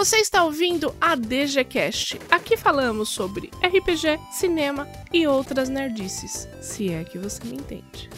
Você 0.00 0.16
está 0.16 0.44
ouvindo 0.44 0.96
a 0.98 1.14
DGCast. 1.14 2.18
Aqui 2.30 2.56
falamos 2.56 3.10
sobre 3.10 3.50
RPG, 3.62 4.18
cinema 4.32 4.88
e 5.12 5.26
outras 5.26 5.68
nerdices, 5.68 6.48
se 6.62 6.90
é 6.90 7.04
que 7.04 7.18
você 7.18 7.44
me 7.44 7.56
entende. 7.56 8.08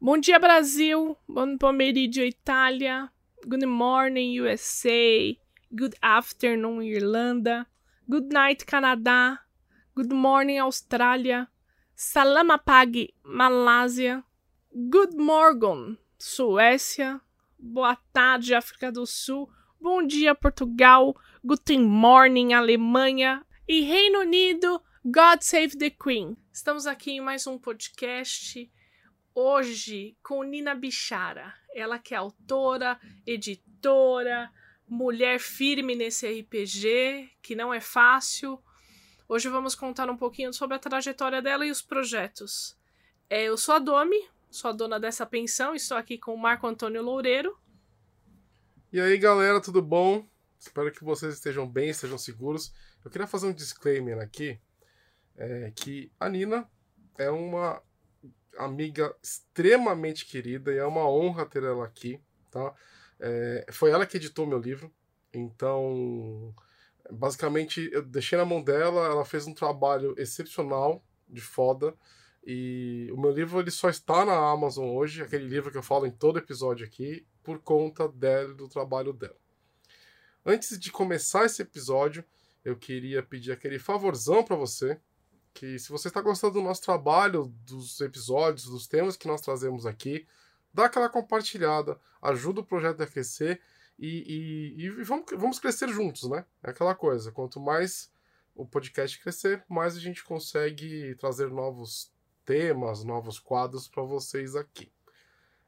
Bom 0.00 0.18
dia, 0.18 0.40
Brasil. 0.40 1.16
Bom 1.28 1.56
pomeriggio, 1.56 2.24
Itália. 2.24 3.08
Good 3.46 3.64
morning, 3.64 4.40
USA. 4.40 5.38
Good 5.70 5.94
afternoon, 6.02 6.82
Irlanda. 6.82 7.64
Good 8.08 8.34
night, 8.34 8.66
Canadá. 8.66 9.38
Good 9.94 10.12
morning, 10.12 10.58
Austrália. 10.58 11.46
Salamapag, 11.94 13.14
Malásia. 13.22 14.24
Good 14.74 15.14
morning, 15.16 15.96
Suécia. 16.18 17.20
Boa 17.56 17.94
tarde, 18.12 18.52
África 18.52 18.90
do 18.90 19.06
Sul. 19.06 19.48
Bom 19.80 20.04
dia, 20.04 20.34
Portugal. 20.34 21.16
Guten 21.44 21.84
morning, 21.84 22.52
Alemanha. 22.52 23.46
E 23.66 23.82
Reino 23.82 24.20
Unido, 24.20 24.82
God 25.04 25.40
Save 25.40 25.78
the 25.78 25.88
Queen. 25.88 26.36
Estamos 26.52 26.84
aqui 26.84 27.12
em 27.12 27.20
mais 27.20 27.46
um 27.46 27.56
podcast 27.56 28.68
hoje 29.32 30.16
com 30.20 30.42
Nina 30.42 30.74
Bichara. 30.74 31.54
Ela 31.72 31.96
que 31.96 32.12
é 32.12 32.16
autora, 32.16 32.98
editora, 33.24 34.50
mulher 34.88 35.38
firme 35.38 35.94
nesse 35.94 36.26
RPG, 36.26 37.30
que 37.40 37.54
não 37.54 37.72
é 37.72 37.80
fácil. 37.80 38.60
Hoje 39.28 39.48
vamos 39.48 39.76
contar 39.76 40.10
um 40.10 40.16
pouquinho 40.16 40.52
sobre 40.52 40.74
a 40.74 40.80
trajetória 40.80 41.40
dela 41.40 41.64
e 41.64 41.70
os 41.70 41.80
projetos. 41.80 42.76
É, 43.30 43.44
eu 43.44 43.56
sou 43.56 43.76
a 43.76 43.78
Domi, 43.78 44.28
sou 44.50 44.70
a 44.70 44.72
dona 44.72 44.98
dessa 44.98 45.24
pensão, 45.24 45.72
estou 45.72 45.96
aqui 45.96 46.18
com 46.18 46.34
o 46.34 46.38
Marco 46.38 46.66
Antônio 46.66 47.00
Loureiro. 47.00 47.56
E 48.90 48.98
aí, 48.98 49.18
galera, 49.18 49.60
tudo 49.60 49.82
bom? 49.82 50.26
Espero 50.58 50.90
que 50.90 51.04
vocês 51.04 51.34
estejam 51.34 51.68
bem, 51.68 51.90
estejam 51.90 52.16
seguros. 52.16 52.72
Eu 53.04 53.10
queria 53.10 53.26
fazer 53.26 53.46
um 53.46 53.52
disclaimer 53.52 54.18
aqui, 54.18 54.58
é, 55.36 55.70
que 55.76 56.10
a 56.18 56.26
Nina 56.26 56.66
é 57.18 57.28
uma 57.28 57.82
amiga 58.56 59.14
extremamente 59.22 60.24
querida 60.24 60.72
e 60.72 60.78
é 60.78 60.86
uma 60.86 61.06
honra 61.06 61.44
ter 61.44 61.64
ela 61.64 61.84
aqui, 61.84 62.18
tá? 62.50 62.74
É, 63.20 63.66
foi 63.70 63.90
ela 63.90 64.06
que 64.06 64.16
editou 64.16 64.46
meu 64.46 64.58
livro, 64.58 64.90
então 65.34 66.54
basicamente 67.10 67.90
eu 67.92 68.02
deixei 68.02 68.38
na 68.38 68.46
mão 68.46 68.62
dela, 68.62 69.04
ela 69.04 69.24
fez 69.26 69.46
um 69.46 69.52
trabalho 69.52 70.14
excepcional, 70.16 71.04
de 71.28 71.42
foda, 71.42 71.94
e 72.42 73.10
o 73.12 73.20
meu 73.20 73.32
livro 73.32 73.60
ele 73.60 73.70
só 73.70 73.90
está 73.90 74.24
na 74.24 74.50
Amazon 74.50 74.86
hoje, 74.96 75.22
aquele 75.22 75.46
livro 75.46 75.70
que 75.70 75.76
eu 75.76 75.82
falo 75.82 76.06
em 76.06 76.10
todo 76.10 76.38
episódio 76.38 76.86
aqui, 76.86 77.26
por 77.48 77.60
conta 77.60 78.06
dela 78.06 78.52
do 78.52 78.68
trabalho 78.68 79.10
dela. 79.10 79.38
Antes 80.44 80.78
de 80.78 80.92
começar 80.92 81.46
esse 81.46 81.62
episódio, 81.62 82.22
eu 82.62 82.76
queria 82.76 83.22
pedir 83.22 83.52
aquele 83.52 83.78
favorzão 83.78 84.44
para 84.44 84.54
você, 84.54 85.00
que 85.54 85.78
se 85.78 85.88
você 85.88 86.08
está 86.08 86.20
gostando 86.20 86.52
do 86.54 86.60
nosso 86.60 86.82
trabalho, 86.82 87.46
dos 87.64 88.02
episódios, 88.02 88.66
dos 88.66 88.86
temas 88.86 89.16
que 89.16 89.26
nós 89.26 89.40
trazemos 89.40 89.86
aqui, 89.86 90.26
dá 90.74 90.84
aquela 90.84 91.08
compartilhada, 91.08 91.98
ajuda 92.20 92.60
o 92.60 92.66
projeto 92.66 93.02
a 93.02 93.06
crescer 93.06 93.62
e, 93.98 94.74
e, 94.76 94.84
e 94.84 94.90
vamos, 95.04 95.24
vamos 95.32 95.58
crescer 95.58 95.88
juntos, 95.88 96.28
né? 96.28 96.44
É 96.62 96.68
aquela 96.68 96.94
coisa, 96.94 97.32
quanto 97.32 97.58
mais 97.58 98.12
o 98.54 98.66
podcast 98.66 99.18
crescer, 99.22 99.64
mais 99.66 99.96
a 99.96 100.00
gente 100.00 100.22
consegue 100.22 101.14
trazer 101.14 101.48
novos 101.48 102.12
temas, 102.44 103.04
novos 103.04 103.38
quadros 103.38 103.88
para 103.88 104.02
vocês 104.02 104.54
aqui. 104.54 104.92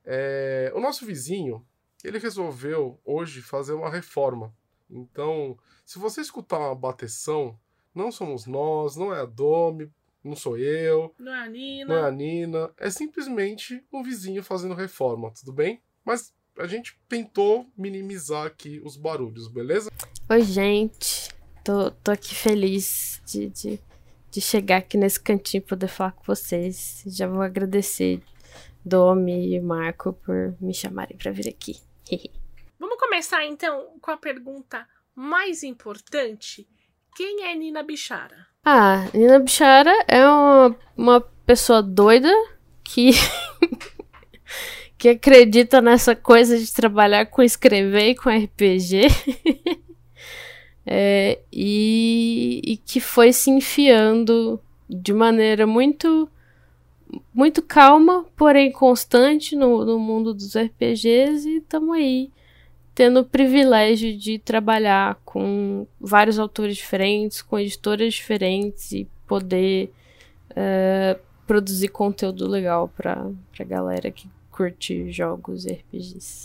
É, 0.04 0.72
o 0.74 0.80
nosso 0.80 1.04
vizinho, 1.06 1.66
ele 2.04 2.18
resolveu 2.18 3.00
hoje 3.04 3.42
fazer 3.42 3.72
uma 3.72 3.90
reforma. 3.90 4.54
Então, 4.88 5.56
se 5.84 5.98
você 5.98 6.20
escutar 6.20 6.58
uma 6.58 6.74
bateção, 6.74 7.58
não 7.94 8.10
somos 8.10 8.46
nós, 8.46 8.96
não 8.96 9.14
é 9.14 9.20
a 9.20 9.26
Domi, 9.26 9.90
não 10.22 10.36
sou 10.36 10.58
eu. 10.58 11.14
Não 11.18 11.32
é 11.32 11.44
a 11.44 11.48
Nina. 11.48 11.94
Não 11.94 12.04
é 12.04 12.08
a 12.08 12.10
Nina. 12.10 12.70
É 12.76 12.90
simplesmente 12.90 13.82
um 13.92 14.02
vizinho 14.02 14.42
fazendo 14.42 14.74
reforma, 14.74 15.32
tudo 15.32 15.52
bem? 15.52 15.80
Mas 16.04 16.34
a 16.58 16.66
gente 16.66 16.98
tentou 17.08 17.66
minimizar 17.76 18.46
aqui 18.46 18.80
os 18.84 18.96
barulhos, 18.96 19.48
beleza? 19.48 19.90
Oi, 20.28 20.42
gente. 20.42 21.30
Tô, 21.64 21.90
tô 21.90 22.10
aqui 22.10 22.34
feliz 22.34 23.22
de, 23.26 23.48
de, 23.48 23.80
de 24.30 24.40
chegar 24.40 24.78
aqui 24.78 24.96
nesse 24.96 25.20
cantinho 25.20 25.62
e 25.62 25.66
poder 25.66 25.88
falar 25.88 26.12
com 26.12 26.24
vocês. 26.24 27.02
Já 27.06 27.26
vou 27.26 27.42
agradecer 27.42 28.22
Domi 28.84 29.54
e 29.54 29.60
Marco 29.60 30.12
por 30.12 30.54
me 30.60 30.74
chamarem 30.74 31.16
para 31.16 31.30
vir 31.30 31.48
aqui. 31.48 31.80
Vamos 32.78 32.98
começar 32.98 33.44
então 33.44 33.98
com 34.00 34.10
a 34.10 34.16
pergunta 34.16 34.86
mais 35.14 35.62
importante 35.62 36.66
quem 37.16 37.44
é 37.44 37.54
Nina 37.54 37.82
Bichara? 37.82 38.46
Ah, 38.64 39.06
Nina 39.12 39.38
Bichara 39.38 39.92
é 40.06 40.26
uma, 40.26 40.76
uma 40.96 41.20
pessoa 41.20 41.82
doida 41.82 42.32
que. 42.82 43.10
que 44.96 45.08
acredita 45.08 45.80
nessa 45.80 46.14
coisa 46.14 46.58
de 46.58 46.72
trabalhar 46.72 47.26
com 47.26 47.42
escrever 47.42 48.10
e 48.10 48.14
com 48.14 48.30
RPG. 48.30 49.02
é, 50.86 51.40
e, 51.52 52.60
e 52.64 52.76
que 52.76 53.00
foi 53.00 53.32
se 53.32 53.50
enfiando 53.50 54.60
de 54.88 55.12
maneira 55.12 55.66
muito 55.66 56.28
muito 57.32 57.62
calma, 57.62 58.24
porém 58.36 58.70
constante 58.72 59.56
no, 59.56 59.84
no 59.84 59.98
mundo 59.98 60.34
dos 60.34 60.56
RPGs 60.56 61.48
e 61.48 61.56
estamos 61.58 61.96
aí 61.96 62.30
tendo 62.94 63.20
o 63.20 63.24
privilégio 63.24 64.16
de 64.16 64.38
trabalhar 64.38 65.20
com 65.24 65.86
vários 66.00 66.38
autores 66.38 66.76
diferentes, 66.76 67.40
com 67.40 67.58
editoras 67.58 68.14
diferentes 68.14 68.92
e 68.92 69.08
poder 69.26 69.90
uh, 70.50 71.18
produzir 71.46 71.88
conteúdo 71.88 72.46
legal 72.46 72.88
para 72.88 73.30
a 73.58 73.64
galera 73.64 74.10
que 74.10 74.28
curte 74.50 75.10
jogos 75.10 75.64
e 75.64 75.72
RPGs. 75.72 76.42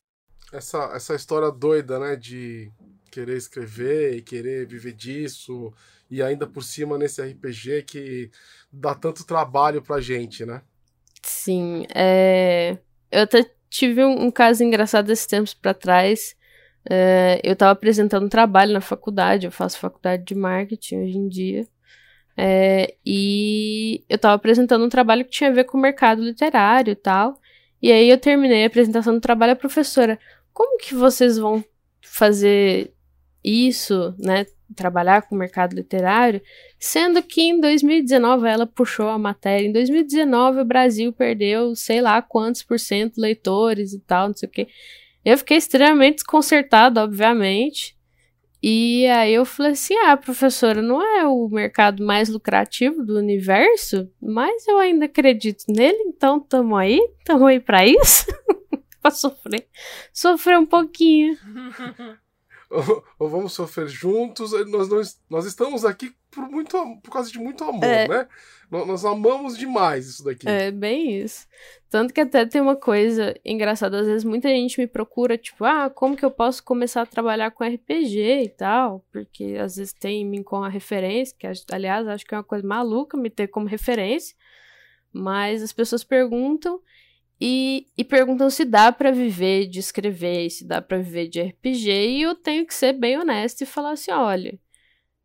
Essa, 0.54 0.92
essa 0.96 1.16
história 1.16 1.52
doida, 1.52 2.00
né, 2.00 2.16
de 2.16 2.72
querer 3.12 3.36
escrever 3.36 4.16
e 4.16 4.22
querer 4.22 4.66
viver 4.66 4.94
disso, 4.94 5.74
e 6.10 6.22
ainda 6.22 6.46
por 6.46 6.64
cima 6.64 6.98
nesse 6.98 7.22
RPG 7.22 7.84
que 7.84 8.32
dá 8.76 8.94
tanto 8.94 9.26
trabalho 9.26 9.82
pra 9.82 10.02
gente, 10.02 10.46
né? 10.46 10.62
Sim, 11.22 11.86
é... 11.94 12.78
eu 13.12 13.24
até 13.24 13.50
tive 13.70 14.04
um, 14.04 14.26
um 14.26 14.32
caso 14.32 14.64
engraçado 14.64 15.12
esses 15.12 15.26
tempos 15.26 15.54
para 15.54 15.74
trás, 15.74 16.36
é, 16.90 17.42
eu 17.44 17.54
estava 17.54 17.72
apresentando 17.72 18.26
um 18.26 18.30
trabalho 18.30 18.74
na 18.74 18.82
faculdade, 18.82 19.46
eu 19.46 19.52
faço 19.52 19.80
faculdade 19.80 20.24
de 20.24 20.36
marketing 20.36 21.04
hoje 21.04 21.18
em 21.18 21.28
dia. 21.28 21.68
É, 22.38 22.96
e 23.06 24.04
eu 24.10 24.18
estava 24.18 24.36
apresentando 24.36 24.86
um 24.86 24.90
trabalho 24.90 25.24
que 25.26 25.32
tinha 25.32 25.50
a 25.50 25.54
ver 25.54 25.64
com 25.64 25.78
o 25.78 25.82
mercado 25.82 26.22
literário 26.22 26.92
e 26.92 26.96
tal. 26.96 27.40
E 27.82 27.92
aí 27.92 28.10
eu 28.10 28.20
terminei 28.20 28.64
a 28.64 28.68
apresentação 28.68 29.14
do 29.14 29.22
trabalho, 29.22 29.54
a 29.54 29.56
professora, 29.56 30.20
como 30.54 30.78
que 30.78 30.94
vocês 30.94 31.38
vão 31.38 31.64
fazer 32.02 32.94
isso, 33.46 34.16
né? 34.18 34.46
Trabalhar 34.76 35.22
com 35.22 35.36
o 35.36 35.38
mercado 35.38 35.76
literário, 35.76 36.42
sendo 36.80 37.22
que 37.22 37.42
em 37.42 37.60
2019 37.60 38.48
ela 38.48 38.66
puxou 38.66 39.10
a 39.10 39.20
matéria. 39.20 39.68
Em 39.68 39.72
2019 39.72 40.62
o 40.62 40.66
Brasil 40.66 41.14
perdeu 41.14 41.76
sei 41.76 42.02
lá 42.02 42.22
quantos 42.22 42.64
por 42.64 42.80
cento 42.80 43.22
leitores 43.22 43.94
e 43.94 44.00
tal, 44.00 44.30
não 44.30 44.36
sei 44.36 44.50
o 44.50 44.52
que. 44.52 44.68
Eu 45.24 45.38
fiquei 45.38 45.58
extremamente 45.58 46.16
desconcertada, 46.16 47.04
obviamente. 47.04 47.96
E 48.62 49.06
aí 49.08 49.34
eu 49.34 49.46
falei 49.46 49.74
assim: 49.74 49.96
ah, 49.98 50.18
professora, 50.18 50.82
não 50.82 51.00
é 51.00 51.28
o 51.28 51.48
mercado 51.48 52.04
mais 52.04 52.30
lucrativo 52.30 53.04
do 53.06 53.20
universo, 53.20 54.10
mas 54.20 54.68
eu 54.68 54.80
ainda 54.80 55.06
acredito 55.06 55.66
nele, 55.70 56.00
então 56.08 56.40
tamo 56.40 56.76
aí, 56.76 57.00
tamo 57.24 57.46
aí 57.46 57.60
pra 57.60 57.86
isso. 57.86 58.26
pra 59.02 59.12
sofrer. 59.12 59.68
Sofrer 60.12 60.58
um 60.58 60.66
pouquinho. 60.66 61.38
ou, 62.76 63.04
ou, 63.20 63.30
vamos 63.30 63.54
sofrer 63.54 63.88
juntos. 63.88 64.52
Nós, 64.70 64.90
nós, 64.90 65.22
nós 65.30 65.46
estamos 65.46 65.86
aqui 65.86 66.14
por, 66.30 66.50
muito, 66.50 66.78
por 67.02 67.12
causa 67.12 67.32
de 67.32 67.40
muito 67.40 67.64
amor, 67.64 67.84
é. 67.84 68.08
né? 68.08 68.28
Nós, 68.70 68.88
nós, 68.88 69.06
amamos 69.06 69.58
demais 69.58 70.08
isso 70.08 70.24
daqui. 70.24 70.48
É, 70.48 70.72
bem 70.72 71.22
isso. 71.22 71.48
Tanto 71.90 72.14
que 72.14 72.22
até 72.22 72.46
tem 72.46 72.60
uma 72.60 72.76
coisa 72.76 73.34
engraçada, 73.46 74.00
às 74.00 74.08
vezes 74.08 74.24
muita 74.24 74.50
gente 74.50 74.80
me 74.80 74.88
procura, 74.88 75.38
tipo, 75.38 75.64
ah, 75.64 75.90
como 75.90 76.16
que 76.16 76.26
eu 76.26 76.32
posso 76.32 76.64
começar 76.64 77.04
a 77.04 77.06
trabalhar 77.06 77.52
com 77.52 77.64
RPG 77.64 78.44
e 78.44 78.50
tal? 78.50 79.06
Porque 79.12 79.58
às 79.60 79.78
vezes 79.78 79.94
tem 79.94 80.22
em 80.22 80.26
mim 80.26 80.44
com 80.44 80.64
a 80.64 80.70
referência, 80.70 81.36
que 81.38 81.48
aliás 81.72 82.08
acho 82.08 82.26
que 82.26 82.36
é 82.36 82.38
uma 82.38 82.44
coisa 82.44 82.68
maluca 82.68 83.18
me 83.18 83.30
ter 83.30 83.48
como 83.48 83.68
referência. 83.68 84.36
Mas 85.14 85.64
as 85.64 85.72
pessoas 85.72 86.04
perguntam 86.04 86.82
e, 87.40 87.88
e 87.98 88.04
perguntam 88.04 88.50
se 88.50 88.64
dá 88.64 88.92
para 88.92 89.12
viver 89.12 89.68
de 89.68 89.80
escrever, 89.80 90.50
se 90.50 90.66
dá 90.66 90.82
para 90.82 90.98
viver 90.98 91.28
de 91.28 91.42
RPG, 91.42 91.90
e 91.90 92.22
eu 92.22 92.36
tenho 92.36 92.66
que 92.66 92.74
ser 92.74 92.94
bem 92.94 93.18
honesta 93.18 93.64
e 93.64 93.68
falar 93.68 93.92
assim: 93.92 94.12
olha, 94.12 94.58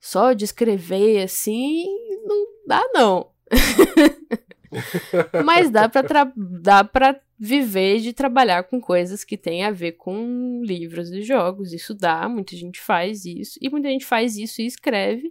só 0.01 0.33
de 0.33 0.45
escrever 0.45 1.23
assim, 1.23 1.85
não 2.25 2.47
dá 2.67 2.83
não. 2.93 3.31
Mas 5.45 5.71
dá 5.71 5.89
pra, 5.89 6.33
dá 6.37 6.85
pra 6.85 7.21
viver 7.39 8.01
de 8.01 8.13
trabalhar 8.13 8.65
com 8.65 8.81
coisas 8.81 9.25
que 9.25 9.37
têm 9.37 9.65
a 9.65 9.71
ver 9.71 9.93
com 9.93 10.63
livros 10.65 11.11
e 11.11 11.23
jogos. 11.23 11.73
Isso 11.73 11.95
dá, 11.95 12.29
muita 12.29 12.55
gente 12.57 12.81
faz 12.81 13.25
isso. 13.25 13.59
E 13.61 13.69
muita 13.69 13.89
gente 13.89 14.05
faz 14.05 14.37
isso 14.37 14.61
e 14.63 14.67
escreve. 14.67 15.31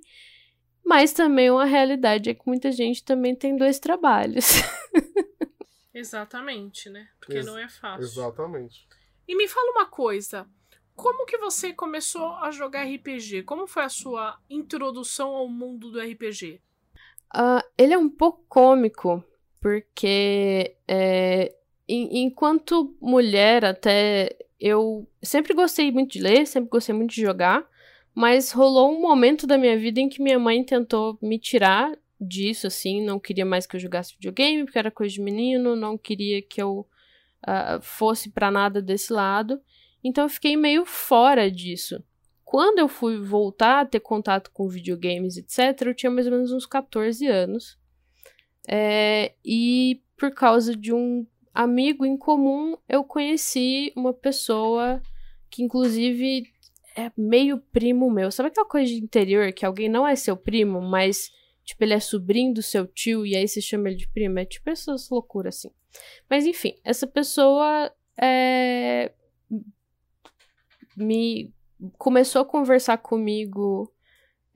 Mas 0.83 1.13
também 1.13 1.51
uma 1.51 1.65
realidade 1.65 2.29
é 2.29 2.33
que 2.33 2.47
muita 2.47 2.71
gente 2.71 3.03
também 3.03 3.35
tem 3.35 3.55
dois 3.55 3.79
trabalhos. 3.79 4.61
Exatamente, 5.93 6.89
né? 6.89 7.09
Porque 7.19 7.37
Ex 7.37 7.45
não 7.45 7.57
é 7.57 7.67
fácil. 7.67 8.03
Exatamente. 8.03 8.87
E 9.27 9.35
me 9.35 9.47
fala 9.47 9.71
uma 9.71 9.85
coisa. 9.85 10.47
Como 10.95 11.25
que 11.25 11.37
você 11.37 11.71
começou 11.73 12.33
a 12.35 12.51
jogar 12.51 12.83
RPG? 12.83 13.43
Como 13.43 13.67
foi 13.67 13.83
a 13.83 13.89
sua 13.89 14.37
introdução 14.49 15.29
ao 15.29 15.47
mundo 15.47 15.89
do 15.91 15.99
RPG? 15.99 16.61
Uh, 17.33 17.63
ele 17.77 17.93
é 17.93 17.97
um 17.97 18.09
pouco 18.09 18.43
cômico, 18.49 19.23
porque 19.61 20.75
é, 20.87 21.55
em, 21.87 22.23
enquanto 22.23 22.95
mulher, 22.99 23.63
até 23.63 24.35
eu 24.59 25.07
sempre 25.23 25.53
gostei 25.53 25.91
muito 25.91 26.13
de 26.13 26.19
ler, 26.19 26.45
sempre 26.45 26.69
gostei 26.69 26.93
muito 26.93 27.11
de 27.11 27.21
jogar, 27.21 27.65
mas 28.13 28.51
rolou 28.51 28.91
um 28.91 28.99
momento 28.99 29.47
da 29.47 29.57
minha 29.57 29.77
vida 29.77 29.99
em 29.99 30.09
que 30.09 30.21
minha 30.21 30.39
mãe 30.39 30.63
tentou 30.63 31.17
me 31.21 31.39
tirar 31.39 31.97
disso, 32.19 32.67
assim, 32.67 33.03
não 33.03 33.19
queria 33.19 33.45
mais 33.45 33.65
que 33.65 33.75
eu 33.75 33.79
jogasse 33.79 34.13
videogame, 34.13 34.63
porque 34.65 34.79
era 34.79 34.91
coisa 34.91 35.13
de 35.13 35.21
menino, 35.21 35.75
não 35.75 35.97
queria 35.97 36.41
que 36.41 36.61
eu 36.61 36.87
uh, 37.47 37.81
fosse 37.81 38.29
para 38.29 38.51
nada 38.51 38.81
desse 38.81 39.13
lado. 39.13 39.61
Então 40.03 40.25
eu 40.25 40.29
fiquei 40.29 40.55
meio 40.55 40.85
fora 40.85 41.49
disso. 41.49 42.03
Quando 42.43 42.79
eu 42.79 42.87
fui 42.87 43.17
voltar 43.19 43.81
a 43.81 43.85
ter 43.85 43.99
contato 43.99 44.49
com 44.51 44.67
videogames, 44.67 45.37
etc., 45.37 45.87
eu 45.87 45.93
tinha 45.93 46.09
mais 46.09 46.25
ou 46.25 46.33
menos 46.33 46.51
uns 46.51 46.65
14 46.65 47.27
anos. 47.27 47.77
É, 48.67 49.33
e 49.45 50.01
por 50.17 50.31
causa 50.31 50.75
de 50.75 50.93
um 50.93 51.25
amigo 51.53 52.05
em 52.05 52.17
comum, 52.17 52.77
eu 52.87 53.03
conheci 53.03 53.93
uma 53.95 54.13
pessoa 54.13 55.01
que, 55.49 55.63
inclusive, 55.63 56.43
é 56.95 57.11
meio 57.17 57.59
primo 57.71 58.09
meu. 58.09 58.31
Sabe 58.31 58.49
aquela 58.49 58.67
coisa 58.67 58.91
de 58.91 59.03
interior 59.03 59.51
que 59.53 59.65
alguém 59.65 59.89
não 59.89 60.07
é 60.07 60.15
seu 60.15 60.35
primo, 60.35 60.81
mas, 60.81 61.31
tipo, 61.69 61.83
ele 61.83 61.93
é 61.93 61.99
sobrinho 61.99 62.53
do 62.53 62.61
seu 62.63 62.87
tio 62.87 63.25
e 63.25 63.35
aí 63.35 63.47
você 63.47 63.61
chama 63.61 63.89
ele 63.89 63.97
de 63.97 64.07
primo? 64.07 64.39
É 64.39 64.45
tipo 64.45 64.69
essas 64.69 65.09
loucuras 65.09 65.57
assim. 65.57 65.71
Mas, 66.29 66.45
enfim, 66.45 66.75
essa 66.83 67.07
pessoa 67.07 67.91
é, 68.19 69.11
me 70.97 71.53
começou 71.97 72.41
a 72.41 72.45
conversar 72.45 72.97
comigo 72.97 73.93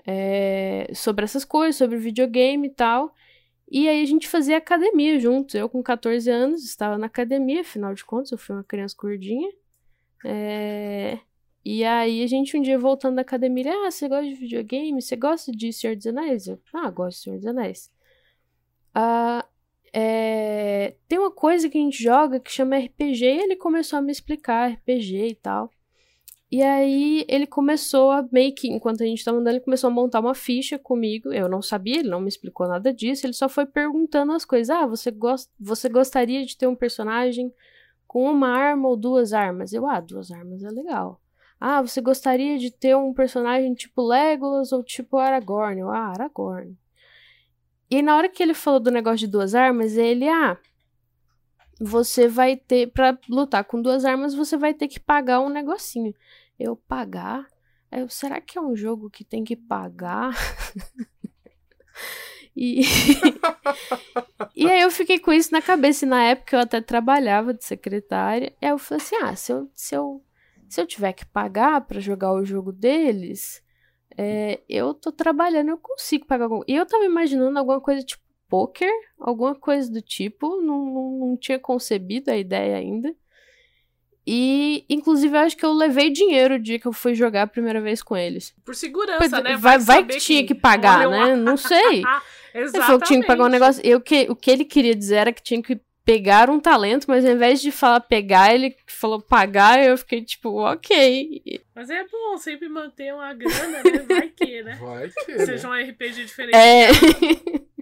é, 0.06 0.92
sobre 0.94 1.24
essas 1.24 1.46
coisas, 1.46 1.76
sobre 1.76 1.98
videogame 1.98 2.68
e 2.68 2.72
tal. 2.72 3.14
E 3.72 3.88
aí 3.88 4.02
a 4.02 4.06
gente 4.06 4.28
fazia 4.28 4.58
academia 4.58 5.20
juntos. 5.20 5.56
Eu 5.56 5.70
com 5.70 5.82
14 5.84 6.30
anos 6.30 6.64
estava 6.64 6.98
na 6.98 7.08
academia, 7.08 7.62
afinal 7.62 7.94
de 7.94 8.04
contas, 8.04 8.32
eu 8.32 8.38
fui 8.38 8.56
uma 8.56 8.64
criança 8.64 8.96
gordinha. 8.98 9.52
É... 10.26 11.20
E 11.66 11.84
aí 11.84 12.24
a 12.24 12.28
gente 12.28 12.58
um 12.58 12.62
dia 12.62 12.78
voltando 12.78 13.16
da 13.16 13.22
academia, 13.22 13.72
ah, 13.88 13.92
você 13.92 14.08
gosta 14.10 14.28
de 14.28 14.36
videogame? 14.36 15.02
Você 15.02 15.16
gosta 15.16 15.52
de 15.52 15.72
Senhor 15.72 15.96
dos 15.96 16.08
Anéis? 16.08 16.48
Eu, 16.48 16.60
ah, 16.74 16.90
gosto 16.90 17.18
de 17.18 17.24
Senhor 17.24 17.38
dos 17.38 17.48
Anéis. 17.48 17.92
Ah, 18.94 19.46
é... 19.94 20.96
Tem 21.08 21.20
uma 21.20 21.32
coisa 21.32 21.70
que 21.70 21.78
a 21.78 21.82
gente 21.82 22.02
joga 22.04 22.40
que 22.40 22.52
chama 22.52 22.78
RPG 22.78 23.26
e 23.26 23.42
ele 23.44 23.56
começou 23.56 24.00
a 24.00 24.02
me 24.02 24.12
explicar 24.12 24.72
RPG 24.72 25.28
e 25.30 25.36
tal. 25.36 25.72
E 26.52 26.62
aí 26.62 27.26
ele 27.28 27.48
começou 27.48 28.12
a 28.12 28.28
meio 28.32 28.54
que, 28.54 28.68
enquanto 28.70 29.02
a 29.02 29.06
gente 29.06 29.24
tava 29.26 29.38
andando, 29.40 29.56
ele 29.56 29.64
começou 29.64 29.88
a 29.90 29.92
montar 29.92 30.20
uma 30.20 30.36
ficha 30.36 30.78
comigo. 30.78 31.34
Eu 31.34 31.50
não 31.50 31.62
sabia, 31.64 32.00
ele 32.00 32.10
não 32.10 32.22
me 32.22 32.28
explicou 32.28 32.68
nada 32.68 32.94
disso, 32.94 33.26
ele 33.26 33.34
só 33.34 33.50
foi 33.50 33.66
perguntando 33.66 34.34
as 34.34 34.46
coisas. 34.46 34.70
Ah, 34.70 34.86
você, 34.86 35.10
gost... 35.12 35.50
você 35.60 35.90
gostaria 35.90 36.46
de 36.46 36.56
ter 36.58 36.68
um 36.68 36.76
personagem 36.76 37.52
com 38.08 38.30
uma 38.30 38.50
arma 38.50 38.88
ou 38.88 38.96
duas 38.96 39.34
armas? 39.34 39.74
Eu, 39.74 39.88
ah, 39.88 40.00
duas 40.00 40.30
armas 40.32 40.64
é 40.64 40.70
legal. 40.70 41.23
Ah, 41.66 41.82
você 41.82 42.02
gostaria 42.02 42.58
de 42.58 42.70
ter 42.70 42.94
um 42.94 43.14
personagem 43.14 43.74
tipo 43.74 44.06
Legolas 44.06 44.74
ou 44.74 44.84
tipo 44.84 45.18
Aragorn? 45.18 45.80
Eu, 45.80 45.90
ah, 45.90 46.10
Aragorn. 46.10 46.78
E 47.90 48.02
na 48.02 48.18
hora 48.18 48.28
que 48.28 48.44
ele 48.44 48.54
falou 48.54 48.82
do 48.82 48.92
negócio 48.92 49.20
de 49.20 49.28
duas 49.28 49.56
armas, 49.56 49.96
ele, 49.96 50.28
ah, 50.28 50.58
você 51.80 52.28
vai 52.28 52.58
ter, 52.58 52.92
para 52.92 53.18
lutar 53.30 53.64
com 53.64 53.82
duas 53.82 54.04
armas, 54.04 54.36
você 54.36 54.58
vai 54.58 54.74
ter 54.74 54.90
que 54.90 55.00
pagar 55.00 55.40
um 55.40 55.48
negocinho 55.48 56.14
eu 56.60 56.76
pagar. 56.76 57.48
Eu, 57.90 58.10
será 58.10 58.42
que 58.42 58.58
é 58.58 58.62
um 58.62 58.76
jogo 58.76 59.10
que 59.10 59.24
tem 59.24 59.46
que 59.46 59.56
pagar? 59.56 60.36
e... 62.54 62.82
e 64.54 64.70
aí 64.70 64.82
eu 64.82 64.92
fiquei 64.92 65.18
com 65.18 65.32
isso 65.32 65.54
na 65.54 65.62
cabeça. 65.62 66.04
E 66.04 66.10
na 66.10 66.24
época 66.26 66.58
eu 66.58 66.60
até 66.60 66.82
trabalhava 66.82 67.54
de 67.54 67.64
secretária. 67.64 68.54
E 68.62 68.66
aí 68.66 68.72
eu 68.74 68.78
falei 68.78 69.02
assim: 69.02 69.16
ah, 69.16 69.34
se 69.34 69.54
eu, 69.54 69.72
se 69.74 69.96
eu, 69.96 70.22
se 70.74 70.82
eu 70.82 70.88
tiver 70.88 71.14
que 71.14 71.24
pagar 71.24 71.82
para 71.82 72.00
jogar 72.00 72.34
o 72.34 72.44
jogo 72.44 72.72
deles, 72.72 73.62
é, 74.18 74.60
eu 74.68 74.92
tô 74.92 75.12
trabalhando, 75.12 75.70
eu 75.70 75.78
consigo 75.78 76.26
pagar 76.26 76.46
algum. 76.46 76.62
E 76.68 76.76
eu 76.76 76.84
tava 76.84 77.06
imaginando 77.06 77.60
alguma 77.60 77.80
coisa 77.80 78.04
tipo 78.04 78.24
poker, 78.50 78.90
alguma 79.20 79.54
coisa 79.54 79.92
do 79.92 80.02
tipo. 80.02 80.60
Não, 80.62 80.84
não, 80.84 81.20
não 81.20 81.38
tinha 81.38 81.60
concebido 81.60 82.32
a 82.32 82.38
ideia 82.38 82.78
ainda. 82.78 83.16
E, 84.26 84.84
inclusive, 84.90 85.38
eu 85.38 85.42
acho 85.42 85.56
que 85.56 85.66
eu 85.66 85.74
levei 85.74 86.10
dinheiro 86.10 86.56
o 86.56 86.60
dia 86.60 86.80
que 86.80 86.88
eu 86.88 86.94
fui 86.94 87.14
jogar 87.14 87.44
a 87.44 87.48
primeira 87.48 87.80
vez 87.80 88.02
com 88.02 88.18
eles. 88.18 88.56
Por 88.66 88.74
segurança, 88.74 89.42
né? 89.42 89.56
Vai, 89.56 89.78
vai 89.78 90.04
que 90.04 90.18
tinha 90.18 90.44
que 90.44 90.56
pagar, 90.56 91.08
né? 91.08 91.36
Não 91.36 91.56
sei. 91.56 92.02
Exatamente. 92.02 92.34
Ele 92.56 92.70
falou 92.70 93.00
que 93.00 93.08
tinha 93.08 93.22
que 93.22 93.28
pagar 93.28 93.46
um 93.46 93.50
negócio. 93.50 93.82
Eu, 93.86 94.02
que, 94.02 94.26
o 94.28 94.36
que 94.36 94.50
ele 94.52 94.64
queria 94.64 94.96
dizer 94.96 95.16
era 95.16 95.34
que 95.34 95.42
tinha 95.42 95.62
que 95.62 95.80
pegar 96.06 96.50
um 96.50 96.60
talento, 96.60 97.06
mas 97.08 97.26
ao 97.26 97.32
invés 97.32 97.62
de 97.62 97.72
falar 97.72 98.02
pegar, 98.02 98.54
ele 98.54 98.76
falou 98.88 99.22
pagar, 99.22 99.84
eu 99.84 99.98
fiquei 99.98 100.24
tipo, 100.24 100.50
ok. 100.60 101.42
Mas 101.74 101.90
é 101.90 102.04
bom 102.06 102.38
sempre 102.38 102.68
manter 102.70 103.14
uma 103.14 103.34
grana, 103.34 103.84
né? 103.84 104.06
Vai 104.08 104.30
que, 104.30 104.62
né? 104.64 104.76
Vai 104.82 105.10
que. 105.10 105.46
Seja 105.46 105.70
né? 105.70 105.76
um 105.76 105.90
RPG 105.90 106.26
diferente. 106.26 106.56
É. 106.56 106.90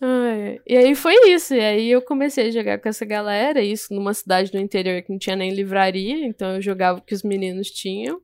Ai, 0.00 0.60
e 0.64 0.76
aí 0.76 0.94
foi 0.94 1.14
isso. 1.32 1.54
E 1.54 1.60
aí 1.60 1.90
eu 1.90 2.00
comecei 2.00 2.48
a 2.48 2.50
jogar 2.52 2.78
com 2.78 2.88
essa 2.88 3.04
galera, 3.04 3.60
isso 3.60 3.92
numa 3.92 4.14
cidade 4.14 4.52
do 4.52 4.58
interior 4.58 5.02
que 5.02 5.10
não 5.10 5.18
tinha 5.18 5.34
nem 5.34 5.52
livraria, 5.52 6.24
então 6.24 6.54
eu 6.54 6.62
jogava 6.62 6.98
o 6.98 7.02
que 7.02 7.14
os 7.14 7.24
meninos 7.24 7.68
tinham 7.70 8.20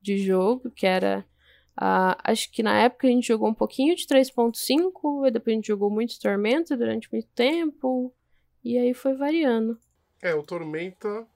de 0.00 0.18
jogo, 0.18 0.70
que 0.70 0.86
era. 0.86 1.24
Uh, 1.80 2.12
acho 2.24 2.52
que 2.52 2.62
na 2.62 2.82
época 2.82 3.06
a 3.06 3.10
gente 3.10 3.26
jogou 3.26 3.48
um 3.48 3.54
pouquinho 3.54 3.96
de 3.96 4.06
3.5, 4.06 5.26
e 5.26 5.30
depois 5.30 5.54
a 5.54 5.56
gente 5.56 5.68
jogou 5.68 5.90
muito 5.90 6.20
Tormenta 6.20 6.76
durante 6.76 7.10
muito 7.10 7.28
tempo, 7.28 8.12
e 8.62 8.76
aí 8.76 8.92
foi 8.92 9.14
variando. 9.14 9.78
É, 10.20 10.34
o 10.34 10.42
Tormenta. 10.42 11.26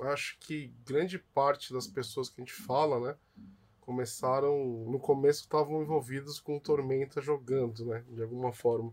Acho 0.00 0.38
que 0.40 0.72
grande 0.86 1.18
parte 1.18 1.72
das 1.72 1.86
pessoas 1.86 2.28
que 2.28 2.40
a 2.40 2.44
gente 2.44 2.54
fala, 2.54 3.00
né? 3.00 3.16
começaram, 3.88 4.84
no 4.86 4.98
começo 4.98 5.40
estavam 5.40 5.80
envolvidos 5.80 6.38
com 6.38 6.58
Tormenta 6.58 7.22
jogando, 7.22 7.86
né, 7.86 8.04
de 8.10 8.22
alguma 8.22 8.52
forma. 8.52 8.92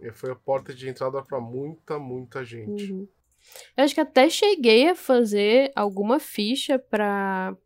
E 0.00 0.10
foi 0.10 0.32
a 0.32 0.34
porta 0.34 0.74
de 0.74 0.88
entrada 0.88 1.22
para 1.22 1.38
muita, 1.40 1.96
muita 1.96 2.44
gente. 2.44 2.90
Uhum. 2.90 3.06
Eu 3.76 3.84
acho 3.84 3.94
que 3.94 4.00
até 4.00 4.28
cheguei 4.28 4.88
a 4.88 4.96
fazer 4.96 5.70
alguma 5.76 6.18
ficha 6.18 6.80
para 6.80 7.56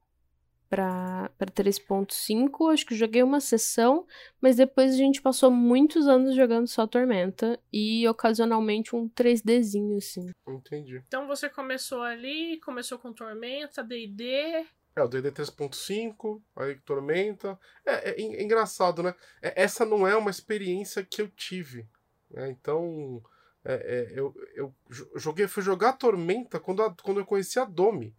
para 0.74 1.30
3.5, 1.52 2.72
acho 2.72 2.84
que 2.84 2.96
joguei 2.96 3.22
uma 3.22 3.40
sessão, 3.40 4.06
mas 4.40 4.56
depois 4.56 4.92
a 4.92 4.96
gente 4.96 5.22
passou 5.22 5.50
muitos 5.50 6.08
anos 6.08 6.34
jogando 6.34 6.66
só 6.66 6.84
Tormenta 6.84 7.60
e 7.72 8.06
ocasionalmente 8.08 8.96
um 8.96 9.08
3Dzinho 9.08 9.96
assim. 9.96 10.30
Entendi. 10.48 11.00
Então 11.06 11.28
você 11.28 11.48
começou 11.48 12.02
ali, 12.02 12.58
começou 12.60 12.98
com 12.98 13.12
Tormenta, 13.12 13.84
D&D, 13.84 14.66
é, 14.96 15.02
o 15.02 15.08
DD 15.08 15.32
3.5, 15.32 16.40
aí 16.54 16.76
Tormenta. 16.76 17.58
É, 17.84 18.10
é, 18.10 18.20
é, 18.20 18.42
engraçado, 18.42 19.02
né? 19.02 19.12
É, 19.42 19.62
essa 19.62 19.84
não 19.84 20.06
é 20.06 20.16
uma 20.16 20.30
experiência 20.30 21.04
que 21.04 21.20
eu 21.20 21.28
tive. 21.28 21.88
Né? 22.30 22.48
Então, 22.50 23.20
é, 23.64 23.74
é, 23.74 24.12
eu, 24.18 24.32
eu 24.54 24.72
joguei, 25.16 25.48
fui 25.48 25.64
jogar 25.64 25.94
Tormenta 25.94 26.60
quando, 26.60 26.80
a, 26.82 26.94
quando 26.94 27.18
eu 27.18 27.26
conheci 27.26 27.58
a 27.58 27.64
Domi. 27.64 28.14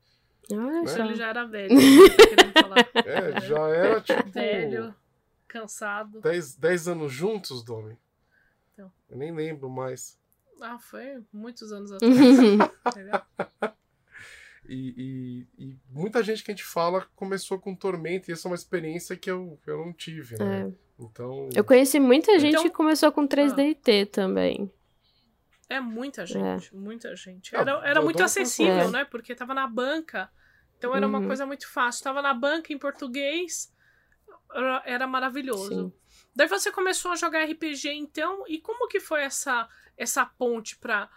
Ah, 0.51 0.55
né? 0.55 0.99
Ele 0.99 1.15
já 1.15 1.27
era 1.27 1.45
velho. 1.45 1.75
Tá 2.53 3.01
é, 3.05 3.41
já 3.41 3.67
era 3.67 4.01
tipo. 4.01 4.29
Velho, 4.29 4.95
cansado. 5.47 6.21
10 6.21 6.87
anos 6.87 7.11
juntos, 7.11 7.63
Domi. 7.63 7.97
Então. 8.73 8.91
Eu 9.09 9.17
nem 9.17 9.33
lembro 9.33 9.69
mais. 9.69 10.19
Ah, 10.61 10.77
foi 10.77 11.23
muitos 11.33 11.71
anos 11.71 11.91
atrás. 11.93 12.11
E, 14.67 15.45
e, 15.59 15.63
e, 15.63 15.77
muita 15.91 16.23
gente 16.23 16.43
que 16.43 16.49
a 16.49 16.53
gente 16.55 16.63
fala 16.63 17.07
começou 17.15 17.59
com 17.59 17.75
Tormenta, 17.75 18.31
e 18.31 18.33
essa 18.33 18.47
é 18.47 18.49
uma 18.49 18.55
experiência 18.55 19.15
que 19.15 19.29
eu, 19.29 19.59
eu 19.67 19.77
não 19.77 19.93
tive, 19.93 20.39
né? 20.39 20.61
É. 20.61 20.71
Então. 20.99 21.49
Eu 21.53 21.63
conheci 21.63 21.99
muita 21.99 22.39
gente 22.39 22.53
então... 22.53 22.63
que 22.63 22.71
começou 22.71 23.11
com 23.11 23.27
3DT 23.27 24.07
ah. 24.07 24.11
também. 24.11 24.71
É 25.69 25.79
muita 25.79 26.25
gente, 26.25 26.73
é. 26.73 26.77
muita 26.77 27.15
gente. 27.15 27.55
Era, 27.55 27.81
era 27.83 28.01
muito 28.01 28.21
acessível, 28.21 28.91
né? 28.91 29.03
Porque 29.05 29.33
tava 29.33 29.53
na 29.53 29.67
banca. 29.67 30.29
Então 30.77 30.95
era 30.95 31.07
uhum. 31.07 31.17
uma 31.17 31.27
coisa 31.27 31.45
muito 31.45 31.71
fácil. 31.71 32.03
Tava 32.03 32.21
na 32.21 32.33
banca 32.33 32.71
em 32.71 32.77
português, 32.77 33.73
era, 34.53 34.83
era 34.85 35.07
maravilhoso. 35.07 35.69
Sim. 35.69 35.93
Daí 36.35 36.47
você 36.47 36.71
começou 36.71 37.11
a 37.11 37.15
jogar 37.15 37.45
RPG 37.45 37.89
então, 37.93 38.43
e 38.47 38.59
como 38.59 38.87
que 38.87 38.99
foi 38.99 39.23
essa 39.23 39.67
essa 39.97 40.25
ponte 40.25 40.77
para 40.77 41.09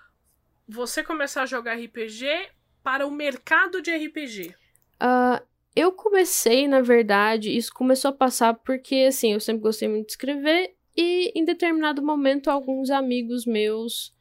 você 0.66 1.02
começar 1.02 1.42
a 1.42 1.46
jogar 1.46 1.74
RPG 1.74 2.50
para 2.82 3.06
o 3.06 3.10
mercado 3.10 3.82
de 3.82 3.90
RPG? 3.90 4.54
Uh, 5.02 5.44
eu 5.74 5.92
comecei, 5.92 6.66
na 6.68 6.80
verdade, 6.80 7.56
isso 7.56 7.72
começou 7.72 8.10
a 8.10 8.14
passar 8.14 8.54
porque, 8.54 9.06
assim, 9.08 9.32
eu 9.32 9.40
sempre 9.40 9.62
gostei 9.62 9.88
muito 9.88 10.06
de 10.06 10.12
escrever 10.12 10.74
e 10.96 11.32
em 11.34 11.44
determinado 11.44 12.02
momento 12.02 12.50
alguns 12.50 12.90
amigos 12.90 13.46
meus. 13.46 14.14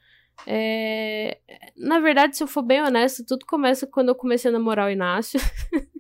É... 0.46 1.40
Na 1.76 2.00
verdade, 2.00 2.38
se 2.38 2.44
eu 2.44 2.48
for 2.48 2.62
bem 2.62 2.82
honesta, 2.82 3.24
tudo 3.26 3.46
começa 3.46 3.88
quando 3.88 4.10
eu 4.10 4.16
comecei 4.16 4.50
a 4.50 4.54
namorar 4.54 4.88
o 4.88 4.92
Inácio. 4.92 5.40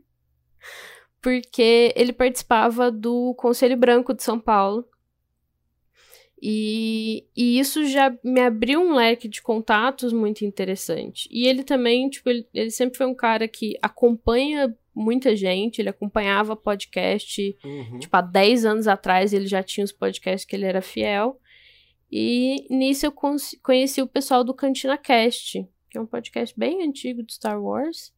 porque 1.21 1.93
ele 1.95 2.13
participava 2.13 2.91
do 2.91 3.33
Conselho 3.35 3.75
Branco 3.75 4.13
de 4.13 4.23
São 4.23 4.39
Paulo. 4.39 4.87
E, 6.41 7.25
e 7.35 7.59
isso 7.59 7.85
já 7.85 8.15
me 8.23 8.39
abriu 8.39 8.79
um 8.79 8.93
leque 8.93 9.27
de 9.27 9.41
contatos 9.41 10.13
muito 10.13 10.45
interessante. 10.45 11.27
E 11.31 11.47
ele 11.47 11.63
também, 11.63 12.09
tipo, 12.09 12.29
ele, 12.29 12.47
ele 12.53 12.69
sempre 12.69 12.97
foi 12.97 13.07
um 13.07 13.15
cara 13.15 13.47
que 13.47 13.77
acompanha 13.81 14.73
muita 14.95 15.35
gente, 15.35 15.79
ele 15.79 15.89
acompanhava 15.89 16.55
podcast, 16.55 17.57
uhum. 17.63 17.99
tipo, 17.99 18.15
há 18.15 18.21
10 18.21 18.65
anos 18.65 18.87
atrás 18.87 19.33
ele 19.33 19.47
já 19.47 19.61
tinha 19.61 19.83
os 19.83 19.91
podcasts 19.91 20.45
que 20.45 20.55
ele 20.55 20.65
era 20.65 20.81
fiel. 20.81 21.39
E 22.11 22.65
nisso 22.69 23.05
eu 23.05 23.13
conheci 23.61 24.01
o 24.01 24.07
pessoal 24.07 24.43
do 24.43 24.53
Cantina 24.53 24.97
Cast, 24.97 25.67
que 25.89 25.97
é 25.97 26.01
um 26.01 26.05
podcast 26.05 26.57
bem 26.57 26.83
antigo 26.83 27.23
de 27.23 27.33
Star 27.33 27.61
Wars. 27.61 28.13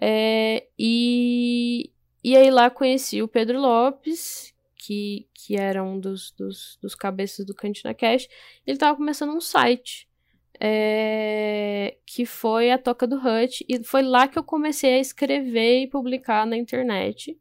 É, 0.00 0.66
e, 0.78 1.90
e 2.22 2.36
aí 2.36 2.50
lá 2.50 2.68
conheci 2.68 3.22
o 3.22 3.28
Pedro 3.28 3.60
Lopes, 3.60 4.54
que, 4.76 5.26
que 5.32 5.56
era 5.56 5.82
um 5.82 5.98
dos, 5.98 6.32
dos, 6.32 6.78
dos 6.82 6.94
cabeças 6.94 7.46
do 7.46 7.54
Cantina 7.54 7.94
Cash, 7.94 8.28
ele 8.66 8.76
estava 8.76 8.96
começando 8.96 9.34
um 9.34 9.40
site. 9.40 10.08
É, 10.60 11.98
que 12.06 12.24
foi 12.24 12.70
a 12.70 12.78
Toca 12.78 13.08
do 13.08 13.16
Hut, 13.16 13.64
e 13.68 13.82
foi 13.82 14.02
lá 14.02 14.28
que 14.28 14.38
eu 14.38 14.44
comecei 14.44 14.94
a 14.94 15.00
escrever 15.00 15.82
e 15.82 15.88
publicar 15.88 16.46
na 16.46 16.56
internet. 16.56 17.36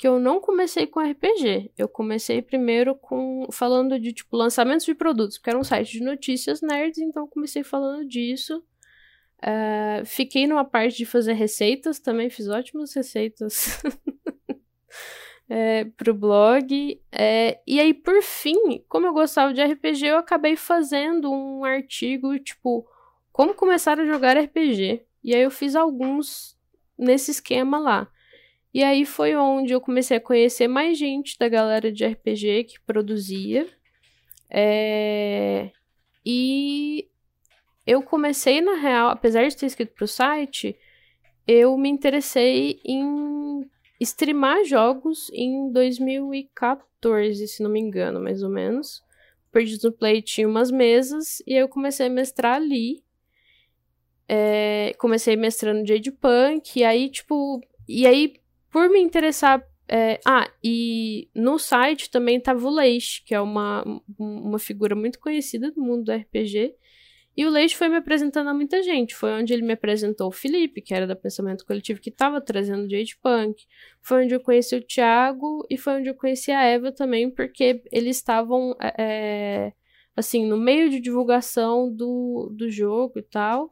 Que 0.00 0.08
eu 0.08 0.18
não 0.18 0.40
comecei 0.40 0.86
com 0.86 0.98
RPG, 0.98 1.72
eu 1.76 1.86
comecei 1.86 2.40
primeiro 2.40 2.94
com 2.94 3.46
falando 3.52 4.00
de 4.00 4.14
tipo 4.14 4.34
lançamentos 4.34 4.86
de 4.86 4.94
produtos, 4.94 5.36
porque 5.36 5.50
era 5.50 5.58
um 5.58 5.62
site 5.62 5.98
de 5.98 6.02
notícias 6.02 6.62
nerds, 6.62 6.96
então 6.96 7.28
comecei 7.28 7.62
falando 7.62 8.08
disso. 8.08 8.64
É, 9.42 10.00
fiquei 10.06 10.46
numa 10.46 10.64
parte 10.64 10.96
de 10.96 11.04
fazer 11.04 11.34
receitas, 11.34 11.98
também 11.98 12.30
fiz 12.30 12.48
ótimas 12.48 12.94
receitas 12.94 13.82
é, 15.50 15.84
pro 15.98 16.14
blog. 16.14 16.98
É, 17.12 17.60
e 17.66 17.78
aí, 17.78 17.92
por 17.92 18.22
fim, 18.22 18.82
como 18.88 19.06
eu 19.06 19.12
gostava 19.12 19.52
de 19.52 19.62
RPG, 19.62 20.06
eu 20.06 20.16
acabei 20.16 20.56
fazendo 20.56 21.30
um 21.30 21.62
artigo, 21.62 22.38
tipo, 22.38 22.88
como 23.30 23.52
começar 23.52 24.00
a 24.00 24.06
jogar 24.06 24.38
RPG. 24.38 25.04
E 25.22 25.34
aí 25.34 25.42
eu 25.42 25.50
fiz 25.50 25.76
alguns 25.76 26.58
nesse 26.96 27.32
esquema 27.32 27.78
lá. 27.78 28.10
E 28.72 28.84
aí 28.84 29.04
foi 29.04 29.34
onde 29.34 29.72
eu 29.72 29.80
comecei 29.80 30.16
a 30.16 30.20
conhecer 30.20 30.68
mais 30.68 30.96
gente 30.96 31.36
da 31.38 31.48
galera 31.48 31.90
de 31.90 32.06
RPG 32.06 32.64
que 32.64 32.80
produzia. 32.80 33.66
É... 34.48 35.70
E 36.24 37.08
eu 37.86 38.02
comecei, 38.02 38.60
na 38.60 38.74
real, 38.74 39.08
apesar 39.08 39.48
de 39.48 39.56
ter 39.56 39.66
escrito 39.66 39.94
pro 39.94 40.06
site, 40.06 40.76
eu 41.46 41.76
me 41.76 41.88
interessei 41.88 42.80
em 42.84 43.68
streamar 44.00 44.64
jogos 44.64 45.30
em 45.32 45.72
2014, 45.72 47.48
se 47.48 47.62
não 47.62 47.70
me 47.70 47.80
engano, 47.80 48.20
mais 48.20 48.42
ou 48.42 48.50
menos. 48.50 49.02
Perdidos 49.50 49.82
no 49.84 49.92
Play 49.92 50.22
tinha 50.22 50.48
umas 50.48 50.70
mesas 50.70 51.42
e 51.46 51.54
eu 51.54 51.68
comecei 51.68 52.06
a 52.06 52.10
mestrar 52.10 52.56
ali. 52.56 53.02
É, 54.28 54.94
comecei 54.96 55.34
mestrando 55.34 55.86
Jade 55.86 56.12
Punk, 56.12 56.78
e 56.78 56.84
aí, 56.84 57.10
tipo. 57.10 57.60
E 57.88 58.06
aí, 58.06 58.39
por 58.70 58.88
me 58.88 59.00
interessar. 59.00 59.64
É, 59.92 60.20
ah, 60.24 60.48
e 60.62 61.28
no 61.34 61.58
site 61.58 62.10
também 62.10 62.40
tava 62.40 62.64
o 62.66 62.70
Leish, 62.70 63.22
que 63.26 63.34
é 63.34 63.40
uma, 63.40 63.84
uma 64.16 64.58
figura 64.58 64.94
muito 64.94 65.18
conhecida 65.18 65.70
do 65.72 65.80
mundo 65.80 66.04
do 66.04 66.12
RPG. 66.12 66.74
E 67.36 67.46
o 67.46 67.50
Leite 67.50 67.76
foi 67.76 67.88
me 67.88 67.96
apresentando 67.96 68.50
a 68.50 68.54
muita 68.54 68.82
gente. 68.82 69.14
Foi 69.14 69.32
onde 69.32 69.52
ele 69.52 69.62
me 69.62 69.72
apresentou 69.72 70.28
o 70.28 70.32
Felipe, 70.32 70.82
que 70.82 70.92
era 70.92 71.06
da 71.06 71.16
Pensamento 71.16 71.64
Coletivo, 71.64 72.00
que 72.00 72.10
estava 72.10 72.40
trazendo 72.40 72.84
o 72.84 72.90
Jade 72.90 73.16
Punk. 73.22 73.64
Foi 74.02 74.24
onde 74.24 74.34
eu 74.34 74.40
conheci 74.40 74.76
o 74.76 74.82
Thiago 74.82 75.66
e 75.70 75.76
foi 75.78 75.94
onde 75.94 76.10
eu 76.10 76.14
conheci 76.14 76.50
a 76.50 76.62
Eva 76.62 76.92
também, 76.92 77.30
porque 77.30 77.82
eles 77.90 78.16
estavam, 78.16 78.76
é, 78.80 79.72
assim, 80.14 80.44
no 80.46 80.56
meio 80.56 80.90
de 80.90 81.00
divulgação 81.00 81.90
do, 81.90 82.52
do 82.54 82.70
jogo 82.70 83.18
e 83.18 83.22
tal. 83.22 83.70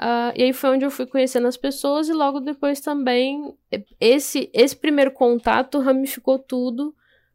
Uh, 0.00 0.30
e 0.36 0.44
aí 0.44 0.52
foi 0.52 0.70
onde 0.70 0.84
eu 0.84 0.92
fui 0.92 1.06
conhecendo 1.06 1.48
as 1.48 1.56
pessoas 1.56 2.08
e 2.08 2.12
logo 2.12 2.38
depois 2.38 2.80
também 2.80 3.52
esse, 4.00 4.48
esse 4.54 4.76
primeiro 4.76 5.10
contato 5.10 5.80
ramificou 5.80 6.38
tudo, 6.38 6.94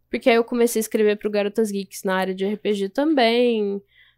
porque 0.10 0.30
aí 0.30 0.38
eu 0.38 0.46
comecei 0.46 0.80
a 0.80 0.84
escrever 0.84 1.18
para 1.18 1.28
o 1.28 1.32
Garotas 1.32 1.70
Geeks 1.70 2.04
na 2.04 2.16
área 2.16 2.34
de 2.34 2.46
RPG 2.46 2.90
também. 2.90 3.76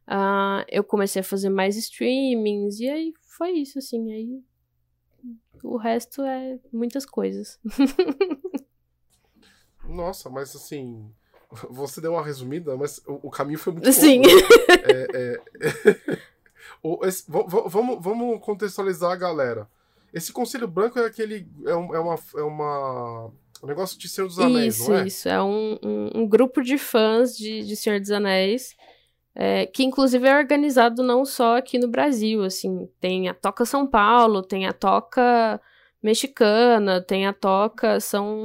Uh, 0.08 0.62
eu 0.70 0.84
comecei 0.84 1.22
a 1.22 1.24
fazer 1.24 1.50
mais 1.50 1.76
streamings, 1.76 2.80
e 2.80 2.88
aí 2.88 3.14
foi 3.38 3.52
isso, 3.54 3.80
assim. 3.80 4.12
Aí 4.12 4.44
o 5.64 5.78
resto 5.78 6.22
é 6.22 6.60
muitas 6.72 7.06
coisas. 7.06 7.60
Nossa, 9.90 10.30
mas 10.30 10.56
assim. 10.56 11.12
Você 11.70 12.02
deu 12.02 12.14
uma 12.14 12.24
resumida, 12.24 12.76
mas 12.76 13.00
o, 13.08 13.28
o 13.28 13.30
caminho 13.30 13.58
foi 13.58 13.74
muito 13.74 13.92
Sim. 13.94 14.22
é, 14.84 15.08
é... 15.14 16.20
esse, 17.04 17.24
vamos, 17.28 18.04
vamos 18.04 18.40
contextualizar 18.42 19.12
a 19.12 19.16
galera. 19.16 19.68
Esse 20.14 20.32
Conselho 20.32 20.68
Branco 20.68 21.00
é 21.00 21.06
aquele. 21.06 21.48
É, 21.66 21.76
um, 21.76 21.96
é 21.96 22.00
uma. 22.00 22.20
É 22.36 22.44
uma... 22.44 23.32
Um 23.64 23.68
negócio 23.68 23.98
de 23.98 24.08
Senhor 24.10 24.28
dos 24.28 24.38
Anéis, 24.38 24.80
isso, 24.80 24.92
não 24.92 24.98
é? 24.98 25.08
Isso, 25.08 25.30
é 25.30 25.42
um, 25.42 25.80
um, 25.82 26.10
um, 26.16 26.28
grupo 26.28 26.62
de 26.62 26.78
fãs 26.78 27.36
de, 27.36 27.64
de 27.64 27.76
Senhor 27.76 28.00
dos 28.00 28.12
Anéis 28.12 28.76
é, 29.36 29.66
que 29.66 29.84
inclusive 29.84 30.26
é 30.26 30.38
organizado 30.38 31.04
não 31.04 31.26
só 31.26 31.58
aqui 31.58 31.78
no 31.78 31.90
Brasil, 31.90 32.44
assim, 32.44 32.88
tem 33.02 33.28
a 33.28 33.34
Toca 33.34 33.66
São 33.66 33.86
Paulo, 33.86 34.42
tem 34.42 34.66
a 34.66 34.72
Toca 34.72 35.60
Mexicana, 36.02 37.02
tem 37.02 37.28
a 37.28 37.34
Toca 37.34 38.00
São... 38.00 38.44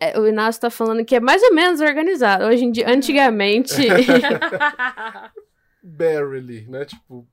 É, 0.00 0.18
o 0.18 0.26
Inácio 0.26 0.60
tá 0.60 0.68
falando 0.68 1.04
que 1.04 1.14
é 1.14 1.20
mais 1.20 1.40
ou 1.44 1.54
menos 1.54 1.80
organizado, 1.80 2.44
hoje 2.44 2.64
em 2.64 2.72
dia, 2.72 2.90
antigamente... 2.90 3.74
Barely, 5.86 6.66
né, 6.66 6.86
tipo, 6.86 7.28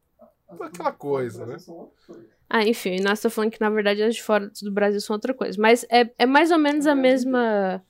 aquela 0.59 0.91
coisa, 0.91 1.45
né? 1.45 1.55
Ah, 2.49 2.65
enfim, 2.65 2.91
o 2.91 2.95
Inácio 2.95 3.23
tá 3.23 3.29
falando 3.29 3.51
que 3.51 3.61
na 3.61 3.69
verdade 3.69 4.03
as 4.03 4.15
de 4.15 4.21
fora 4.21 4.51
do 4.61 4.71
Brasil 4.71 4.99
são 4.99 5.15
outra 5.15 5.33
coisa, 5.33 5.57
mas 5.59 5.85
é, 5.89 6.11
é 6.17 6.25
mais 6.25 6.51
ou 6.51 6.57
menos 6.57 6.85
a 6.85 6.93
mesma... 6.93 7.81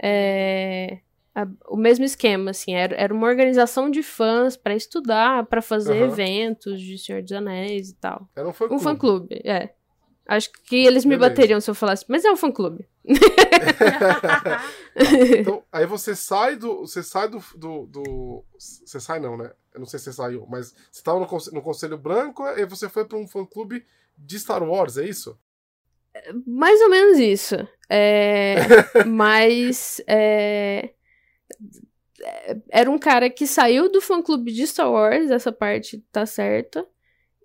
É, 0.00 1.00
a, 1.34 1.46
o 1.68 1.76
mesmo 1.76 2.04
esquema, 2.04 2.52
assim, 2.52 2.74
era, 2.74 2.94
era 2.94 3.12
uma 3.12 3.26
organização 3.26 3.90
de 3.90 4.02
fãs 4.02 4.56
para 4.56 4.74
estudar, 4.74 5.44
para 5.46 5.60
fazer 5.60 6.02
uhum. 6.02 6.08
eventos 6.08 6.80
de 6.80 6.96
Senhor 6.96 7.20
dos 7.20 7.32
Anéis 7.32 7.90
e 7.90 7.96
tal. 7.96 8.26
Era 8.34 8.48
um 8.48 8.52
fã-clube. 8.52 8.74
Um 8.74 8.78
fã-clube, 8.82 9.42
é. 9.44 9.74
Acho 10.26 10.50
que 10.64 10.76
eles 10.76 11.04
me 11.04 11.16
Beleza. 11.16 11.30
bateriam 11.30 11.60
se 11.60 11.70
eu 11.70 11.74
falasse, 11.74 12.04
mas 12.08 12.24
é 12.24 12.30
um 12.30 12.36
fã-clube. 12.36 12.88
então, 15.38 15.62
aí 15.70 15.86
você 15.86 16.16
sai 16.16 16.56
do. 16.56 16.80
Você 16.80 17.02
sai 17.02 17.28
do, 17.28 17.42
do, 17.54 17.86
do, 17.86 18.44
Você 18.58 18.98
sai 18.98 19.20
não, 19.20 19.36
né? 19.36 19.52
Eu 19.72 19.80
não 19.80 19.86
sei 19.86 19.98
se 19.98 20.06
você 20.06 20.12
saiu, 20.12 20.46
mas 20.48 20.74
você 20.90 21.02
tava 21.02 21.20
no, 21.20 21.26
no 21.52 21.62
Conselho 21.62 21.96
Branco 21.96 22.44
e 22.48 22.66
você 22.66 22.88
foi 22.88 23.04
para 23.04 23.18
um 23.18 23.28
fã-clube 23.28 23.84
de 24.18 24.38
Star 24.38 24.62
Wars, 24.62 24.96
é 24.96 25.04
isso? 25.04 25.38
Mais 26.46 26.80
ou 26.80 26.90
menos 26.90 27.18
isso. 27.18 27.56
É, 27.88 28.56
mas. 29.06 30.00
É, 30.06 30.90
era 32.70 32.90
um 32.90 32.98
cara 32.98 33.30
que 33.30 33.46
saiu 33.46 33.90
do 33.90 34.00
fã 34.00 34.22
clube 34.22 34.52
de 34.52 34.66
Star 34.66 34.90
Wars, 34.90 35.30
essa 35.30 35.52
parte 35.52 36.04
tá 36.10 36.26
certa. 36.26 36.86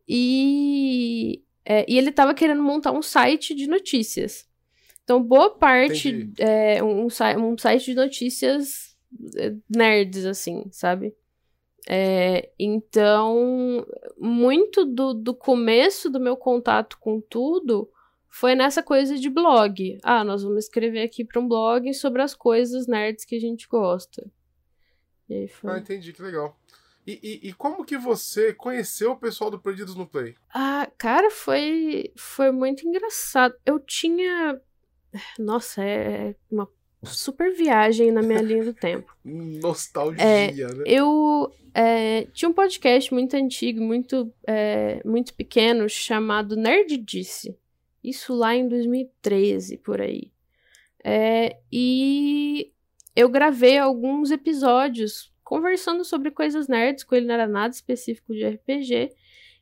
E, 0.07 1.43
é, 1.65 1.85
e 1.87 1.97
ele 1.97 2.11
tava 2.11 2.33
querendo 2.33 2.63
montar 2.63 2.91
um 2.91 3.01
site 3.01 3.53
de 3.53 3.67
notícias. 3.67 4.49
Então, 5.03 5.21
boa 5.21 5.49
parte 5.49 6.31
é 6.37 6.81
um, 6.83 7.05
um 7.05 7.57
site 7.57 7.85
de 7.85 7.95
notícias 7.95 8.95
é, 9.37 9.53
nerds, 9.69 10.25
assim, 10.25 10.65
sabe? 10.71 11.15
É, 11.87 12.51
então, 12.59 13.85
muito 14.17 14.85
do, 14.85 15.13
do 15.13 15.33
começo 15.33 16.09
do 16.09 16.19
meu 16.19 16.37
contato 16.37 16.97
com 16.99 17.19
tudo 17.19 17.89
foi 18.29 18.55
nessa 18.55 18.81
coisa 18.81 19.17
de 19.17 19.29
blog. 19.29 19.99
Ah, 20.03 20.23
nós 20.23 20.43
vamos 20.43 20.65
escrever 20.65 21.03
aqui 21.03 21.25
para 21.25 21.41
um 21.41 21.47
blog 21.47 21.93
sobre 21.93 22.21
as 22.21 22.33
coisas 22.33 22.87
nerds 22.87 23.25
que 23.25 23.35
a 23.35 23.39
gente 23.39 23.67
gosta. 23.67 24.25
E 25.27 25.33
aí 25.33 25.47
foi. 25.47 25.71
Ah, 25.71 25.77
entendi, 25.77 26.13
que 26.13 26.21
legal. 26.21 26.57
E, 27.05 27.19
e, 27.23 27.49
e, 27.49 27.53
como 27.53 27.83
que 27.83 27.97
você 27.97 28.53
conheceu 28.53 29.11
o 29.11 29.17
pessoal 29.17 29.49
do 29.49 29.59
Perdidos 29.59 29.95
no 29.95 30.05
Play? 30.05 30.35
Ah, 30.53 30.87
cara, 30.97 31.31
foi, 31.31 32.13
foi 32.15 32.51
muito 32.51 32.87
engraçado. 32.87 33.55
Eu 33.65 33.79
tinha. 33.79 34.61
Nossa, 35.37 35.83
é 35.83 36.35
uma 36.49 36.67
super 37.03 37.53
viagem 37.53 38.11
na 38.11 38.21
minha 38.21 38.41
linha 38.41 38.63
do 38.63 38.73
tempo. 38.73 39.15
Nostalgia, 39.23 40.23
É, 40.23 40.51
né? 40.51 40.83
Eu 40.85 41.51
é, 41.73 42.25
tinha 42.33 42.49
um 42.49 42.53
podcast 42.53 43.13
muito 43.13 43.35
antigo, 43.35 43.81
muito, 43.81 44.31
é, 44.45 45.01
muito 45.05 45.33
pequeno, 45.33 45.87
chamado 45.89 46.55
Nerdice. 46.55 47.57
Isso 48.03 48.33
lá 48.33 48.55
em 48.55 48.67
2013, 48.67 49.77
por 49.77 50.01
aí. 50.01 50.31
É, 51.03 51.57
e 51.71 52.71
eu 53.15 53.29
gravei 53.29 53.77
alguns 53.77 54.31
episódios 54.31 55.31
conversando 55.43 56.05
sobre 56.05 56.31
coisas 56.31 56.67
nerds, 56.67 57.03
com 57.03 57.15
ele 57.15 57.25
não 57.25 57.33
era 57.33 57.47
nada 57.47 57.73
específico 57.73 58.33
de 58.33 58.45
RPG. 58.47 59.11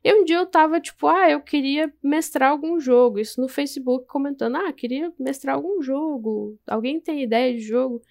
E 0.04 0.14
um 0.14 0.24
dia 0.24 0.38
eu 0.38 0.46
tava 0.46 0.80
tipo, 0.80 1.08
ah, 1.08 1.30
eu 1.30 1.42
queria 1.42 1.94
mestrar 2.02 2.52
algum 2.52 2.80
jogo. 2.80 3.20
Isso 3.20 3.42
no 3.42 3.50
Facebook 3.50 4.08
comentando, 4.08 4.56
ah, 4.56 4.72
queria 4.72 5.14
mestrar 5.20 5.56
algum 5.56 5.82
jogo. 5.82 6.58
Alguém 6.66 7.00
tem 7.02 7.22
ideia 7.22 7.54
de 7.54 7.60
jogo? 7.60 8.02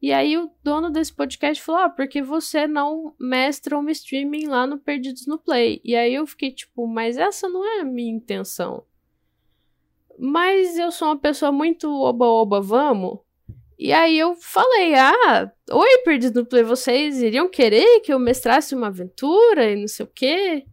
E 0.00 0.12
aí 0.12 0.36
o 0.36 0.50
dono 0.62 0.90
desse 0.90 1.12
podcast 1.12 1.62
falou, 1.62 1.82
ah, 1.82 1.88
porque 1.90 2.22
você 2.22 2.66
não 2.66 3.14
mestra 3.20 3.78
um 3.78 3.88
streaming 3.88 4.46
lá 4.46 4.66
no 4.66 4.78
Perdidos 4.78 5.26
no 5.26 5.38
Play. 5.38 5.80
E 5.84 5.94
aí 5.94 6.14
eu 6.14 6.26
fiquei 6.26 6.52
tipo, 6.52 6.86
mas 6.86 7.16
essa 7.16 7.48
não 7.48 7.64
é 7.64 7.80
a 7.80 7.84
minha 7.84 8.12
intenção. 8.12 8.84
Mas 10.18 10.78
eu 10.78 10.90
sou 10.90 11.08
uma 11.08 11.18
pessoa 11.18 11.50
muito 11.50 11.88
oba-oba, 11.88 12.60
vamos? 12.60 13.18
E 13.78 13.92
aí 13.92 14.16
eu 14.16 14.36
falei, 14.36 14.94
ah, 14.94 15.50
oi, 15.70 15.98
Perdidos 16.04 16.40
no 16.40 16.46
Play, 16.46 16.62
vocês 16.62 17.20
iriam 17.20 17.48
querer 17.48 18.00
que 18.00 18.12
eu 18.12 18.18
mestrasse 18.18 18.74
uma 18.74 18.88
aventura 18.88 19.70
e 19.70 19.76
não 19.76 19.88
sei 19.88 20.04
o 20.04 20.10
quê? 20.12 20.64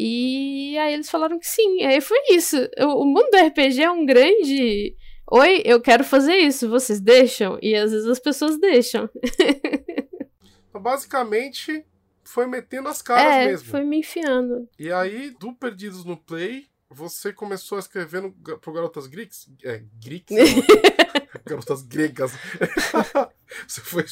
E 0.00 0.78
aí 0.78 0.94
eles 0.94 1.10
falaram 1.10 1.40
que 1.40 1.46
sim. 1.48 1.80
E 1.80 1.84
aí 1.84 2.00
foi 2.00 2.18
isso. 2.30 2.56
O, 2.78 3.02
o 3.02 3.04
mundo 3.04 3.28
do 3.32 3.36
RPG 3.36 3.82
é 3.82 3.90
um 3.90 4.06
grande. 4.06 4.96
Oi, 5.28 5.60
eu 5.64 5.80
quero 5.80 6.04
fazer 6.04 6.36
isso, 6.36 6.70
vocês 6.70 7.00
deixam? 7.00 7.58
E 7.60 7.74
às 7.74 7.90
vezes 7.90 8.06
as 8.06 8.20
pessoas 8.20 8.58
deixam. 8.60 9.10
Então, 10.70 10.82
basicamente, 10.82 11.84
foi 12.22 12.46
metendo 12.46 12.88
as 12.88 13.00
caras 13.00 13.34
é, 13.34 13.46
mesmo. 13.46 13.70
foi 13.70 13.82
me 13.82 14.00
enfiando. 14.00 14.68
E 14.78 14.92
aí, 14.92 15.30
do 15.30 15.54
Perdidos 15.54 16.04
no 16.04 16.14
Play, 16.14 16.66
você 16.90 17.32
começou 17.32 17.76
a 17.76 17.78
escrever 17.78 18.20
no, 18.20 18.30
pro 18.32 18.72
Garotas 18.72 19.06
Greeks? 19.06 19.50
É, 19.64 19.82
Greeks? 20.00 20.36
Garotas 21.46 21.82
Gregas. 21.82 22.32
você 23.66 23.80
foi. 23.80 24.04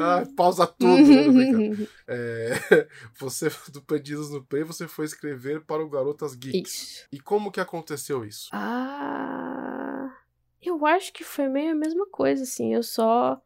Ah, 0.00 0.24
pausa 0.36 0.66
tudo. 0.66 0.96
né, 0.96 1.28
brincadeira. 1.28 1.88
É, 2.08 2.88
você, 3.18 3.50
do 3.72 3.82
Perdidos 3.82 4.30
no 4.30 4.44
Play, 4.44 4.62
você 4.62 4.86
foi 4.86 5.04
escrever 5.04 5.64
para 5.64 5.82
o 5.84 5.88
Garotas 5.88 6.34
Geeks. 6.34 6.72
Isso. 6.72 7.08
E 7.12 7.20
como 7.20 7.50
que 7.50 7.60
aconteceu 7.60 8.24
isso? 8.24 8.48
Ah. 8.52 10.10
Eu 10.62 10.86
acho 10.86 11.12
que 11.12 11.22
foi 11.22 11.48
meio 11.48 11.72
a 11.72 11.74
mesma 11.74 12.06
coisa, 12.06 12.42
assim. 12.42 12.74
Eu 12.74 12.82
só 12.82 13.40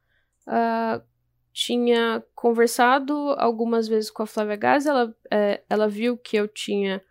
ah, 0.46 1.02
tinha 1.52 2.22
conversado 2.34 3.12
algumas 3.36 3.88
vezes 3.88 4.10
com 4.10 4.22
a 4.22 4.26
Flávia 4.26 4.56
Gás. 4.56 4.86
Ela, 4.86 5.14
é, 5.30 5.62
ela 5.68 5.88
viu 5.88 6.16
que 6.16 6.36
eu 6.36 6.46
tinha 6.46 7.02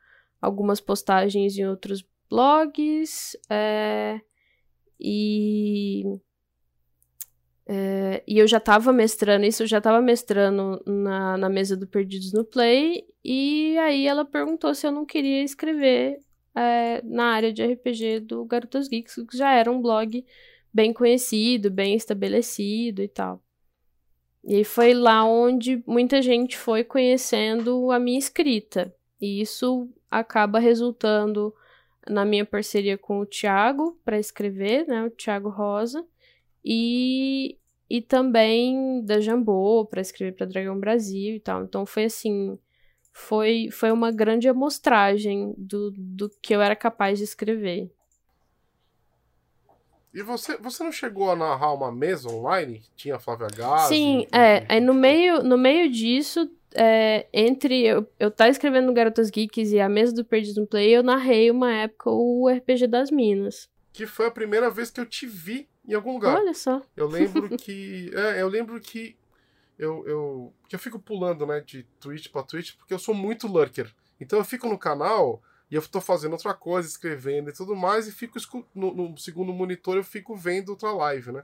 algumas 0.41 0.79
postagens 0.79 1.57
em 1.57 1.67
outros 1.67 2.03
blogs. 2.29 3.37
é, 3.49 4.21
e. 4.99 6.03
é, 7.69 8.23
e 8.25 8.39
eu 8.39 8.47
já 8.47 8.61
tava 8.61 8.93
mestrando 8.93 9.45
isso, 9.45 9.63
eu 9.63 9.67
já 9.67 9.81
tava 9.81 10.01
mestrando 10.01 10.81
na, 10.85 11.37
na 11.37 11.49
mesa 11.49 11.75
do 11.75 11.85
Perdidos 11.85 12.31
no 12.31 12.45
Play. 12.45 13.05
E 13.23 13.77
aí 13.79 14.07
ela 14.07 14.23
perguntou 14.23 14.73
se 14.73 14.87
eu 14.87 14.91
não 14.91 15.05
queria 15.05 15.43
escrever 15.43 16.19
é, 16.55 17.01
na 17.03 17.25
área 17.25 17.51
de 17.51 17.65
RPG 17.65 18.21
do 18.21 18.45
Garotas 18.45 18.87
Geeks, 18.87 19.15
que 19.29 19.37
já 19.37 19.51
era 19.51 19.69
um 19.69 19.81
blog 19.81 20.25
bem 20.73 20.93
conhecido, 20.93 21.69
bem 21.69 21.93
estabelecido 21.93 23.01
e 23.01 23.07
tal. 23.09 23.43
E 24.45 24.63
foi 24.63 24.93
lá 24.93 25.25
onde 25.25 25.83
muita 25.85 26.21
gente 26.21 26.57
foi 26.57 26.85
conhecendo 26.85 27.91
a 27.91 27.99
minha 27.99 28.17
escrita. 28.17 28.95
E 29.19 29.41
isso 29.41 29.89
acaba 30.09 30.57
resultando 30.57 31.53
na 32.09 32.23
minha 32.23 32.45
parceria 32.45 32.97
com 32.97 33.19
o 33.19 33.25
Thiago 33.25 33.99
para 34.05 34.17
escrever, 34.17 34.87
né, 34.87 35.03
o 35.03 35.09
Thiago 35.09 35.49
Rosa, 35.49 36.05
e, 36.69 37.57
e 37.89 38.01
também 38.01 39.01
da 39.05 39.21
Jambô 39.21 39.85
para 39.85 40.01
escrever 40.01 40.33
para 40.33 40.45
Dragão 40.45 40.77
Brasil 40.77 41.35
e 41.35 41.39
tal. 41.39 41.63
Então 41.63 41.85
foi 41.85 42.03
assim, 42.03 42.59
foi, 43.13 43.69
foi 43.71 43.89
uma 43.89 44.11
grande 44.11 44.49
amostragem 44.49 45.55
do, 45.57 45.91
do 45.97 46.29
que 46.41 46.53
eu 46.53 46.61
era 46.61 46.75
capaz 46.75 47.19
de 47.19 47.23
escrever. 47.23 47.89
E 50.13 50.21
você, 50.21 50.57
você 50.57 50.83
não 50.83 50.91
chegou 50.91 51.31
a 51.31 51.35
narrar 51.37 51.73
uma 51.73 51.91
mesa 51.91 52.27
online? 52.27 52.83
Tinha 52.97 53.15
a 53.15 53.19
Flávia 53.19 53.47
Gazi? 53.55 53.95
Sim, 53.95 54.27
e- 54.33 54.35
é. 54.35 54.65
Aí 54.67 54.81
no 54.81 54.93
meio, 54.93 55.43
no 55.43 55.57
meio 55.57 55.89
disso, 55.89 56.51
é, 56.75 57.27
entre 57.31 57.85
eu, 57.85 58.05
eu 58.19 58.29
tá 58.29 58.49
escrevendo 58.49 58.87
no 58.87 58.93
Garotas 58.93 59.29
Geeks 59.29 59.71
e 59.71 59.79
a 59.79 59.87
mesa 59.87 60.13
do 60.13 60.25
Perdido 60.25 60.61
no 60.61 60.67
Play, 60.67 60.89
eu 60.89 61.03
narrei 61.03 61.49
uma 61.49 61.71
época 61.71 62.09
o 62.09 62.49
RPG 62.49 62.87
das 62.87 63.09
Minas. 63.09 63.69
Que 63.93 64.05
foi 64.05 64.27
a 64.27 64.31
primeira 64.31 64.69
vez 64.69 64.91
que 64.91 64.99
eu 64.99 65.05
te 65.05 65.25
vi 65.25 65.69
em 65.87 65.93
algum 65.93 66.13
lugar. 66.13 66.35
Olha 66.37 66.53
só. 66.53 66.81
Eu 66.95 67.07
lembro 67.07 67.49
que. 67.57 68.11
É, 68.15 68.41
eu 68.41 68.47
lembro 68.47 68.79
que. 68.79 69.15
Eu, 69.77 70.07
eu, 70.07 70.53
que 70.67 70.75
eu 70.75 70.79
fico 70.79 70.99
pulando, 70.99 71.45
né, 71.45 71.61
de 71.61 71.83
Twitch 71.99 72.29
pra 72.31 72.41
Twitch, 72.43 72.75
porque 72.77 72.93
eu 72.93 72.97
sou 72.99 73.13
muito 73.13 73.47
lurker. 73.47 73.93
Então 74.19 74.39
eu 74.39 74.43
fico 74.45 74.67
no 74.67 74.77
canal 74.77 75.39
e 75.69 75.75
eu 75.75 75.87
tô 75.87 76.01
fazendo 76.01 76.33
outra 76.33 76.53
coisa, 76.55 76.87
escrevendo 76.87 77.49
e 77.49 77.53
tudo 77.53 77.75
mais, 77.75 78.07
e 78.07 78.11
fico 78.11 78.39
no, 78.73 78.91
no 78.93 79.17
segundo 79.19 79.53
monitor 79.53 79.95
eu 79.95 80.03
fico 80.03 80.35
vendo 80.35 80.69
outra 80.69 80.91
live, 80.91 81.31
né? 81.31 81.43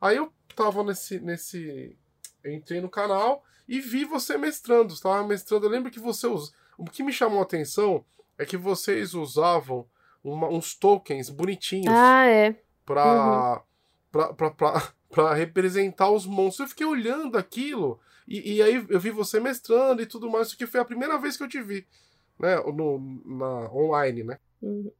Aí 0.00 0.16
eu 0.18 0.30
tava 0.54 0.84
nesse. 0.84 1.18
nesse 1.20 1.96
eu 2.44 2.52
entrei 2.52 2.80
no 2.82 2.88
canal 2.90 3.42
e 3.68 3.80
vi 3.80 4.04
você 4.04 4.36
mestrando. 4.36 4.94
Você 4.94 5.02
tava 5.02 5.26
mestrando. 5.26 5.64
Eu 5.66 5.70
lembro 5.70 5.90
que 5.90 5.98
você 6.00 6.26
usa. 6.26 6.52
O 6.76 6.84
que 6.84 7.02
me 7.02 7.12
chamou 7.12 7.38
a 7.40 7.42
atenção 7.44 8.04
é 8.38 8.44
que 8.44 8.56
vocês 8.58 9.14
usavam 9.14 9.86
uma- 10.22 10.48
uns 10.48 10.74
tokens 10.74 11.30
bonitinhos 11.30 11.94
Ah, 11.94 12.26
é. 12.26 12.52
pra, 12.84 13.02
pra, 13.02 13.62
pra 15.10 15.34
representar 15.34 16.10
os 16.10 16.26
monstros. 16.26 16.66
Eu 16.66 16.70
fiquei 16.70 16.86
olhando 16.86 17.36
aquilo 17.36 18.00
e, 18.30 18.56
e 18.56 18.62
aí 18.62 18.86
eu 18.88 19.00
vi 19.00 19.10
você 19.10 19.40
mestrando 19.40 20.00
e 20.00 20.06
tudo 20.06 20.30
mais, 20.30 20.54
que 20.54 20.66
foi 20.66 20.80
a 20.80 20.84
primeira 20.84 21.18
vez 21.18 21.36
que 21.36 21.42
eu 21.42 21.48
te 21.48 21.60
vi, 21.60 21.84
né, 22.38 22.56
no, 22.56 23.20
na, 23.26 23.72
online, 23.72 24.22
né? 24.22 24.38
Uhum. 24.62 24.92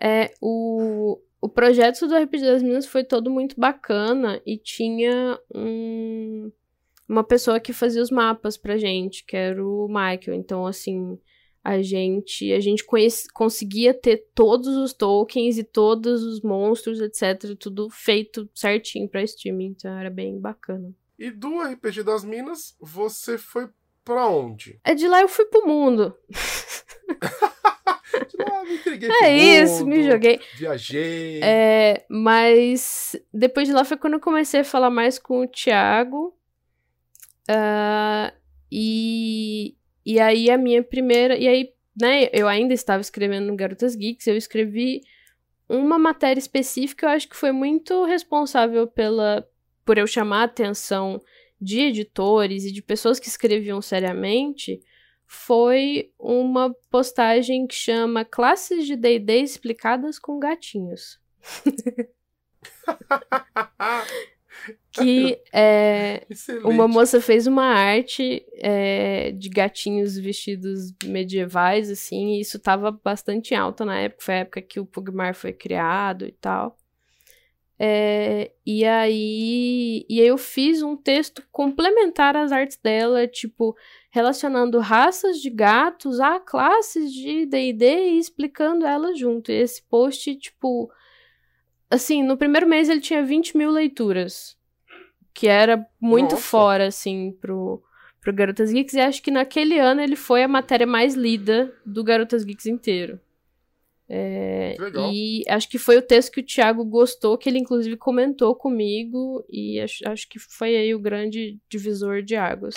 É, 0.00 0.32
o, 0.40 1.20
o 1.40 1.48
projeto 1.48 2.06
do 2.06 2.16
RPG 2.16 2.42
das 2.44 2.62
Minas 2.62 2.86
foi 2.86 3.02
todo 3.02 3.28
muito 3.28 3.58
bacana 3.58 4.40
e 4.46 4.56
tinha 4.56 5.38
um, 5.52 6.52
uma 7.08 7.24
pessoa 7.24 7.58
que 7.58 7.72
fazia 7.72 8.00
os 8.00 8.10
mapas 8.10 8.56
pra 8.56 8.78
gente, 8.78 9.24
que 9.24 9.36
era 9.36 9.64
o 9.64 9.88
Michael. 9.88 10.34
Então, 10.34 10.64
assim, 10.64 11.18
a 11.66 11.82
gente 11.82 12.52
a 12.52 12.60
gente 12.60 12.84
conhece, 12.84 13.26
conseguia 13.32 13.92
ter 13.92 14.28
todos 14.32 14.68
os 14.76 14.92
tokens 14.92 15.58
e 15.58 15.64
todos 15.64 16.22
os 16.22 16.40
monstros, 16.40 17.00
etc, 17.00 17.56
tudo 17.58 17.90
feito 17.90 18.48
certinho 18.54 19.08
pra 19.08 19.24
streaming, 19.24 19.74
então 19.76 19.98
era 19.98 20.08
bem 20.08 20.38
bacana. 20.38 20.94
E 21.18 21.28
do 21.28 21.60
RPG 21.60 22.04
das 22.04 22.24
Minas, 22.24 22.76
você 22.80 23.36
foi 23.36 23.68
pra 24.04 24.28
onde? 24.28 24.78
É 24.84 24.94
de 24.94 25.08
lá 25.08 25.20
eu 25.20 25.28
fui 25.28 25.44
pro 25.46 25.66
mundo. 25.66 26.16
Ah, 28.38 28.64
me 28.64 28.76
entreguei 28.76 29.08
É 29.10 29.18
pro 29.18 29.28
isso, 29.28 29.86
me 29.86 29.96
mundo, 29.96 30.10
joguei. 30.10 30.40
Viajei. 30.56 31.40
É, 31.42 32.04
mas 32.08 33.16
depois 33.32 33.66
de 33.68 33.74
lá 33.74 33.84
foi 33.84 33.96
quando 33.96 34.14
eu 34.14 34.20
comecei 34.20 34.60
a 34.60 34.64
falar 34.64 34.90
mais 34.90 35.18
com 35.18 35.42
o 35.42 35.48
Thiago. 35.48 36.34
Ah, 37.48 38.32
e, 38.70 39.76
e 40.06 40.20
aí 40.20 40.48
a 40.48 40.56
minha 40.56 40.84
primeira. 40.84 41.36
E 41.36 41.48
aí, 41.48 41.72
né, 42.00 42.28
eu 42.32 42.46
ainda 42.46 42.72
estava 42.72 43.00
escrevendo 43.00 43.48
no 43.48 43.56
Garotas 43.56 43.96
Geeks, 43.96 44.28
eu 44.28 44.36
escrevi 44.36 45.00
uma 45.68 45.98
matéria 45.98 46.38
específica, 46.38 47.06
eu 47.06 47.10
acho 47.10 47.28
que 47.28 47.36
foi 47.36 47.50
muito 47.50 48.04
responsável 48.04 48.86
pela 48.86 49.44
por 49.84 49.98
eu 49.98 50.06
chamar 50.06 50.42
a 50.42 50.44
atenção 50.44 51.20
de 51.60 51.80
editores 51.80 52.64
e 52.64 52.72
de 52.72 52.82
pessoas 52.82 53.20
que 53.20 53.28
escreviam 53.28 53.80
seriamente, 53.80 54.80
foi 55.26 56.12
uma 56.18 56.74
postagem 56.90 57.66
que 57.66 57.74
chama 57.74 58.24
Classes 58.24 58.86
de 58.86 58.96
D&D 58.96 59.40
explicadas 59.40 60.18
com 60.18 60.38
gatinhos. 60.38 61.20
Que 64.92 65.38
é, 65.52 66.26
uma 66.64 66.88
moça 66.88 67.20
fez 67.20 67.46
uma 67.46 67.66
arte 67.66 68.44
é, 68.54 69.30
de 69.32 69.50
gatinhos 69.50 70.16
vestidos 70.16 70.94
medievais, 71.04 71.90
assim, 71.90 72.36
e 72.36 72.40
isso 72.40 72.58
tava 72.58 72.90
bastante 72.90 73.54
alta 73.54 73.84
na 73.84 73.98
época, 73.98 74.24
foi 74.24 74.34
a 74.34 74.38
época 74.38 74.62
que 74.62 74.80
o 74.80 74.86
Pugmar 74.86 75.34
foi 75.34 75.52
criado 75.52 76.26
e 76.26 76.32
tal. 76.32 76.78
É, 77.78 78.52
e 78.64 78.86
aí 78.86 80.06
e 80.08 80.20
aí 80.20 80.26
eu 80.26 80.38
fiz 80.38 80.80
um 80.80 80.96
texto 80.96 81.42
complementar 81.52 82.34
às 82.34 82.50
artes 82.50 82.78
dela, 82.78 83.26
tipo, 83.28 83.76
relacionando 84.10 84.78
raças 84.78 85.42
de 85.42 85.50
gatos 85.50 86.20
a 86.20 86.40
classes 86.40 87.12
de 87.12 87.44
D&D 87.44 88.12
e 88.12 88.18
explicando 88.18 88.86
elas 88.86 89.18
junto. 89.18 89.52
E 89.52 89.56
esse 89.56 89.82
post, 89.82 90.34
tipo, 90.36 90.90
assim, 91.90 92.22
no 92.22 92.36
primeiro 92.36 92.66
mês 92.68 92.88
ele 92.88 93.00
tinha 93.00 93.22
20 93.24 93.56
mil 93.56 93.70
leituras. 93.70 94.56
Que 95.34 95.48
era 95.48 95.86
muito 96.00 96.32
Nossa. 96.32 96.42
fora, 96.42 96.86
assim, 96.86 97.30
pro, 97.40 97.82
pro 98.22 98.32
Garotas 98.32 98.72
Geeks. 98.72 98.94
E 98.94 99.00
acho 99.00 99.22
que 99.22 99.30
naquele 99.30 99.78
ano 99.78 100.00
ele 100.00 100.16
foi 100.16 100.42
a 100.42 100.48
matéria 100.48 100.86
mais 100.86 101.14
lida 101.14 101.74
do 101.84 102.02
Garotas 102.02 102.42
Geeks 102.42 102.66
inteiro. 102.66 103.20
É, 104.08 104.76
e 105.12 105.42
acho 105.48 105.68
que 105.68 105.78
foi 105.78 105.96
o 105.96 106.02
texto 106.02 106.30
que 106.32 106.40
o 106.40 106.44
Thiago 106.46 106.84
gostou, 106.84 107.36
que 107.36 107.48
ele 107.48 107.58
inclusive 107.58 107.96
comentou 107.96 108.54
comigo, 108.54 109.44
e 109.50 109.80
acho, 109.80 110.08
acho 110.08 110.28
que 110.28 110.38
foi 110.38 110.76
aí 110.76 110.94
o 110.94 110.98
grande 111.00 111.58
divisor 111.68 112.22
de 112.22 112.36
águas. 112.36 112.76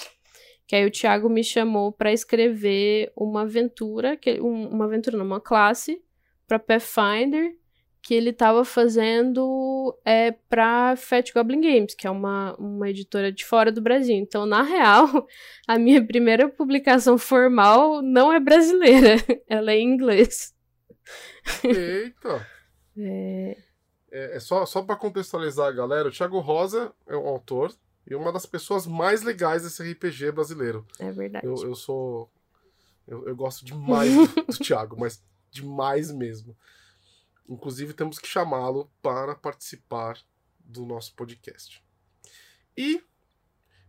Que 0.68 0.76
aí 0.76 0.86
o 0.86 0.92
Thiago 0.92 1.30
me 1.30 1.44
chamou 1.44 1.92
pra 1.92 2.12
escrever 2.12 3.12
uma 3.16 3.42
aventura, 3.44 4.18
que, 4.18 4.42
um- 4.42 4.70
uma 4.70 4.86
aventura, 4.86 5.18
não, 5.18 5.26
uma 5.26 5.40
classe 5.40 6.02
pra 6.48 6.58
Pathfinder, 6.60 7.56
que 8.10 8.16
ele 8.16 8.34
tava 8.34 8.66
fazendo 8.66 9.96
é, 10.04 10.32
pra 10.32 10.96
Fat 10.96 11.32
Goblin 11.32 11.62
Games, 11.62 11.94
que 11.94 12.08
é 12.08 12.10
uma, 12.10 12.56
uma 12.56 12.90
editora 12.90 13.32
de 13.32 13.46
fora 13.46 13.72
do 13.72 13.84
Brasil. 13.84 14.16
Então, 14.16 14.48
na 14.48 14.64
real, 14.64 15.28
a 15.70 15.78
minha 15.78 16.04
primeira 16.04 16.50
publicação 16.50 17.20
formal 17.20 18.02
não 18.02 18.34
é 18.34 18.40
brasileira, 18.40 19.18
ela 19.48 19.72
é 19.72 19.78
em 19.78 19.94
inglês. 19.94 20.56
Eita! 21.64 22.44
É, 23.02 23.56
É, 24.12 24.36
é 24.36 24.40
só, 24.42 24.66
só 24.66 24.82
para 24.82 24.96
contextualizar 24.96 25.68
a 25.68 25.72
galera, 25.72 26.10
o 26.10 26.12
Thiago 26.12 26.40
Rosa 26.40 26.92
é 27.08 27.16
um 27.16 27.28
autor 27.28 27.72
e 28.06 28.14
uma 28.14 28.34
das 28.34 28.46
pessoas 28.46 28.86
mais 28.86 29.22
legais 29.22 29.64
desse 29.64 29.84
RPG 29.84 30.32
brasileiro. 30.32 30.86
é 31.00 31.12
verdade. 31.12 31.46
Eu, 31.46 31.56
eu 31.64 31.76
sou. 31.76 32.30
Eu, 33.08 33.26
eu 33.26 33.36
gosto 33.36 33.64
demais 33.64 34.12
do, 34.14 34.28
do 34.48 34.58
Thiago, 34.58 35.00
mas 35.00 35.24
demais 35.50 36.12
mesmo. 36.12 36.58
Inclusive, 37.50 37.94
temos 37.94 38.20
que 38.20 38.28
chamá-lo 38.28 38.90
para 39.02 39.34
participar 39.34 40.18
do 40.60 40.86
nosso 40.86 41.16
podcast. 41.16 41.84
E, 42.78 43.02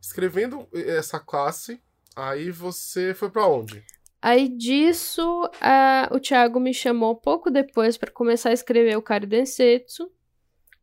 escrevendo 0.01 0.67
essa 0.73 1.21
classe, 1.21 1.81
aí 2.17 2.51
você 2.51 3.13
foi 3.13 3.29
para 3.31 3.47
onde? 3.47 3.85
Aí 4.23 4.49
disso, 4.49 5.23
a- 5.61 6.09
o 6.13 6.19
Thiago 6.19 6.59
me 6.59 6.73
chamou 6.75 7.15
pouco 7.17 7.51
depois 7.51 7.97
pra 7.97 8.11
começar 8.11 8.51
a 8.51 8.55
escrever 8.55 8.97
o 8.97 9.03
Kari 9.03 9.27
Densetsu, 9.27 10.11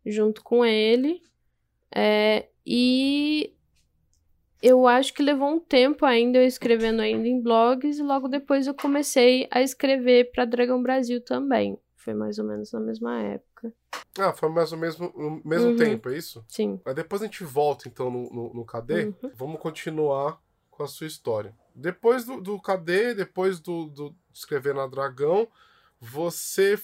junto 0.06 0.44
com 0.44 0.64
ele. 0.66 1.22
É, 1.94 2.48
e 2.66 3.54
eu 4.62 4.88
acho 4.88 5.14
que 5.14 5.22
levou 5.24 5.50
um 5.50 5.60
tempo 5.60 6.06
ainda 6.06 6.38
eu 6.40 6.46
escrevendo 6.46 7.02
ainda 7.02 7.28
em 7.28 7.42
blogs, 7.42 7.98
e 8.00 8.04
logo 8.04 8.28
depois 8.28 8.68
eu 8.68 8.74
comecei 8.74 9.48
a 9.52 9.62
escrever 9.62 10.32
pra 10.32 10.46
Dragão 10.46 10.82
Brasil 10.82 11.22
também. 11.24 11.80
Foi 12.08 12.14
mais 12.14 12.40
ou 12.40 12.46
menos 12.46 12.72
na 12.72 12.80
mesma 12.80 13.20
época. 13.22 13.74
Ah, 14.18 14.32
foi 14.32 14.48
mais 14.48 14.72
ou 14.72 14.78
menos 14.78 14.98
no 14.98 15.42
mesmo 15.44 15.72
Uhum. 15.72 15.76
tempo, 15.76 16.08
é 16.08 16.18
isso? 16.18 16.42
Sim. 16.48 16.80
Aí 16.86 16.94
depois 16.94 17.22
a 17.22 17.26
gente 17.26 17.44
volta, 17.44 17.90
então, 17.90 18.10
no, 18.10 18.30
no, 18.32 18.54
no 18.54 18.66
KD. 18.66 19.08
Uhum. 19.08 19.32
Vamos 19.36 19.60
continuar 19.60 20.42
com 20.72 20.84
a 20.84 20.88
sua 20.88 21.06
história. 21.06 21.54
Depois 21.76 22.24
do, 22.24 22.40
do 22.40 22.62
KD, 22.62 23.14
depois 23.14 23.60
do, 23.60 23.88
do 23.88 24.16
escrever 24.34 24.74
na 24.74 24.88
Dragão, 24.88 25.50
você 26.00 26.80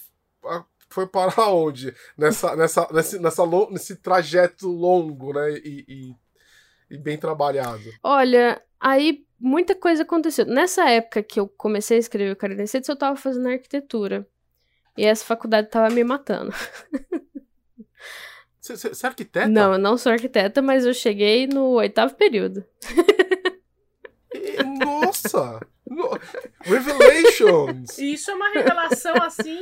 foi 0.90 1.06
para 1.06 1.32
onde? 1.48 1.94
Nessa, 2.18 2.54
nessa, 2.54 2.86
nesse, 2.92 3.18
nessa, 3.18 3.46
nesse 3.70 3.96
trajeto 3.96 4.68
longo, 4.68 5.32
né? 5.32 5.52
E, 5.52 5.86
e, 5.88 6.16
e 6.96 6.98
bem 6.98 7.16
trabalhado. 7.16 7.82
Olha, 8.02 8.62
aí 8.78 9.24
muita 9.40 9.74
coisa 9.74 10.02
aconteceu. 10.02 10.44
Nessa 10.44 10.86
época 10.90 11.22
que 11.22 11.40
eu 11.40 11.48
comecei 11.48 11.96
a 11.96 12.00
escrever 12.00 12.32
o 12.32 12.36
Kari 12.36 12.54
Densetsu, 12.56 12.92
eu 12.92 12.96
tava 12.98 13.16
fazendo 13.16 13.48
arquitetura. 13.48 14.28
E 14.96 15.04
essa 15.04 15.24
faculdade 15.24 15.68
tava 15.68 15.92
me 15.92 16.04
matando. 16.04 16.52
Você, 18.60 18.88
é 18.88 19.06
arquiteta? 19.08 19.46
Não, 19.48 19.72
eu 19.74 19.78
não 19.78 19.98
sou 19.98 20.12
arquiteta, 20.12 20.62
mas 20.62 20.86
eu 20.86 20.94
cheguei 20.94 21.46
no 21.46 21.70
oitavo 21.72 22.14
período. 22.14 22.64
Nossa! 24.84 25.60
No- 25.86 26.18
Revelations! 26.62 27.98
Isso 27.98 28.30
é 28.30 28.34
uma 28.34 28.50
revelação 28.52 29.14
assim. 29.22 29.60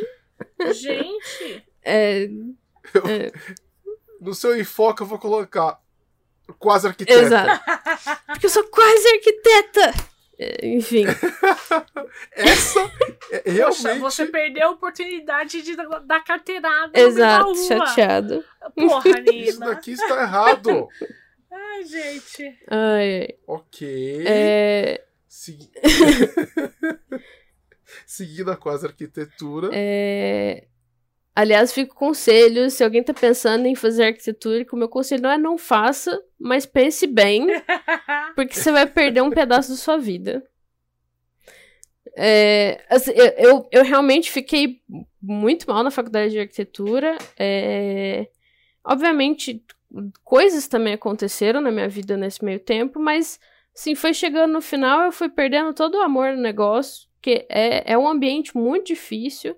Gente, 0.73 1.65
É, 1.85 2.29
No 4.21 4.35
seu 4.35 4.57
enfoque 4.59 5.03
eu 5.03 5.07
vou 5.07 5.19
colocar 5.19 5.81
quase 6.59 6.87
arquiteta. 6.87 7.21
exato. 7.21 7.65
Porque 8.27 8.47
eu 8.47 8.51
sou 8.51 8.65
quase 8.69 9.09
arquiteta! 9.09 10.12
É, 10.43 10.67
Enfim, 10.67 11.05
Essa 12.33 12.81
é 13.31 13.39
poxa, 13.39 13.51
realmente. 13.51 13.99
você 14.01 14.27
perdeu 14.27 14.69
a 14.69 14.71
oportunidade 14.73 15.63
de 15.63 15.77
dar 15.77 16.25
carteirada 16.25 16.99
exato, 16.99 17.55
chateado. 17.57 18.45
Porra, 18.75 19.11
Isso 19.33 19.61
Nina. 19.61 19.67
daqui 19.67 19.93
está 19.93 20.23
errado. 20.23 20.89
Ai, 21.51 21.85
gente. 21.85 22.45
Ai, 22.69 23.21
ai. 23.21 23.29
ok. 23.47 24.25
É, 24.27 25.05
Segui... 25.29 25.71
Seguindo 28.07 28.51
a 28.51 28.57
quase 28.57 28.87
arquitetura. 28.87 29.69
é... 29.73 30.67
Aliás, 31.35 31.73
fico 31.73 31.95
com 31.95 32.07
conselho, 32.07 32.71
se 32.71 32.85
alguém 32.85 33.03
tá 33.03 33.15
pensando 33.15 33.67
em 33.67 33.75
fazer 33.75 34.05
arquitetura, 34.05 34.65
que 34.65 34.75
o 34.75 34.79
meu 34.79 34.89
conselho 34.89 35.23
não 35.23 35.31
é 35.31 35.39
não 35.39 35.57
faça, 35.57 36.23
mas 36.39 36.67
pense 36.67 37.07
bem, 37.07 37.47
porque 38.37 38.55
você 38.55 38.71
vai 38.71 38.87
perder 38.87 39.23
um 39.23 39.31
pedaço 39.31 39.71
da 39.71 39.77
sua 39.77 39.97
vida. 39.97 40.45
É, 42.15 42.85
assim, 42.91 43.13
eu, 43.13 43.27
eu, 43.39 43.69
eu 43.73 43.85
realmente 43.85 44.31
fiquei 44.31 44.83
muito 45.23 45.67
mal 45.67 45.83
na 45.83 45.91
faculdade 45.91 46.33
de 46.33 46.41
arquitetura. 46.41 47.17
é, 47.39 48.29
obviamente, 48.85 49.65
coisas 50.23 50.69
também 50.69 50.95
aconteceram 50.95 51.63
na 51.63 51.71
minha 51.71 51.89
vida 51.89 52.17
nesse 52.17 52.45
meio 52.45 52.61
tempo, 52.61 52.99
mas 53.01 53.41
assim, 53.75 53.95
foi 53.95 54.13
chegando 54.13 54.53
no 54.53 54.61
final, 54.61 55.03
eu 55.03 55.13
fui 55.13 55.29
perdendo 55.29 55.73
todo 55.73 55.97
o 55.97 56.03
amor 56.03 56.35
no 56.35 56.43
negócio, 56.43 57.09
que 57.21 57.47
é, 57.49 57.93
é 57.93 57.97
um 57.97 58.07
ambiente 58.07 58.57
muito 58.57 58.89
difícil. 58.89 59.57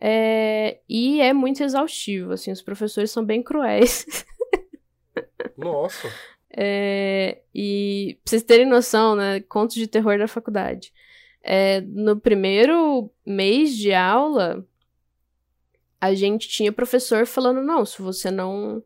É, 0.00 0.80
e 0.88 1.20
é 1.20 1.32
muito 1.32 1.62
exaustivo, 1.62 2.32
assim, 2.32 2.52
os 2.52 2.62
professores 2.62 3.10
são 3.10 3.24
bem 3.24 3.42
cruéis. 3.42 4.06
Nossa. 5.56 6.08
É, 6.50 7.42
e 7.54 8.18
pra 8.22 8.30
vocês 8.30 8.42
terem 8.42 8.66
noção, 8.66 9.16
né? 9.16 9.40
Contos 9.40 9.76
de 9.76 9.86
terror 9.86 10.18
da 10.18 10.28
faculdade. 10.28 10.92
É, 11.42 11.80
no 11.80 12.18
primeiro 12.18 13.10
mês 13.26 13.76
de 13.76 13.92
aula, 13.92 14.64
a 16.00 16.14
gente 16.14 16.48
tinha 16.48 16.72
professor 16.72 17.26
falando: 17.26 17.60
não, 17.60 17.84
se 17.84 18.00
você 18.00 18.30
não, 18.30 18.82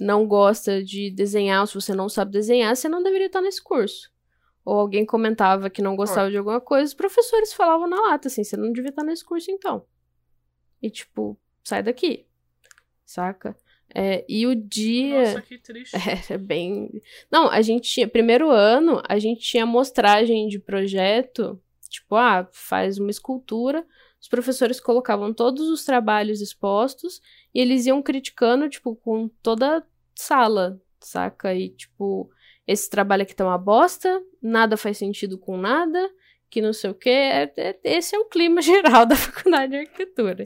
não 0.00 0.26
gosta 0.26 0.82
de 0.82 1.10
desenhar, 1.10 1.66
se 1.66 1.74
você 1.74 1.94
não 1.94 2.08
sabe 2.08 2.30
desenhar, 2.30 2.76
você 2.76 2.88
não 2.88 3.02
deveria 3.02 3.26
estar 3.26 3.40
nesse 3.40 3.62
curso. 3.62 4.10
Ou 4.64 4.78
alguém 4.78 5.04
comentava 5.04 5.68
que 5.68 5.82
não 5.82 5.96
gostava 5.96 6.30
de 6.30 6.36
alguma 6.36 6.60
coisa, 6.60 6.84
os 6.84 6.94
professores 6.94 7.52
falavam 7.52 7.88
na 7.88 8.00
lata 8.00 8.28
assim: 8.28 8.44
você 8.44 8.56
não 8.56 8.70
devia 8.70 8.90
estar 8.90 9.02
nesse 9.02 9.24
curso 9.24 9.50
então. 9.50 9.84
E 10.82 10.90
tipo, 10.90 11.38
sai 11.62 11.82
daqui. 11.82 12.26
Saca? 13.06 13.56
É, 13.94 14.24
e 14.28 14.46
o 14.46 14.54
dia. 14.54 15.24
Nossa, 15.24 15.42
que 15.42 15.58
triste. 15.58 15.94
É, 16.30 16.34
é 16.34 16.38
bem. 16.38 16.90
Não, 17.30 17.48
a 17.48 17.60
gente 17.60 17.90
tinha. 17.90 18.08
Primeiro 18.08 18.50
ano, 18.50 19.02
a 19.08 19.18
gente 19.18 19.42
tinha 19.42 19.66
mostragem 19.66 20.48
de 20.48 20.58
projeto. 20.58 21.60
Tipo, 21.88 22.16
ah, 22.16 22.48
faz 22.50 22.98
uma 22.98 23.10
escultura. 23.10 23.86
Os 24.20 24.28
professores 24.28 24.80
colocavam 24.80 25.34
todos 25.34 25.68
os 25.68 25.84
trabalhos 25.84 26.40
expostos 26.40 27.20
e 27.52 27.60
eles 27.60 27.86
iam 27.86 28.00
criticando, 28.00 28.68
tipo, 28.68 28.94
com 28.96 29.28
toda 29.42 29.78
a 29.78 29.82
sala, 30.14 30.80
saca? 31.00 31.52
E, 31.54 31.70
tipo, 31.70 32.30
esse 32.66 32.88
trabalho 32.88 33.24
aqui 33.24 33.34
tá 33.34 33.44
uma 33.44 33.58
bosta, 33.58 34.22
nada 34.40 34.76
faz 34.76 34.96
sentido 34.96 35.36
com 35.36 35.56
nada, 35.56 36.08
que 36.52 36.60
não 36.60 36.74
sei 36.74 36.90
o 36.90 36.94
quê. 36.94 37.08
É- 37.08 37.52
é- 37.56 37.78
esse 37.82 38.14
é 38.14 38.18
o 38.18 38.26
clima 38.26 38.60
geral 38.62 39.06
da 39.06 39.16
faculdade 39.16 39.72
de 39.72 39.78
arquitetura. 39.78 40.44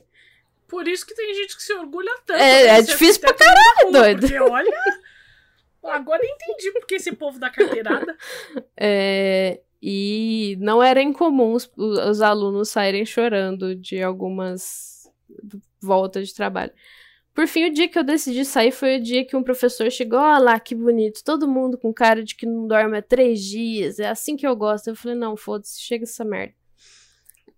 Por 0.68 0.86
isso 0.86 1.04
que 1.04 1.14
tem 1.14 1.34
gente 1.34 1.56
que 1.56 1.62
se 1.62 1.74
orgulha 1.74 2.12
tanto. 2.24 2.40
É- 2.40 2.78
é 2.78 2.82
difícil 2.82 3.20
pra 3.20 3.32
rua, 3.82 3.90
doido. 3.92 4.20
Porque 4.20 4.38
olha. 4.38 4.78
Agora 5.82 6.20
entendi 6.24 6.72
porque 6.72 6.94
esse 6.96 7.12
povo 7.12 7.38
da 7.38 7.50
carteirada. 7.50 8.16
É, 8.78 9.60
e 9.82 10.56
não 10.60 10.82
era 10.82 11.00
incomum 11.02 11.52
os, 11.54 11.70
os 11.76 12.20
alunos 12.20 12.68
saírem 12.70 13.04
chorando 13.06 13.74
de 13.74 14.02
algumas 14.02 15.08
voltas 15.80 16.28
de 16.28 16.34
trabalho. 16.34 16.72
Por 17.36 17.46
fim, 17.46 17.66
o 17.66 17.70
dia 17.70 17.86
que 17.86 17.98
eu 17.98 18.02
decidi 18.02 18.46
sair 18.46 18.72
foi 18.72 18.96
o 18.96 19.02
dia 19.02 19.22
que 19.22 19.36
um 19.36 19.42
professor 19.42 19.90
chegou, 19.90 20.18
olha 20.18 20.38
lá, 20.38 20.58
que 20.58 20.74
bonito, 20.74 21.22
todo 21.22 21.46
mundo 21.46 21.76
com 21.76 21.92
cara 21.92 22.24
de 22.24 22.34
que 22.34 22.46
não 22.46 22.66
dorme 22.66 22.96
há 22.96 23.02
três 23.02 23.44
dias, 23.44 23.98
é 23.98 24.08
assim 24.08 24.38
que 24.38 24.46
eu 24.46 24.56
gosto. 24.56 24.88
Eu 24.88 24.96
falei, 24.96 25.18
não, 25.18 25.36
foda-se, 25.36 25.78
chega 25.78 26.04
essa 26.04 26.24
merda. 26.24 26.54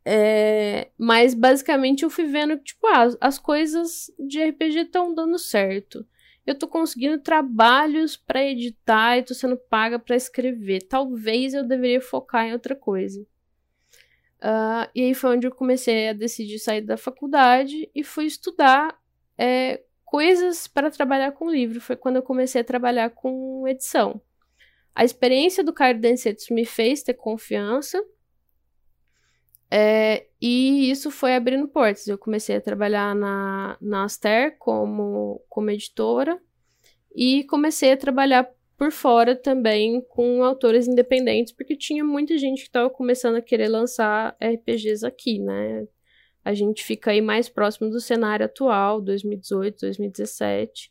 É, 0.05 0.89
mas 0.99 1.33
basicamente 1.33 2.03
eu 2.03 2.11
fui 2.11 2.25
vendo 2.25 2.59
que, 2.59 2.65
tipo, 2.65 2.89
ah, 2.89 3.07
as 3.21 3.39
coisas 3.39 4.11
de 4.19 4.43
RPG 4.43 4.81
estão 4.81 5.15
dando 5.15 5.39
certo. 5.39 6.05
Eu 6.45 6.57
tô 6.57 6.67
conseguindo 6.67 7.21
trabalhos 7.21 8.17
pra 8.17 8.45
editar 8.45 9.17
e 9.17 9.23
tô 9.23 9.33
sendo 9.33 9.57
paga 9.57 9.97
pra 9.97 10.17
escrever. 10.17 10.89
Talvez 10.89 11.55
eu 11.55 11.63
deveria 11.63 12.01
focar 12.01 12.47
em 12.47 12.53
outra 12.53 12.75
coisa. 12.75 13.25
Ah, 14.41 14.91
e 14.93 15.03
aí 15.03 15.15
foi 15.15 15.37
onde 15.37 15.47
eu 15.47 15.55
comecei 15.55 16.09
a 16.09 16.13
decidir 16.13 16.59
sair 16.59 16.81
da 16.81 16.97
faculdade 16.97 17.89
e 17.95 18.03
fui 18.03 18.25
estudar 18.25 18.99
é, 19.39 19.81
coisas 20.05 20.67
para 20.67 20.91
trabalhar 20.91 21.33
com 21.33 21.51
livro. 21.51 21.81
Foi 21.81 21.97
quando 21.97 22.17
eu 22.17 22.23
comecei 22.23 22.61
a 22.61 22.65
trabalhar 22.65 23.11
com 23.11 23.67
edição. 23.69 24.21
A 24.95 25.05
experiência 25.05 25.63
do 25.63 25.73
Cairo 25.73 26.01
Densetsu 26.01 26.53
me 26.53 26.65
fez 26.65 27.03
ter 27.03 27.15
confiança. 27.15 28.03
É, 29.71 30.27
e 30.41 30.91
isso 30.91 31.11
foi 31.11 31.37
abrindo 31.37 31.69
portas. 31.69 32.09
Eu 32.09 32.19
comecei 32.19 32.57
a 32.57 32.61
trabalhar 32.61 33.15
na, 33.15 33.77
na 33.81 34.05
Aster 34.05 34.57
como, 34.59 35.41
como 35.49 35.71
editora 35.71 36.41
e 37.15 37.45
comecei 37.45 37.93
a 37.93 37.97
trabalhar 37.97 38.51
por 38.77 38.93
fora 38.93 39.35
também 39.35 40.01
com 40.09 40.45
autores 40.45 40.87
independentes, 40.87 41.53
porque 41.53 41.77
tinha 41.77 42.05
muita 42.05 42.39
gente 42.39 42.63
que 42.63 42.69
estava 42.69 42.89
começando 42.89 43.35
a 43.35 43.43
querer 43.43 43.69
lançar 43.69 44.37
RPGs 44.41 45.05
aqui, 45.05 45.41
né? 45.41 45.87
A 46.49 46.55
gente 46.55 46.83
fica 46.83 47.11
aí 47.11 47.21
mais 47.21 47.47
próximo 47.47 47.91
do 47.91 48.01
cenário 48.01 48.47
atual, 48.47 49.03
2018, 49.03 49.81
2017. 49.83 50.91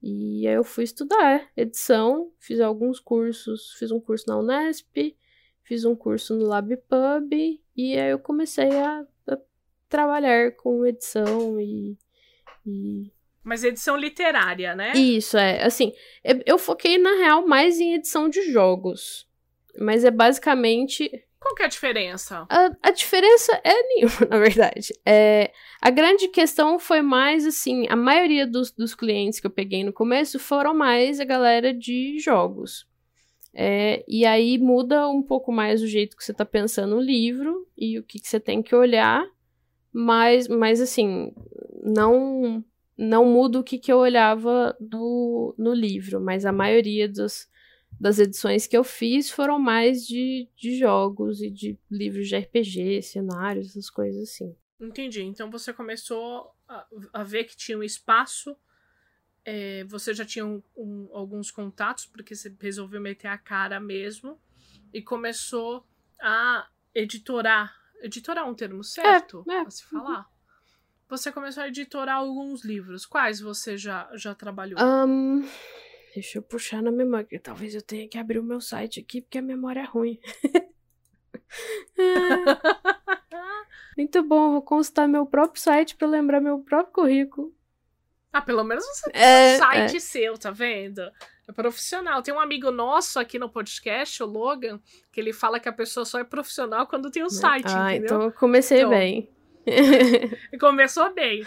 E 0.00 0.46
aí 0.46 0.54
eu 0.54 0.62
fui 0.62 0.84
estudar 0.84 1.50
edição, 1.56 2.30
fiz 2.38 2.60
alguns 2.60 3.00
cursos, 3.00 3.72
fiz 3.80 3.90
um 3.90 3.98
curso 3.98 4.26
na 4.28 4.38
Unesp, 4.38 5.16
fiz 5.64 5.84
um 5.84 5.96
curso 5.96 6.36
no 6.36 6.46
LabPub, 6.46 7.60
e 7.76 7.98
aí 7.98 8.10
eu 8.12 8.18
comecei 8.20 8.70
a, 8.70 9.04
a 9.26 9.38
trabalhar 9.88 10.52
com 10.52 10.86
edição 10.86 11.60
e, 11.60 11.98
e 12.64 13.10
mas 13.42 13.64
edição 13.64 13.96
literária, 13.96 14.76
né? 14.76 14.92
Isso, 14.92 15.36
é. 15.36 15.64
Assim, 15.64 15.92
eu 16.44 16.58
foquei, 16.58 16.96
na 16.96 17.16
real, 17.16 17.44
mais 17.44 17.80
em 17.80 17.94
edição 17.94 18.28
de 18.28 18.52
jogos. 18.52 19.26
Mas 19.80 20.04
é 20.04 20.12
basicamente. 20.12 21.10
Qual 21.46 21.54
que 21.54 21.62
é 21.62 21.66
a 21.66 21.68
diferença? 21.68 22.46
A, 22.50 22.70
a 22.82 22.90
diferença 22.90 23.52
é 23.62 23.82
nenhuma, 23.94 24.26
na 24.28 24.38
verdade. 24.38 24.92
É, 25.06 25.52
a 25.80 25.90
grande 25.90 26.26
questão 26.26 26.76
foi 26.76 27.00
mais 27.02 27.46
assim: 27.46 27.86
a 27.88 27.94
maioria 27.94 28.44
dos, 28.44 28.72
dos 28.72 28.96
clientes 28.96 29.38
que 29.38 29.46
eu 29.46 29.50
peguei 29.50 29.84
no 29.84 29.92
começo 29.92 30.40
foram 30.40 30.74
mais 30.74 31.20
a 31.20 31.24
galera 31.24 31.72
de 31.72 32.18
jogos. 32.18 32.84
É, 33.54 34.04
e 34.08 34.26
aí 34.26 34.58
muda 34.58 35.08
um 35.08 35.22
pouco 35.22 35.52
mais 35.52 35.80
o 35.82 35.86
jeito 35.86 36.16
que 36.16 36.24
você 36.24 36.32
está 36.32 36.44
pensando 36.44 36.96
o 36.96 37.00
livro 37.00 37.64
e 37.78 37.96
o 37.96 38.02
que, 38.02 38.18
que 38.18 38.26
você 38.26 38.40
tem 38.40 38.60
que 38.60 38.74
olhar. 38.74 39.24
Mas, 39.92 40.48
mas 40.48 40.80
assim, 40.80 41.32
não 41.84 42.62
não 42.98 43.24
muda 43.24 43.60
o 43.60 43.62
que, 43.62 43.78
que 43.78 43.92
eu 43.92 43.98
olhava 43.98 44.76
no, 44.80 45.54
no 45.56 45.72
livro, 45.72 46.20
mas 46.20 46.44
a 46.44 46.52
maioria 46.52 47.06
dos, 47.06 47.46
das 48.00 48.18
edições 48.18 48.66
que 48.66 48.76
eu 48.76 48.84
fiz 48.84 49.30
foram 49.30 49.58
mais 49.58 50.06
de, 50.06 50.48
de 50.56 50.78
jogos 50.78 51.40
e 51.40 51.50
de 51.50 51.78
livros 51.90 52.28
de 52.28 52.36
RPG, 52.36 53.02
cenários, 53.02 53.68
essas 53.68 53.90
coisas 53.90 54.30
assim. 54.30 54.54
Entendi. 54.78 55.22
Então 55.22 55.50
você 55.50 55.72
começou 55.72 56.54
a, 56.68 56.86
a 57.12 57.22
ver 57.22 57.44
que 57.44 57.56
tinha 57.56 57.78
um 57.78 57.82
espaço, 57.82 58.56
é, 59.44 59.84
você 59.84 60.12
já 60.12 60.24
tinha 60.24 60.44
um, 60.44 60.62
um, 60.76 61.08
alguns 61.12 61.50
contatos, 61.50 62.06
porque 62.06 62.34
você 62.34 62.54
resolveu 62.60 63.00
meter 63.00 63.28
a 63.28 63.38
cara 63.38 63.80
mesmo, 63.80 64.38
e 64.92 65.00
começou 65.00 65.86
a 66.20 66.68
editorar. 66.94 67.74
Editorar 68.02 68.44
é 68.44 68.48
um 68.48 68.54
termo 68.54 68.84
certo 68.84 69.44
é, 69.48 69.54
é. 69.54 69.60
a 69.60 69.70
se 69.70 69.84
falar? 69.84 70.28
Você 71.08 71.30
começou 71.30 71.62
a 71.62 71.68
editorar 71.68 72.16
alguns 72.16 72.64
livros. 72.64 73.06
Quais 73.06 73.40
você 73.40 73.78
já, 73.78 74.10
já 74.14 74.34
trabalhou? 74.34 74.78
Um, 74.80 75.48
deixa 76.16 76.38
eu 76.38 76.42
puxar 76.42 76.82
na 76.82 76.90
memória. 76.90 77.38
Talvez 77.42 77.74
eu 77.74 77.82
tenha 77.82 78.08
que 78.08 78.16
abrir 78.16 78.38
o 78.38 78.42
meu 78.42 78.58
site 78.58 79.00
aqui, 79.00 79.20
porque 79.20 79.36
a 79.36 79.42
memória 79.42 79.80
é 79.80 79.84
ruim. 79.84 80.18
Muito 83.96 84.22
bom, 84.22 84.52
vou 84.52 84.62
consultar 84.62 85.06
meu 85.06 85.26
próprio 85.26 85.60
site 85.60 85.94
para 85.94 86.08
lembrar 86.08 86.40
meu 86.40 86.60
próprio 86.60 86.92
currículo. 86.92 87.54
Ah, 88.32 88.40
pelo 88.40 88.64
menos 88.64 88.84
você 88.84 89.10
tem 89.10 89.22
é, 89.22 89.54
um 89.54 89.58
site 89.58 89.96
é. 89.96 90.00
seu, 90.00 90.38
tá 90.38 90.50
vendo? 90.50 91.02
É 91.46 91.52
profissional. 91.52 92.22
Tem 92.22 92.32
um 92.32 92.40
amigo 92.40 92.70
nosso 92.70 93.20
aqui 93.20 93.38
no 93.38 93.50
podcast, 93.50 94.22
o 94.22 94.26
Logan, 94.26 94.80
que 95.12 95.20
ele 95.20 95.34
fala 95.34 95.60
que 95.60 95.68
a 95.68 95.72
pessoa 95.72 96.06
só 96.06 96.18
é 96.18 96.24
profissional 96.24 96.86
quando 96.86 97.10
tem 97.10 97.24
um 97.24 97.30
site, 97.30 97.68
ah, 97.68 97.92
entendeu? 97.92 98.06
Então 98.06 98.22
eu 98.22 98.32
comecei 98.32 98.78
então, 98.78 98.90
bem. 98.90 99.30
Começou 100.60 101.12
bem. 101.12 101.42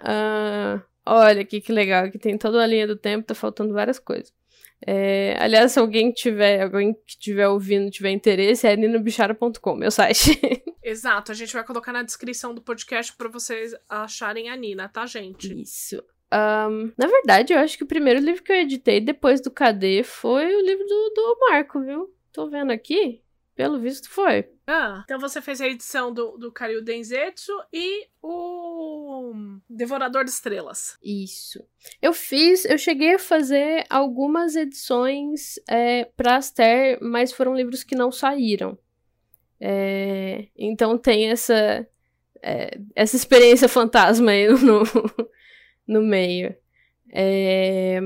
Uh, 0.00 0.80
olha 1.06 1.42
aqui 1.42 1.60
que 1.60 1.72
legal, 1.72 2.10
que 2.10 2.18
tem 2.18 2.36
toda 2.36 2.62
a 2.62 2.66
linha 2.66 2.86
do 2.86 2.96
tempo, 2.96 3.26
tá 3.26 3.34
faltando 3.34 3.72
várias 3.72 3.98
coisas. 3.98 4.32
É, 4.84 5.36
aliás, 5.40 5.72
se 5.72 5.78
alguém 5.78 6.12
tiver, 6.12 6.62
alguém 6.62 6.92
que 6.92 7.18
tiver 7.18 7.48
ouvindo, 7.48 7.90
tiver 7.90 8.10
interesse, 8.10 8.66
é 8.66 8.76
ninobichara.com, 8.76 9.74
meu 9.74 9.90
site. 9.90 10.38
Exato, 10.82 11.32
a 11.32 11.34
gente 11.34 11.52
vai 11.52 11.64
colocar 11.64 11.92
na 11.92 12.02
descrição 12.02 12.54
do 12.54 12.60
podcast 12.60 13.12
para 13.16 13.28
vocês 13.28 13.74
acharem 13.88 14.50
a 14.50 14.56
Nina, 14.56 14.88
tá, 14.88 15.06
gente? 15.06 15.60
Isso. 15.60 16.02
Um, 16.32 16.92
na 16.98 17.06
verdade, 17.06 17.52
eu 17.52 17.58
acho 17.58 17.76
que 17.78 17.84
o 17.84 17.88
primeiro 17.88 18.20
livro 18.20 18.42
que 18.42 18.52
eu 18.52 18.56
editei 18.56 19.00
depois 19.00 19.40
do 19.40 19.50
KD 19.50 20.02
foi 20.04 20.54
o 20.54 20.60
livro 20.60 20.84
do, 20.84 21.12
do 21.14 21.38
Marco, 21.48 21.80
viu? 21.80 22.12
Tô 22.32 22.48
vendo 22.48 22.70
aqui. 22.70 23.22
Pelo 23.56 23.80
visto 23.80 24.10
foi. 24.10 24.50
Ah, 24.66 25.00
então 25.04 25.18
você 25.18 25.40
fez 25.40 25.62
a 25.62 25.66
edição 25.66 26.12
do, 26.12 26.36
do 26.36 26.52
Karyu 26.52 26.84
Denzetsu 26.84 27.52
e 27.72 28.06
o 28.22 29.32
Devorador 29.68 30.24
de 30.24 30.30
Estrelas. 30.30 30.98
Isso. 31.02 31.64
Eu 32.02 32.12
fiz, 32.12 32.66
eu 32.66 32.76
cheguei 32.76 33.14
a 33.14 33.18
fazer 33.18 33.86
algumas 33.88 34.56
edições 34.56 35.58
é, 35.66 36.04
pra 36.04 36.36
Aster, 36.36 36.98
mas 37.00 37.32
foram 37.32 37.56
livros 37.56 37.82
que 37.82 37.96
não 37.96 38.12
saíram. 38.12 38.78
É, 39.58 40.48
então 40.54 40.98
tem 40.98 41.30
essa, 41.30 41.88
é, 42.42 42.78
essa 42.94 43.16
experiência 43.16 43.70
fantasma 43.70 44.32
aí 44.32 44.48
no, 44.48 44.82
no 45.88 46.02
meio. 46.02 46.54
É, 47.10 48.00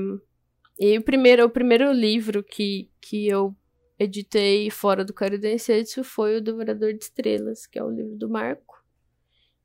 e 0.79 0.97
o 0.97 1.01
primeiro, 1.01 1.43
o 1.43 1.49
primeiro 1.49 1.91
livro 1.91 2.41
que, 2.41 2.89
que 3.01 3.27
eu 3.27 3.53
editei 4.01 4.69
fora 4.69 5.05
do 5.05 5.13
Caridensetsu 5.13 6.03
foi 6.03 6.37
o 6.37 6.41
Devorador 6.41 6.93
de 6.93 7.03
Estrelas, 7.03 7.65
que 7.65 7.77
é 7.77 7.83
o 7.83 7.89
livro 7.89 8.15
do 8.15 8.29
Marco. 8.29 8.83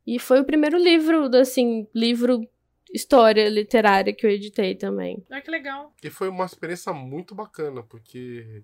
E 0.06 0.18
foi 0.18 0.40
o 0.40 0.44
primeiro 0.44 0.78
livro, 0.78 1.24
assim, 1.36 1.88
livro 1.94 2.48
história 2.92 3.48
literária 3.48 4.14
que 4.14 4.24
eu 4.24 4.30
editei 4.30 4.74
também. 4.74 5.24
Ah, 5.30 5.40
que 5.40 5.50
legal. 5.50 5.92
E 6.02 6.10
foi 6.10 6.28
uma 6.28 6.44
experiência 6.44 6.92
muito 6.92 7.34
bacana, 7.34 7.82
porque 7.82 8.62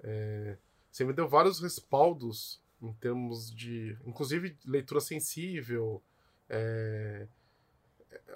é, 0.00 0.58
você 0.90 1.04
me 1.04 1.12
deu 1.12 1.26
vários 1.26 1.60
respaldos 1.60 2.60
em 2.82 2.92
termos 2.94 3.50
de, 3.54 3.96
inclusive, 4.06 4.56
leitura 4.64 5.00
sensível, 5.00 6.02
é, 6.48 7.26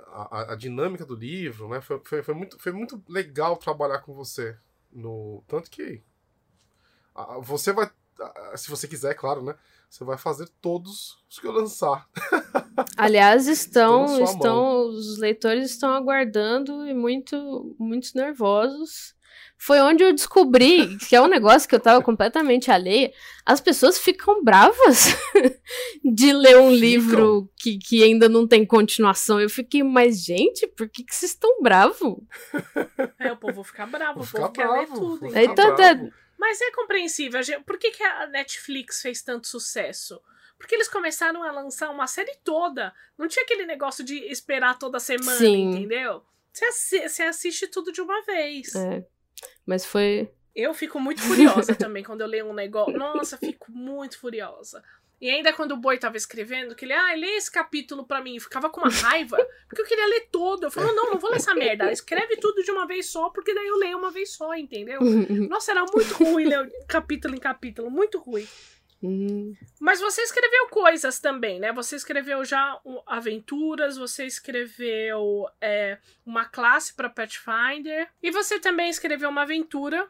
a, 0.09 0.53
a, 0.53 0.57
dinâmica 0.57 1.05
do 1.05 1.15
livro, 1.15 1.69
né? 1.69 1.81
Foi, 1.81 2.01
foi, 2.05 2.23
foi, 2.23 2.35
muito, 2.35 2.59
foi 2.59 2.73
muito 2.73 3.03
legal 3.09 3.57
trabalhar 3.57 4.01
com 4.01 4.15
você. 4.15 4.57
No, 4.91 5.43
tanto 5.47 5.71
que 5.71 6.03
você 7.43 7.73
vai. 7.73 7.91
Se 8.57 8.71
você 8.71 8.87
quiser, 8.87 9.15
claro, 9.15 9.43
né? 9.43 9.55
Você 9.93 10.05
vai 10.05 10.17
fazer 10.17 10.49
todos 10.63 11.19
os 11.29 11.39
que 11.39 11.47
eu 11.47 11.53
lançar. 11.53 12.09
Aliás, 12.97 13.47
estão, 13.47 14.23
estão, 14.25 14.89
os 14.89 15.19
leitores 15.19 15.71
estão 15.71 15.91
aguardando 15.91 16.87
e 16.87 16.95
muito, 16.95 17.77
muito 17.79 18.11
nervosos. 18.15 19.15
Foi 19.59 19.81
onde 19.81 20.03
eu 20.03 20.13
descobri 20.13 20.97
que 21.09 21.15
é 21.15 21.21
um 21.21 21.29
negócio 21.29 21.69
que 21.69 21.75
eu 21.75 21.81
tava 21.81 22.03
completamente 22.03 22.71
alheia. 22.71 23.13
As 23.45 23.61
pessoas 23.61 23.99
ficam 23.99 24.43
bravas 24.43 25.15
de 26.03 26.33
ler 26.33 26.57
um 26.57 26.71
ficam. 26.71 26.75
livro 26.75 27.51
que, 27.57 27.79
que 27.79 28.03
ainda 28.03 28.31
não 28.31 28.49
tem 28.49 28.65
continuação. 28.65 29.41
Eu 29.41 29.51
fiquei, 29.51 29.83
mas 29.83 30.25
gente, 30.25 30.67
por 30.69 30.89
que, 30.89 31.05
que 31.05 31.15
vocês 31.15 31.33
estão 31.33 31.61
bravos? 31.63 32.17
É, 33.19 33.31
o 33.31 33.37
povo 33.37 33.63
fica 33.63 33.87
bravo, 33.87 34.23
o 34.23 34.27
povo 34.27 34.51
quer 34.51 34.69
ler 34.69 34.87
tudo. 34.89 35.27
Então, 35.27 35.77
tá, 35.77 36.01
mas 36.43 36.61
é 36.61 36.73
compreensível. 36.73 37.41
Por 37.65 37.79
que, 37.79 37.93
que 37.93 38.03
a 38.03 38.27
Netflix 38.27 39.01
fez 39.01 39.23
tanto 39.23 39.47
sucesso? 39.47 40.21
Porque 40.59 40.75
eles 40.75 40.89
começaram 40.89 41.41
a 41.45 41.53
lançar 41.53 41.89
uma 41.89 42.09
série 42.09 42.37
toda. 42.43 42.93
Não 43.17 43.29
tinha 43.29 43.45
aquele 43.45 43.65
negócio 43.65 44.03
de 44.03 44.17
esperar 44.25 44.77
toda 44.77 44.99
semana, 44.99 45.39
Sim. 45.39 45.71
entendeu? 45.71 46.25
Você, 46.53 47.09
você 47.09 47.23
assiste 47.23 47.69
tudo 47.69 47.93
de 47.93 48.01
uma 48.01 48.23
vez. 48.23 48.75
É. 48.75 49.07
Mas 49.65 49.87
foi. 49.87 50.33
Eu 50.53 50.75
fico 50.75 50.99
muito 50.99 51.23
furiosa 51.23 51.77
também 51.77 52.03
quando 52.03 52.23
eu 52.23 52.27
leio 52.27 52.47
um 52.47 52.53
negócio. 52.53 52.99
Nossa, 52.99 53.37
fico 53.39 53.71
muito 53.71 54.19
furiosa. 54.19 54.83
E 55.23 55.31
ainda 55.31 55.53
quando 55.53 55.71
o 55.71 55.77
Boi 55.77 55.99
tava 55.99 56.17
escrevendo, 56.17 56.75
que 56.75 56.85
ele, 56.85 56.93
ah, 56.93 57.15
lê 57.15 57.37
esse 57.37 57.49
capítulo 57.49 58.05
pra 58.05 58.21
mim, 58.21 58.35
eu 58.35 58.41
ficava 58.41 58.69
com 58.69 58.81
uma 58.81 58.91
raiva, 58.91 59.37
porque 59.71 59.81
eu 59.81 59.87
queria 59.87 60.09
ler 60.09 60.27
todo. 60.33 60.65
Eu 60.65 60.71
falava, 60.71 60.93
não, 60.95 61.13
não 61.13 61.19
vou 61.21 61.31
ler 61.31 61.37
essa 61.37 61.55
merda, 61.55 61.93
escreve 61.93 62.39
tudo 62.39 62.61
de 62.65 62.73
uma 62.73 62.89
vez 62.89 63.07
só, 63.07 63.31
porque 63.31 63.55
daí 63.55 63.69
eu 63.69 63.77
leio 63.77 63.97
uma 63.97 64.11
vez 64.11 64.33
só, 64.33 64.53
entendeu? 64.53 64.99
Nossa, 65.49 65.71
era 65.71 65.85
muito 65.85 66.13
ruim 66.15 66.47
ler 66.47 66.69
capítulo 66.89 67.37
em 67.37 67.39
capítulo, 67.39 67.89
muito 67.89 68.19
ruim. 68.19 68.45
Uhum. 69.01 69.55
Mas 69.79 70.01
você 70.01 70.23
escreveu 70.23 70.67
coisas 70.71 71.21
também, 71.21 71.61
né? 71.61 71.73
Você 71.73 71.95
escreveu 71.95 72.45
já 72.45 72.81
aventuras, 73.07 73.97
você 73.97 74.27
escreveu 74.27 75.47
é, 75.61 75.99
uma 76.27 76.47
classe 76.47 76.95
para 76.95 77.09
Pathfinder, 77.09 78.09
e 78.21 78.33
você 78.33 78.59
também 78.59 78.91
escreveu 78.91 79.31
uma 79.31 79.43
aventura 79.43 80.09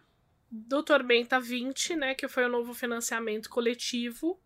do 0.50 0.82
Tormenta 0.82 1.38
20, 1.38 1.96
né? 1.96 2.14
Que 2.14 2.28
foi 2.28 2.46
o 2.46 2.48
novo 2.48 2.72
financiamento 2.72 3.50
coletivo 3.50 4.40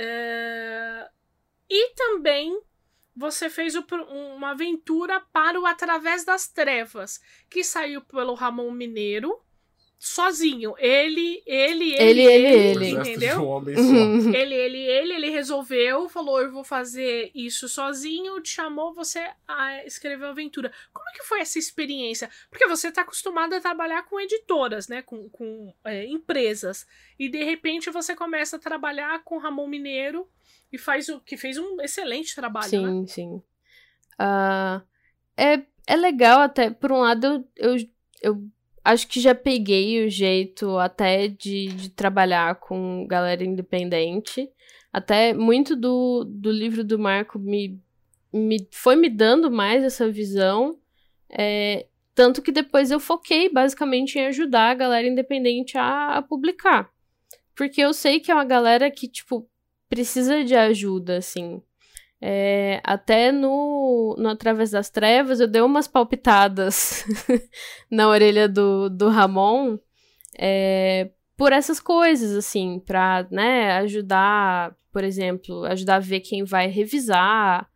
é... 0.00 1.10
E 1.68 1.94
também 1.94 2.60
você 3.14 3.50
fez 3.50 3.74
uma 3.74 4.50
aventura 4.50 5.20
para 5.32 5.60
o 5.60 5.66
Através 5.66 6.24
das 6.24 6.48
Trevas, 6.48 7.20
que 7.48 7.62
saiu 7.62 8.00
pelo 8.00 8.34
Ramon 8.34 8.70
Mineiro 8.70 9.40
sozinho. 10.00 10.74
Ele, 10.78 11.42
ele, 11.44 11.92
ele, 11.92 12.20
ele, 12.22 12.22
ele, 12.22 12.86
ele 12.86 12.88
entendeu? 12.88 13.46
Um 13.46 13.66
ele, 14.34 14.54
ele, 14.54 14.78
ele, 14.78 15.12
ele 15.12 15.28
resolveu, 15.28 16.08
falou, 16.08 16.40
eu 16.40 16.50
vou 16.50 16.64
fazer 16.64 17.30
isso 17.34 17.68
sozinho, 17.68 18.40
te 18.40 18.48
chamou 18.48 18.94
você 18.94 19.30
a 19.46 19.84
escrever 19.84 20.24
a 20.24 20.30
aventura. 20.30 20.72
Como 20.90 21.06
é 21.10 21.12
que 21.12 21.22
foi 21.22 21.40
essa 21.40 21.58
experiência? 21.58 22.30
Porque 22.48 22.66
você 22.66 22.88
está 22.88 23.02
acostumado 23.02 23.52
a 23.52 23.60
trabalhar 23.60 24.06
com 24.06 24.18
editoras, 24.18 24.88
né, 24.88 25.02
com, 25.02 25.28
com 25.28 25.74
é, 25.84 26.06
empresas, 26.06 26.86
e 27.18 27.28
de 27.28 27.44
repente 27.44 27.90
você 27.90 28.16
começa 28.16 28.56
a 28.56 28.60
trabalhar 28.60 29.22
com 29.22 29.36
Ramon 29.36 29.68
Mineiro 29.68 30.26
e 30.72 30.78
faz 30.78 31.10
o 31.10 31.20
que 31.20 31.36
fez 31.36 31.58
um 31.58 31.78
excelente 31.82 32.34
trabalho, 32.34 32.70
sim, 32.70 32.86
né? 32.86 33.06
Sim, 33.06 33.42
uh, 34.18 34.80
é, 35.36 35.60
é 35.86 35.96
legal 35.96 36.40
até, 36.40 36.70
por 36.70 36.90
um 36.90 37.00
lado, 37.00 37.26
eu, 37.54 37.76
eu, 37.76 37.88
eu 38.22 38.50
acho 38.84 39.06
que 39.08 39.20
já 39.20 39.34
peguei 39.34 40.04
o 40.04 40.10
jeito 40.10 40.78
até 40.78 41.28
de, 41.28 41.68
de 41.68 41.90
trabalhar 41.90 42.56
com 42.56 43.06
galera 43.06 43.44
independente. 43.44 44.50
Até 44.92 45.32
muito 45.32 45.76
do, 45.76 46.24
do 46.24 46.50
livro 46.50 46.82
do 46.82 46.98
Marco 46.98 47.38
me, 47.38 47.80
me 48.32 48.68
foi 48.72 48.96
me 48.96 49.08
dando 49.08 49.50
mais 49.50 49.84
essa 49.84 50.10
visão. 50.10 50.78
É, 51.28 51.86
tanto 52.14 52.42
que 52.42 52.50
depois 52.50 52.90
eu 52.90 52.98
foquei 52.98 53.48
basicamente 53.48 54.18
em 54.18 54.26
ajudar 54.26 54.70
a 54.70 54.74
galera 54.74 55.06
independente 55.06 55.78
a, 55.78 56.16
a 56.18 56.22
publicar. 56.22 56.90
Porque 57.54 57.80
eu 57.80 57.92
sei 57.92 58.20
que 58.20 58.30
é 58.30 58.34
uma 58.34 58.44
galera 58.44 58.90
que, 58.90 59.06
tipo, 59.06 59.48
precisa 59.88 60.42
de 60.44 60.56
ajuda, 60.56 61.18
assim. 61.18 61.62
É, 62.22 62.80
até 62.84 63.32
no, 63.32 64.14
no 64.18 64.28
Através 64.28 64.70
das 64.70 64.90
Trevas 64.90 65.40
eu 65.40 65.48
dei 65.48 65.62
umas 65.62 65.88
palpitadas 65.88 67.02
na 67.90 68.08
orelha 68.08 68.46
do, 68.46 68.90
do 68.90 69.08
Ramon 69.08 69.78
é, 70.38 71.10
por 71.36 71.52
essas 71.52 71.80
coisas, 71.80 72.36
assim, 72.36 72.78
pra 72.78 73.26
né, 73.30 73.72
ajudar, 73.78 74.76
por 74.92 75.02
exemplo, 75.02 75.64
ajudar 75.64 75.96
a 75.96 76.00
ver 76.00 76.20
quem 76.20 76.44
vai 76.44 76.66
revisar, 76.66 77.66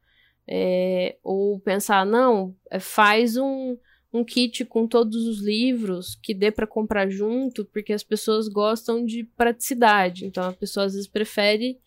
é, 0.46 1.16
ou 1.22 1.58
pensar, 1.60 2.04
não, 2.04 2.54
é, 2.70 2.78
faz 2.78 3.38
um, 3.38 3.76
um 4.12 4.22
kit 4.22 4.64
com 4.66 4.86
todos 4.86 5.26
os 5.26 5.40
livros 5.40 6.14
que 6.22 6.34
dê 6.34 6.50
para 6.50 6.66
comprar 6.66 7.08
junto, 7.08 7.64
porque 7.64 7.92
as 7.92 8.02
pessoas 8.02 8.48
gostam 8.48 9.04
de 9.04 9.24
praticidade. 9.24 10.26
Então 10.26 10.44
a 10.44 10.52
pessoa 10.52 10.84
às 10.86 10.92
vezes 10.92 11.08
prefere 11.08 11.78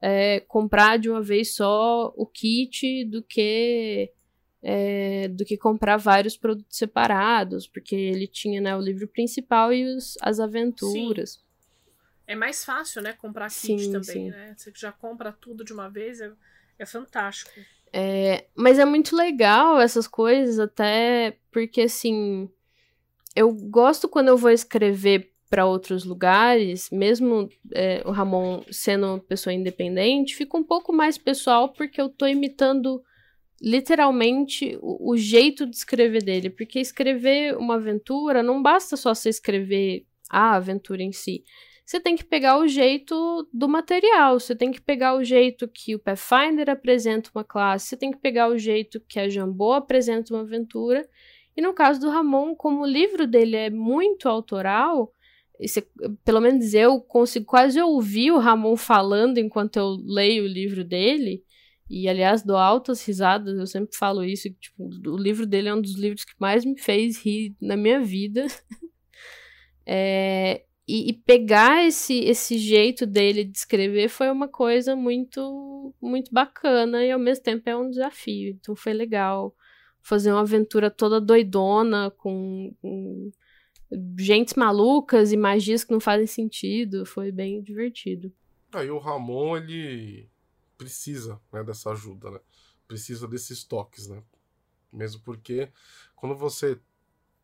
é, 0.00 0.40
comprar 0.40 0.98
de 0.98 1.10
uma 1.10 1.20
vez 1.20 1.54
só 1.54 2.12
o 2.16 2.26
kit 2.26 3.04
do 3.04 3.22
que 3.22 4.10
é, 4.62 5.28
do 5.28 5.44
que 5.44 5.56
comprar 5.56 5.96
vários 5.96 6.36
produtos 6.36 6.76
separados, 6.76 7.66
porque 7.66 7.94
ele 7.94 8.26
tinha 8.26 8.60
né, 8.60 8.76
o 8.76 8.80
livro 8.80 9.08
principal 9.08 9.72
e 9.72 9.84
os, 9.84 10.18
as 10.20 10.38
aventuras. 10.38 11.32
Sim. 11.32 11.40
É 12.26 12.34
mais 12.34 12.64
fácil, 12.64 13.02
né, 13.02 13.12
comprar 13.12 13.48
kit 13.48 13.84
sim, 13.84 13.92
também, 13.92 14.02
sim. 14.02 14.30
né? 14.30 14.54
Você 14.56 14.72
já 14.76 14.92
compra 14.92 15.32
tudo 15.32 15.64
de 15.64 15.72
uma 15.72 15.88
vez, 15.88 16.20
é, 16.20 16.30
é 16.78 16.86
fantástico. 16.86 17.58
É, 17.92 18.46
mas 18.54 18.78
é 18.78 18.84
muito 18.84 19.16
legal 19.16 19.80
essas 19.80 20.06
coisas, 20.06 20.60
até 20.60 21.36
porque, 21.50 21.80
assim, 21.82 22.48
eu 23.34 23.52
gosto 23.52 24.08
quando 24.08 24.28
eu 24.28 24.36
vou 24.36 24.50
escrever 24.50 25.29
para 25.50 25.66
outros 25.66 26.04
lugares, 26.04 26.88
mesmo 26.90 27.48
é, 27.74 28.02
o 28.06 28.12
Ramon 28.12 28.62
sendo 28.70 29.18
pessoa 29.28 29.52
independente, 29.52 30.36
fica 30.36 30.56
um 30.56 30.62
pouco 30.62 30.92
mais 30.92 31.18
pessoal 31.18 31.72
porque 31.72 32.00
eu 32.00 32.08
tô 32.08 32.24
imitando 32.24 33.02
literalmente 33.60 34.78
o, 34.80 35.10
o, 35.10 35.16
jeito 35.16 35.66
de 35.66 35.76
escrever 35.76 36.22
dele. 36.22 36.48
Porque 36.48 36.78
escrever 36.78 37.56
uma 37.56 37.74
aventura 37.74 38.44
não 38.44 38.62
basta 38.62 38.96
só 38.96 39.12
você 39.12 39.28
escrever 39.28 40.06
a 40.30 40.54
aventura 40.54 41.02
em 41.02 41.12
si. 41.12 41.42
Você 41.84 41.98
tem 41.98 42.14
que 42.14 42.24
pegar 42.24 42.56
o 42.56 42.68
jeito 42.68 43.48
do 43.52 43.68
material, 43.68 44.38
você 44.38 44.54
tem 44.54 44.70
que 44.70 44.80
pegar 44.80 45.16
o 45.16 45.24
jeito 45.24 45.66
que 45.66 45.96
o 45.96 45.98
Pathfinder 45.98 46.70
apresenta 46.70 47.28
uma 47.34 47.42
classe, 47.42 47.88
você 47.88 47.96
tem 47.96 48.12
que 48.12 48.18
pegar 48.18 48.48
o 48.48 48.56
jeito 48.56 49.00
que 49.08 49.18
a 49.18 49.28
Jambô 49.28 49.72
apresenta 49.72 50.32
uma 50.32 50.42
aventura. 50.42 51.04
E 51.56 51.60
no 51.60 51.74
caso 51.74 52.00
do 52.00 52.08
Ramon, 52.08 52.54
como 52.54 52.82
o 52.82 52.86
livro 52.86 53.26
dele 53.26 53.56
é 53.56 53.70
muito 53.70 54.28
autoral, 54.28 55.12
esse, 55.60 55.86
pelo 56.24 56.40
menos 56.40 56.72
eu 56.72 57.00
consigo 57.02 57.44
quase 57.44 57.80
ouvir 57.80 58.30
o 58.32 58.38
Ramon 58.38 58.76
falando 58.76 59.38
enquanto 59.38 59.76
eu 59.76 59.96
leio 60.02 60.44
o 60.44 60.48
livro 60.48 60.82
dele. 60.82 61.44
E, 61.88 62.08
aliás, 62.08 62.42
dou 62.42 62.56
altas 62.56 63.04
risadas, 63.04 63.58
eu 63.58 63.66
sempre 63.66 63.96
falo 63.96 64.24
isso. 64.24 64.48
Tipo, 64.48 64.88
o 65.10 65.16
livro 65.16 65.44
dele 65.46 65.68
é 65.68 65.74
um 65.74 65.82
dos 65.82 65.96
livros 65.96 66.24
que 66.24 66.32
mais 66.38 66.64
me 66.64 66.78
fez 66.78 67.18
rir 67.22 67.54
na 67.60 67.76
minha 67.76 68.00
vida. 68.00 68.46
é, 69.84 70.64
e, 70.88 71.10
e, 71.10 71.12
pegar 71.12 71.84
esse, 71.86 72.20
esse 72.20 72.56
jeito 72.58 73.04
dele 73.04 73.44
de 73.44 73.58
escrever 73.58 74.08
foi 74.08 74.30
uma 74.30 74.48
coisa 74.48 74.96
muito, 74.96 75.94
muito 76.00 76.32
bacana 76.32 77.04
e, 77.04 77.10
ao 77.10 77.18
mesmo 77.18 77.44
tempo, 77.44 77.68
é 77.68 77.76
um 77.76 77.90
desafio. 77.90 78.50
Então, 78.50 78.74
foi 78.74 78.94
legal 78.94 79.54
fazer 80.00 80.32
uma 80.32 80.40
aventura 80.40 80.90
toda 80.90 81.20
doidona, 81.20 82.10
com, 82.12 82.74
com 82.80 83.30
gentes 84.18 84.54
malucas 84.54 85.32
e 85.32 85.36
magias 85.36 85.84
que 85.84 85.92
não 85.92 86.00
fazem 86.00 86.26
sentido. 86.26 87.04
Foi 87.04 87.32
bem 87.32 87.62
divertido. 87.62 88.32
Aí 88.72 88.88
ah, 88.88 88.94
o 88.94 88.98
Ramon, 88.98 89.56
ele 89.56 90.28
precisa 90.78 91.40
né, 91.52 91.62
dessa 91.64 91.90
ajuda, 91.90 92.30
né? 92.30 92.40
Precisa 92.86 93.26
desses 93.26 93.64
toques, 93.64 94.08
né? 94.08 94.22
Mesmo 94.92 95.20
porque 95.22 95.70
quando 96.14 96.34
você 96.34 96.80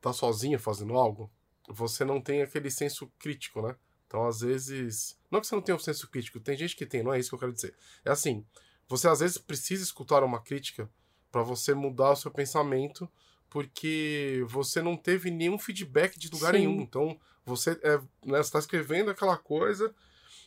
tá 0.01 0.13
sozinho 0.13 0.59
fazendo 0.59 0.95
algo, 0.95 1.31
você 1.69 2.05
não 2.05 2.21
tem 2.21 2.43
aquele 2.43 2.71
senso 2.71 3.11
crítico, 3.19 3.61
né? 3.63 3.77
Então, 4.07 4.27
às 4.27 4.41
vezes. 4.41 5.19
Não 5.31 5.41
que 5.41 5.47
você 5.47 5.55
não 5.55 5.63
tenha 5.63 5.77
um 5.77 5.81
senso 5.81 6.09
crítico, 6.09 6.41
tem 6.41 6.57
gente 6.57 6.77
que 6.77 6.87
tem, 6.87 7.03
não 7.03 7.13
é 7.13 7.19
isso 7.19 7.31
que 7.31 7.35
eu 7.35 7.41
quero 7.41 7.53
dizer. 7.53 7.75
É 8.05 8.11
assim, 8.11 8.45
você 8.89 9.09
às 9.09 9.21
vezes 9.21 9.39
precisa 9.39 9.83
escutar 9.83 10.23
uma 10.23 10.41
crítica 10.41 10.89
para 11.31 11.43
você 11.43 11.75
mudar 11.75 12.13
o 12.13 12.17
seu 12.17 12.31
pensamento 12.31 13.11
porque 13.57 14.45
você 14.49 14.83
não 14.83 14.99
teve 14.99 15.31
nenhum 15.31 15.59
feedback 15.59 16.19
de 16.19 16.29
lugar 16.29 16.53
Sim. 16.53 16.59
nenhum. 16.59 16.83
Então, 16.83 17.19
você 17.43 17.71
é, 17.83 17.99
né, 18.23 18.39
está 18.39 18.59
escrevendo 18.59 19.11
aquela 19.11 19.39
coisa, 19.39 19.95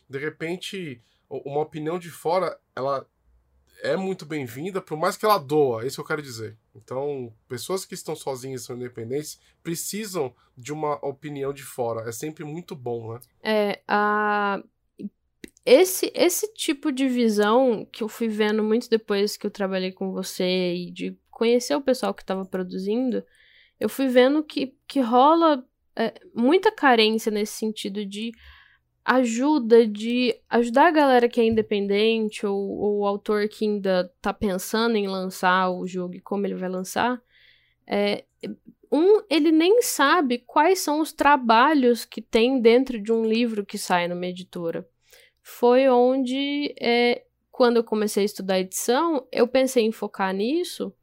de 0.08 0.16
repente, 0.16 1.02
uma 1.28 1.58
opinião 1.58 1.98
de 1.98 2.08
fora, 2.08 2.56
ela 2.72 3.04
é 3.82 3.96
muito 3.96 4.24
bem-vinda, 4.24 4.80
por 4.80 4.96
mais 4.96 5.16
que 5.16 5.24
ela 5.24 5.38
doa, 5.38 5.82
é 5.82 5.88
isso 5.88 5.96
que 5.96 6.02
eu 6.02 6.06
quero 6.06 6.22
dizer. 6.22 6.56
Então, 6.72 7.34
pessoas 7.48 7.84
que 7.84 7.94
estão 7.94 8.14
sozinhas 8.14 8.62
são 8.62 8.76
independentes 8.76 9.40
precisam 9.60 10.32
de 10.56 10.72
uma 10.72 10.94
opinião 11.04 11.52
de 11.52 11.64
fora. 11.64 12.08
É 12.08 12.12
sempre 12.12 12.44
muito 12.44 12.76
bom, 12.76 13.14
né? 13.14 13.20
É, 13.42 13.82
a. 13.88 14.62
Esse, 15.66 16.12
esse 16.14 16.54
tipo 16.54 16.92
de 16.92 17.08
visão 17.08 17.84
que 17.90 18.04
eu 18.04 18.08
fui 18.08 18.28
vendo 18.28 18.62
muito 18.62 18.88
depois 18.88 19.36
que 19.36 19.46
eu 19.46 19.50
trabalhei 19.50 19.90
com 19.90 20.12
você 20.12 20.74
e 20.74 20.90
de 20.92 21.18
conhecer 21.40 21.74
o 21.74 21.80
pessoal 21.80 22.12
que 22.12 22.20
estava 22.20 22.44
produzindo, 22.44 23.24
eu 23.80 23.88
fui 23.88 24.08
vendo 24.08 24.44
que, 24.44 24.76
que 24.86 25.00
rola 25.00 25.66
é, 25.96 26.12
muita 26.34 26.70
carência 26.70 27.32
nesse 27.32 27.54
sentido 27.54 28.04
de 28.04 28.30
ajuda, 29.02 29.86
de 29.86 30.38
ajudar 30.50 30.88
a 30.88 30.90
galera 30.90 31.30
que 31.30 31.40
é 31.40 31.46
independente 31.46 32.44
ou, 32.44 32.58
ou 32.58 32.98
o 32.98 33.06
autor 33.06 33.48
que 33.48 33.64
ainda 33.64 34.12
tá 34.20 34.34
pensando 34.34 34.96
em 34.96 35.08
lançar 35.08 35.70
o 35.70 35.86
jogo 35.86 36.16
e 36.16 36.20
como 36.20 36.46
ele 36.46 36.56
vai 36.56 36.68
lançar. 36.68 37.18
É, 37.86 38.24
um, 38.92 39.22
ele 39.30 39.50
nem 39.50 39.80
sabe 39.80 40.44
quais 40.46 40.80
são 40.80 41.00
os 41.00 41.10
trabalhos 41.10 42.04
que 42.04 42.20
tem 42.20 42.60
dentro 42.60 43.00
de 43.00 43.10
um 43.10 43.24
livro 43.24 43.64
que 43.64 43.78
sai 43.78 44.06
numa 44.08 44.26
editora. 44.26 44.86
Foi 45.42 45.88
onde, 45.88 46.74
é, 46.78 47.24
quando 47.50 47.78
eu 47.78 47.84
comecei 47.84 48.24
a 48.24 48.26
estudar 48.26 48.60
edição, 48.60 49.26
eu 49.32 49.48
pensei 49.48 49.84
em 49.86 49.90
focar 49.90 50.34
nisso 50.34 50.94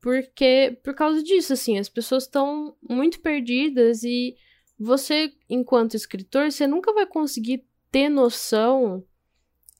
porque, 0.00 0.78
por 0.82 0.94
causa 0.94 1.22
disso, 1.22 1.52
assim, 1.52 1.78
as 1.78 1.88
pessoas 1.88 2.24
estão 2.24 2.76
muito 2.88 3.20
perdidas 3.20 4.02
e 4.04 4.36
você, 4.78 5.32
enquanto 5.50 5.94
escritor, 5.94 6.52
você 6.52 6.66
nunca 6.66 6.92
vai 6.92 7.04
conseguir 7.04 7.64
ter 7.90 8.08
noção, 8.08 9.04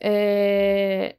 é, 0.01 1.17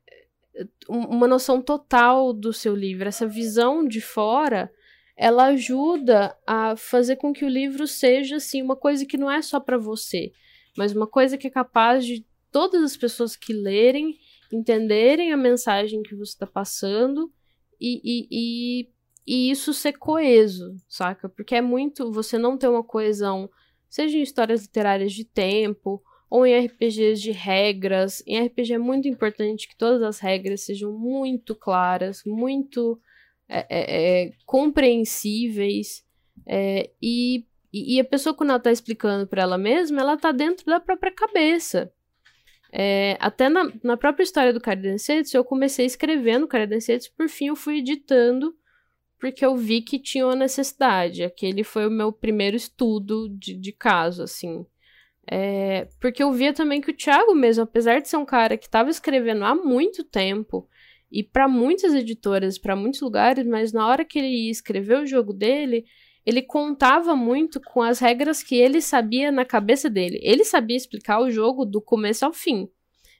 uma 0.87 1.27
noção 1.27 1.61
total 1.61 2.33
do 2.33 2.51
seu 2.51 2.75
livro. 2.75 3.07
Essa 3.07 3.25
visão 3.25 3.87
de 3.87 4.01
fora, 4.01 4.69
ela 5.15 5.45
ajuda 5.45 6.37
a 6.45 6.75
fazer 6.75 7.15
com 7.15 7.31
que 7.31 7.45
o 7.45 7.49
livro 7.49 7.87
seja, 7.87 8.35
assim, 8.35 8.61
uma 8.61 8.75
coisa 8.75 9.05
que 9.05 9.17
não 9.17 9.31
é 9.31 9.41
só 9.41 9.61
para 9.61 9.77
você, 9.77 10.33
mas 10.77 10.91
uma 10.93 11.07
coisa 11.07 11.37
que 11.37 11.47
é 11.47 11.51
capaz 11.51 12.05
de 12.05 12.25
todas 12.51 12.83
as 12.83 12.97
pessoas 12.97 13.35
que 13.35 13.53
lerem 13.53 14.17
entenderem 14.51 15.31
a 15.31 15.37
mensagem 15.37 16.01
que 16.01 16.15
você 16.15 16.31
está 16.31 16.47
passando 16.47 17.31
e, 17.79 18.01
e, 18.03 18.27
e, 18.31 18.89
e, 19.27 19.51
isso 19.51 19.73
ser 19.73 19.93
coeso, 19.93 20.75
saca? 20.87 21.29
Porque 21.29 21.55
é 21.55 21.61
muito 21.61 22.11
você 22.11 22.37
não 22.37 22.57
ter 22.57 22.67
uma 22.67 22.83
coesão, 22.83 23.49
seja 23.89 24.17
em 24.17 24.21
histórias 24.21 24.61
literárias 24.61 25.13
de 25.13 25.23
tempo, 25.23 26.03
ou 26.29 26.45
em 26.45 26.65
RPGs 26.65 27.21
de 27.21 27.31
regras. 27.31 28.21
Em 28.27 28.39
RPG 28.45 28.73
é 28.73 28.77
muito 28.77 29.07
importante 29.07 29.67
que 29.67 29.75
todas 29.75 30.01
as 30.03 30.19
regras 30.19 30.61
sejam 30.61 30.91
muito 30.91 31.55
claras, 31.55 32.21
muito 32.25 32.99
é, 33.47 33.65
é, 33.69 34.25
é 34.25 34.31
compreensíveis. 34.45 36.03
É, 36.45 36.89
e, 37.01 37.45
e 37.73 37.99
a 37.99 38.05
pessoa, 38.05 38.35
quando 38.35 38.49
ela 38.49 38.57
está 38.57 38.71
explicando 38.71 39.27
para 39.27 39.41
ela 39.41 39.57
mesma, 39.57 40.01
ela 40.01 40.13
está 40.15 40.31
dentro 40.31 40.65
da 40.65 40.79
própria 40.79 41.11
cabeça. 41.11 41.91
É, 42.71 43.17
até 43.19 43.49
na, 43.49 43.71
na, 43.83 43.97
própria 43.97 44.23
história 44.23 44.53
do 44.53 44.61
Cardencetes, 44.61 45.33
eu 45.33 45.43
comecei 45.43 45.85
escrevendo 45.85 46.47
Cardencetes, 46.47 47.07
por 47.07 47.27
fim 47.27 47.47
eu 47.47 47.55
fui 47.55 47.79
editando, 47.79 48.55
porque 49.19 49.43
eu 49.45 49.55
vi 49.55 49.81
que 49.81 49.99
tinha 49.99 50.25
uma 50.25 50.35
necessidade. 50.35 51.23
Aquele 51.23 51.63
foi 51.63 51.87
o 51.87 51.91
meu 51.91 52.11
primeiro 52.11 52.55
estudo 52.55 53.27
de, 53.29 53.55
de 53.55 53.71
caso, 53.71 54.23
assim. 54.23 54.65
É, 55.29 55.87
porque 55.99 56.23
eu 56.23 56.31
via 56.31 56.53
também 56.53 56.81
que 56.81 56.91
o 56.91 56.95
Thiago 56.95 57.35
mesmo, 57.35 57.63
apesar 57.63 57.99
de 58.01 58.09
ser 58.09 58.17
um 58.17 58.25
cara 58.25 58.57
que 58.57 58.65
estava 58.65 58.89
escrevendo 58.89 59.45
há 59.45 59.53
muito 59.55 60.03
tempo, 60.03 60.67
e 61.11 61.23
para 61.23 61.47
muitas 61.47 61.93
editoras, 61.93 62.57
para 62.57 62.75
muitos 62.75 63.01
lugares, 63.01 63.45
mas 63.45 63.73
na 63.73 63.87
hora 63.87 64.05
que 64.05 64.19
ele 64.19 64.45
ia 64.45 64.51
escrever 64.51 64.99
o 64.99 65.07
jogo 65.07 65.33
dele, 65.33 65.85
ele 66.29 66.43
contava 66.43 67.15
muito 67.15 67.59
com 67.59 67.81
as 67.81 67.97
regras 67.97 68.43
que 68.43 68.55
ele 68.55 68.81
sabia 68.81 69.31
na 69.31 69.43
cabeça 69.43 69.89
dele. 69.89 70.19
Ele 70.21 70.45
sabia 70.45 70.77
explicar 70.77 71.19
o 71.19 71.31
jogo 71.31 71.65
do 71.65 71.81
começo 71.81 72.23
ao 72.23 72.31
fim, 72.31 72.69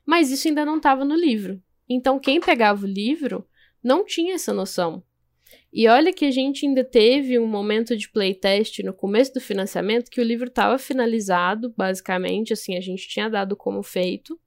mas 0.06 0.30
isso 0.30 0.48
ainda 0.48 0.64
não 0.64 0.78
estava 0.78 1.04
no 1.04 1.16
livro. 1.16 1.60
Então 1.90 2.20
quem 2.20 2.40
pegava 2.40 2.86
o 2.86 2.88
livro 2.88 3.48
não 3.84 4.06
tinha 4.06 4.36
essa 4.36 4.54
noção. 4.54 5.04
E 5.74 5.88
olha 5.88 6.14
que 6.14 6.26
a 6.26 6.30
gente 6.30 6.68
ainda 6.68 6.84
teve 6.84 7.40
um 7.40 7.48
momento 7.48 7.98
de 7.98 8.12
playtest 8.12 8.84
no 8.84 8.94
começo 8.94 9.34
do 9.34 9.42
financiamento 9.42 10.12
que 10.12 10.22
o 10.22 10.24
livro 10.24 10.48
estava 10.48 10.78
finalizado, 10.78 11.74
basicamente, 11.76 12.54
assim, 12.54 12.78
a 12.78 12.82
gente 12.82 13.08
tinha 13.08 13.28
dado 13.28 13.56
como 13.56 13.82
feito. 13.82 14.40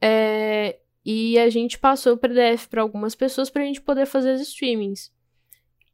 É, 0.00 0.78
e 1.04 1.38
a 1.38 1.50
gente 1.50 1.78
passou 1.78 2.14
o 2.14 2.18
PDF 2.18 2.68
para 2.70 2.80
algumas 2.80 3.14
pessoas 3.14 3.50
para 3.50 3.62
a 3.62 3.66
gente 3.66 3.82
poder 3.82 4.06
fazer 4.06 4.32
os 4.32 4.40
streamings. 4.40 5.12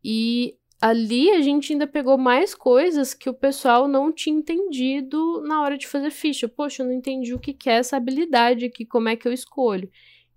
E 0.04 0.56
ali 0.80 1.30
a 1.30 1.40
gente 1.40 1.72
ainda 1.72 1.86
pegou 1.86 2.18
mais 2.18 2.54
coisas 2.54 3.14
que 3.14 3.30
o 3.30 3.34
pessoal 3.34 3.88
não 3.88 4.12
tinha 4.12 4.36
entendido 4.36 5.40
na 5.42 5.62
hora 5.62 5.78
de 5.78 5.86
fazer 5.86 6.10
ficha. 6.10 6.48
Poxa, 6.48 6.82
eu 6.82 6.86
não 6.86 6.92
entendi 6.92 7.34
o 7.34 7.38
que 7.38 7.56
é 7.68 7.74
essa 7.74 7.96
habilidade 7.96 8.66
aqui, 8.66 8.84
como 8.84 9.08
é 9.08 9.16
que 9.16 9.26
eu 9.26 9.32
escolho. 9.32 9.90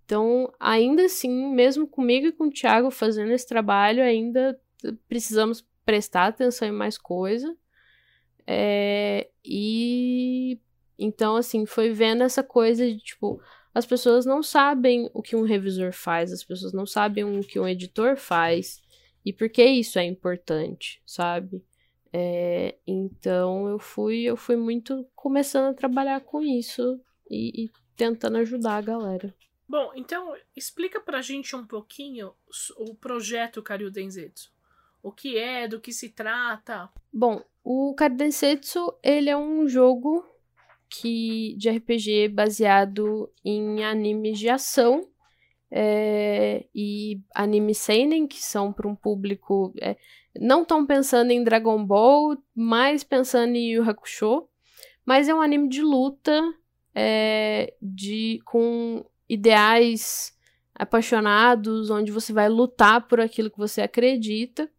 Então, 0.06 0.52
ainda 0.60 1.06
assim, 1.06 1.54
mesmo 1.54 1.86
comigo 1.86 2.28
e 2.28 2.32
com 2.32 2.46
o 2.46 2.52
Thiago 2.52 2.90
fazendo 2.90 3.32
esse 3.32 3.48
trabalho, 3.48 4.02
ainda 4.02 4.60
precisamos 5.08 5.64
prestar 5.86 6.28
atenção 6.28 6.68
em 6.68 6.72
mais 6.72 6.98
coisa. 6.98 7.56
É, 8.48 9.30
e 9.46 10.60
então, 10.98 11.36
assim, 11.36 11.66
foi 11.66 11.92
vendo 11.92 12.24
essa 12.24 12.42
coisa 12.42 12.86
de 12.86 12.98
tipo, 12.98 13.42
as 13.74 13.86
pessoas 13.86 14.26
não 14.26 14.42
sabem 14.42 15.10
o 15.14 15.22
que 15.22 15.36
um 15.36 15.44
revisor 15.44 15.94
faz, 15.94 16.34
as 16.34 16.44
pessoas 16.44 16.74
não 16.74 16.86
sabem 16.86 17.24
o 17.24 17.42
que 17.42 17.60
um 17.60 17.68
editor 17.68 18.18
faz 18.18 18.82
e 19.26 19.34
por 19.34 19.50
que 19.50 19.64
isso 19.64 20.00
é 20.00 20.06
importante, 20.06 21.02
sabe? 21.06 21.64
É, 22.12 22.76
então 22.88 23.68
eu 23.68 23.78
fui, 23.78 24.24
eu 24.24 24.36
fui 24.36 24.56
muito 24.56 25.08
começando 25.16 25.72
a 25.72 25.74
trabalhar 25.74 26.22
com 26.22 26.42
isso 26.42 27.00
e, 27.30 27.66
e 27.66 27.72
tentando 27.96 28.38
ajudar 28.38 28.78
a 28.78 28.82
galera. 28.82 29.36
Bom, 29.68 29.92
então 29.96 30.34
explica 30.56 31.00
pra 31.00 31.22
gente 31.22 31.56
um 31.56 31.66
pouquinho 31.66 32.34
o 32.78 32.96
projeto 32.96 33.62
Karyudenzetsu. 33.62 34.52
O 35.02 35.12
que 35.12 35.38
é, 35.38 35.68
do 35.68 35.80
que 35.80 35.94
se 35.94 36.10
trata? 36.10 36.90
Bom, 37.14 37.44
o 37.64 37.94
Karyudenzetsu, 37.94 38.98
ele 39.04 39.30
é 39.30 39.38
um 39.38 39.68
jogo 39.68 40.26
que 40.90 41.54
de 41.56 41.70
RPG 41.70 42.30
baseado 42.30 43.32
em 43.46 43.84
animes 43.84 44.40
de 44.40 44.50
ação 44.50 45.08
é, 45.72 46.66
e 46.74 47.22
anime 47.34 47.76
seinen, 47.76 48.28
que 48.28 48.42
são 48.42 48.74
para 48.74 48.88
um 48.88 48.96
público 48.96 49.74
é, 49.80 49.96
não 50.40 50.66
tão 50.66 50.86
pensando 50.86 51.32
em 51.32 51.44
Dragon 51.44 51.84
Ball, 51.84 52.38
mais 52.56 53.04
pensando 53.04 53.56
em 53.56 53.74
Yu 53.74 53.90
Hakusho, 53.90 54.48
mas 55.06 55.28
é 55.28 55.34
um 55.34 55.42
anime 55.42 55.70
de 55.70 55.82
luta 55.82 56.42
é, 56.94 57.74
de 57.82 58.42
com 58.46 59.06
ideais 59.28 60.34
apaixonados, 60.74 61.90
onde 61.90 62.12
você 62.12 62.32
vai 62.32 62.48
lutar 62.48 63.08
por 63.08 63.20
aquilo 63.20 63.52
que 63.52 63.58
você 63.58 63.82
acredita. 63.82 64.70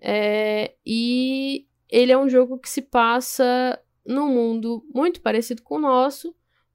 É, 0.00 0.74
e 0.84 1.66
ele 1.88 2.12
é 2.12 2.18
um 2.18 2.28
jogo 2.28 2.58
que 2.58 2.68
se 2.68 2.82
passa 2.82 3.78
num 4.04 4.28
mundo 4.28 4.84
muito 4.94 5.20
parecido 5.20 5.62
com 5.62 5.76
o 5.76 5.80
nosso, 5.80 6.34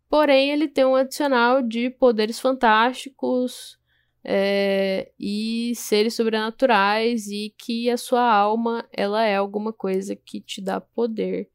porém 0.10 0.52
ele 0.52 0.68
tem 0.68 0.86
um 0.86 0.96
adicional 0.96 1.62
de 1.62 1.90
poderes 1.90 2.40
fantásticos 2.40 3.78
é, 4.24 5.12
e 5.20 5.74
seres 5.76 6.14
sobrenaturais 6.16 7.28
e 7.28 7.54
que 7.58 7.90
a 7.90 7.98
sua 7.98 8.30
alma 8.30 8.88
ela 8.92 9.24
é 9.24 9.36
alguma 9.36 9.72
coisa 9.72 10.16
que 10.16 10.42
te 10.42 10.62
dá 10.62 10.82
poder. 10.82 11.50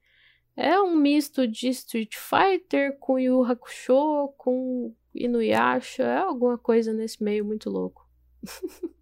É 0.57 0.79
um 0.81 0.97
misto 0.97 1.47
de 1.47 1.69
Street 1.69 2.15
Fighter 2.15 2.97
com 2.99 3.19
Yu 3.19 3.43
Hakusho, 3.45 4.33
com 4.37 4.95
Inuyasha, 5.15 6.03
é 6.03 6.19
alguma 6.19 6.59
coisa 6.59 6.93
nesse 6.93 7.23
meio 7.23 7.45
muito 7.45 7.71
louco. 7.71 8.09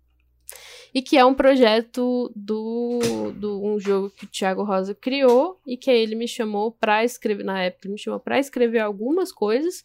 e 0.95 1.01
que 1.01 1.17
é 1.17 1.25
um 1.25 1.35
projeto 1.35 2.31
do, 2.35 2.99
do 3.35 3.65
um 3.65 3.79
jogo 3.79 4.11
que 4.11 4.25
o 4.25 4.29
Thiago 4.29 4.65
Rosa 4.65 4.95
criou 4.95 5.61
e 5.67 5.77
que 5.77 5.91
ele 5.91 6.15
me 6.15 6.27
chamou 6.27 6.73
para 6.73 7.05
escrever 7.05 7.45
na 7.45 7.63
época, 7.63 7.87
ele 7.87 7.95
me 7.95 7.99
chamou 7.99 8.19
para 8.19 8.39
escrever 8.39 8.81
algumas 8.81 9.33
coisas, 9.33 9.85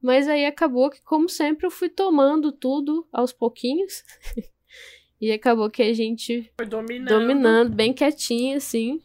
mas 0.00 0.28
aí 0.28 0.46
acabou 0.46 0.90
que 0.90 1.02
como 1.02 1.28
sempre 1.28 1.66
eu 1.66 1.70
fui 1.70 1.88
tomando 1.88 2.52
tudo 2.52 3.06
aos 3.12 3.32
pouquinhos. 3.32 4.04
e 5.20 5.30
acabou 5.32 5.70
que 5.70 5.82
a 5.82 5.92
gente 5.92 6.50
foi 6.56 6.66
dominando. 6.66 7.08
dominando 7.08 7.74
bem 7.74 7.92
quietinho 7.92 8.56
assim. 8.56 9.00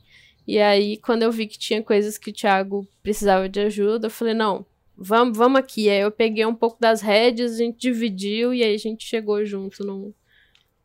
E 0.47 0.57
aí 0.57 0.97
quando 0.97 1.23
eu 1.23 1.31
vi 1.31 1.47
que 1.47 1.59
tinha 1.59 1.83
coisas 1.83 2.17
que 2.17 2.29
o 2.29 2.33
Thiago 2.33 2.87
precisava 3.03 3.49
de 3.49 3.59
ajuda, 3.59 4.07
eu 4.07 4.11
falei, 4.11 4.33
não, 4.33 4.65
vamos, 4.95 5.37
vamos 5.37 5.59
aqui. 5.59 5.89
Aí 5.89 5.99
eu 5.99 6.11
peguei 6.11 6.45
um 6.45 6.55
pouco 6.55 6.79
das 6.79 7.01
rédeas, 7.01 7.53
a 7.53 7.57
gente 7.57 7.77
dividiu 7.77 8.53
e 8.53 8.63
aí 8.63 8.73
a 8.73 8.79
gente 8.79 9.05
chegou 9.05 9.43
junto 9.45 9.83
num, 9.85 10.13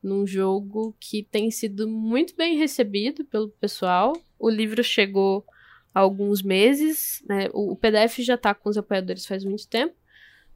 num 0.07 0.27
jogo 0.27 0.95
que 1.01 1.25
tem 1.25 1.51
sido 1.51 1.89
muito 1.89 2.35
bem 2.37 2.57
recebido 2.57 3.25
pelo 3.25 3.49
pessoal. 3.49 4.13
O 4.39 4.49
livro 4.49 4.83
chegou 4.85 5.45
há 5.93 6.01
alguns 6.01 6.43
meses, 6.43 7.23
né? 7.29 7.49
O, 7.53 7.75
PDF 7.75 8.19
já 8.21 8.37
está 8.37 8.55
com 8.55 8.69
os 8.69 8.79
apoiadores 8.79 9.27
faz 9.27 9.45
muito 9.45 9.67
tempo, 9.69 9.95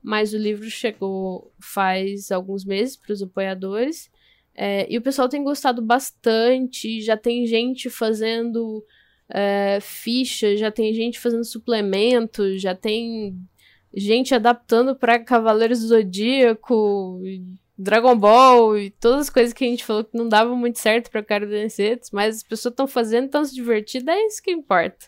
mas 0.02 0.32
o 0.32 0.38
livro 0.38 0.70
chegou 0.70 1.52
faz 1.60 2.30
alguns 2.30 2.64
meses 2.64 2.96
para 2.96 3.12
os 3.12 3.22
apoiadores. 3.22 4.08
É, 4.54 4.86
e 4.92 4.96
o 4.96 5.02
pessoal 5.02 5.28
tem 5.28 5.42
gostado 5.42 5.82
bastante, 5.82 7.00
já 7.00 7.16
tem 7.16 7.46
gente 7.46 7.90
fazendo 7.90 8.84
é, 9.28 9.78
ficha, 9.80 10.56
já 10.56 10.70
tem 10.70 10.94
gente 10.94 11.18
fazendo 11.18 11.44
suplemento, 11.44 12.56
já 12.58 12.74
tem 12.74 13.36
gente 13.94 14.34
adaptando 14.34 14.94
para 14.94 15.18
Cavaleiros 15.18 15.80
do 15.80 15.88
Zodíaco, 15.88 17.20
Dragon 17.82 18.14
Ball 18.14 18.76
e 18.76 18.90
todas 18.90 19.20
as 19.20 19.30
coisas 19.30 19.54
que 19.54 19.64
a 19.64 19.66
gente 19.66 19.84
falou 19.84 20.04
que 20.04 20.16
não 20.16 20.28
davam 20.28 20.54
muito 20.54 20.78
certo 20.78 21.10
para 21.10 21.22
cara 21.22 21.46
Densetos, 21.46 22.10
mas 22.10 22.36
as 22.36 22.42
pessoas 22.42 22.72
estão 22.72 22.86
fazendo, 22.86 23.24
estão 23.24 23.42
se 23.42 23.54
divertindo, 23.54 24.10
é 24.10 24.26
isso 24.26 24.42
que 24.42 24.50
importa. 24.50 25.06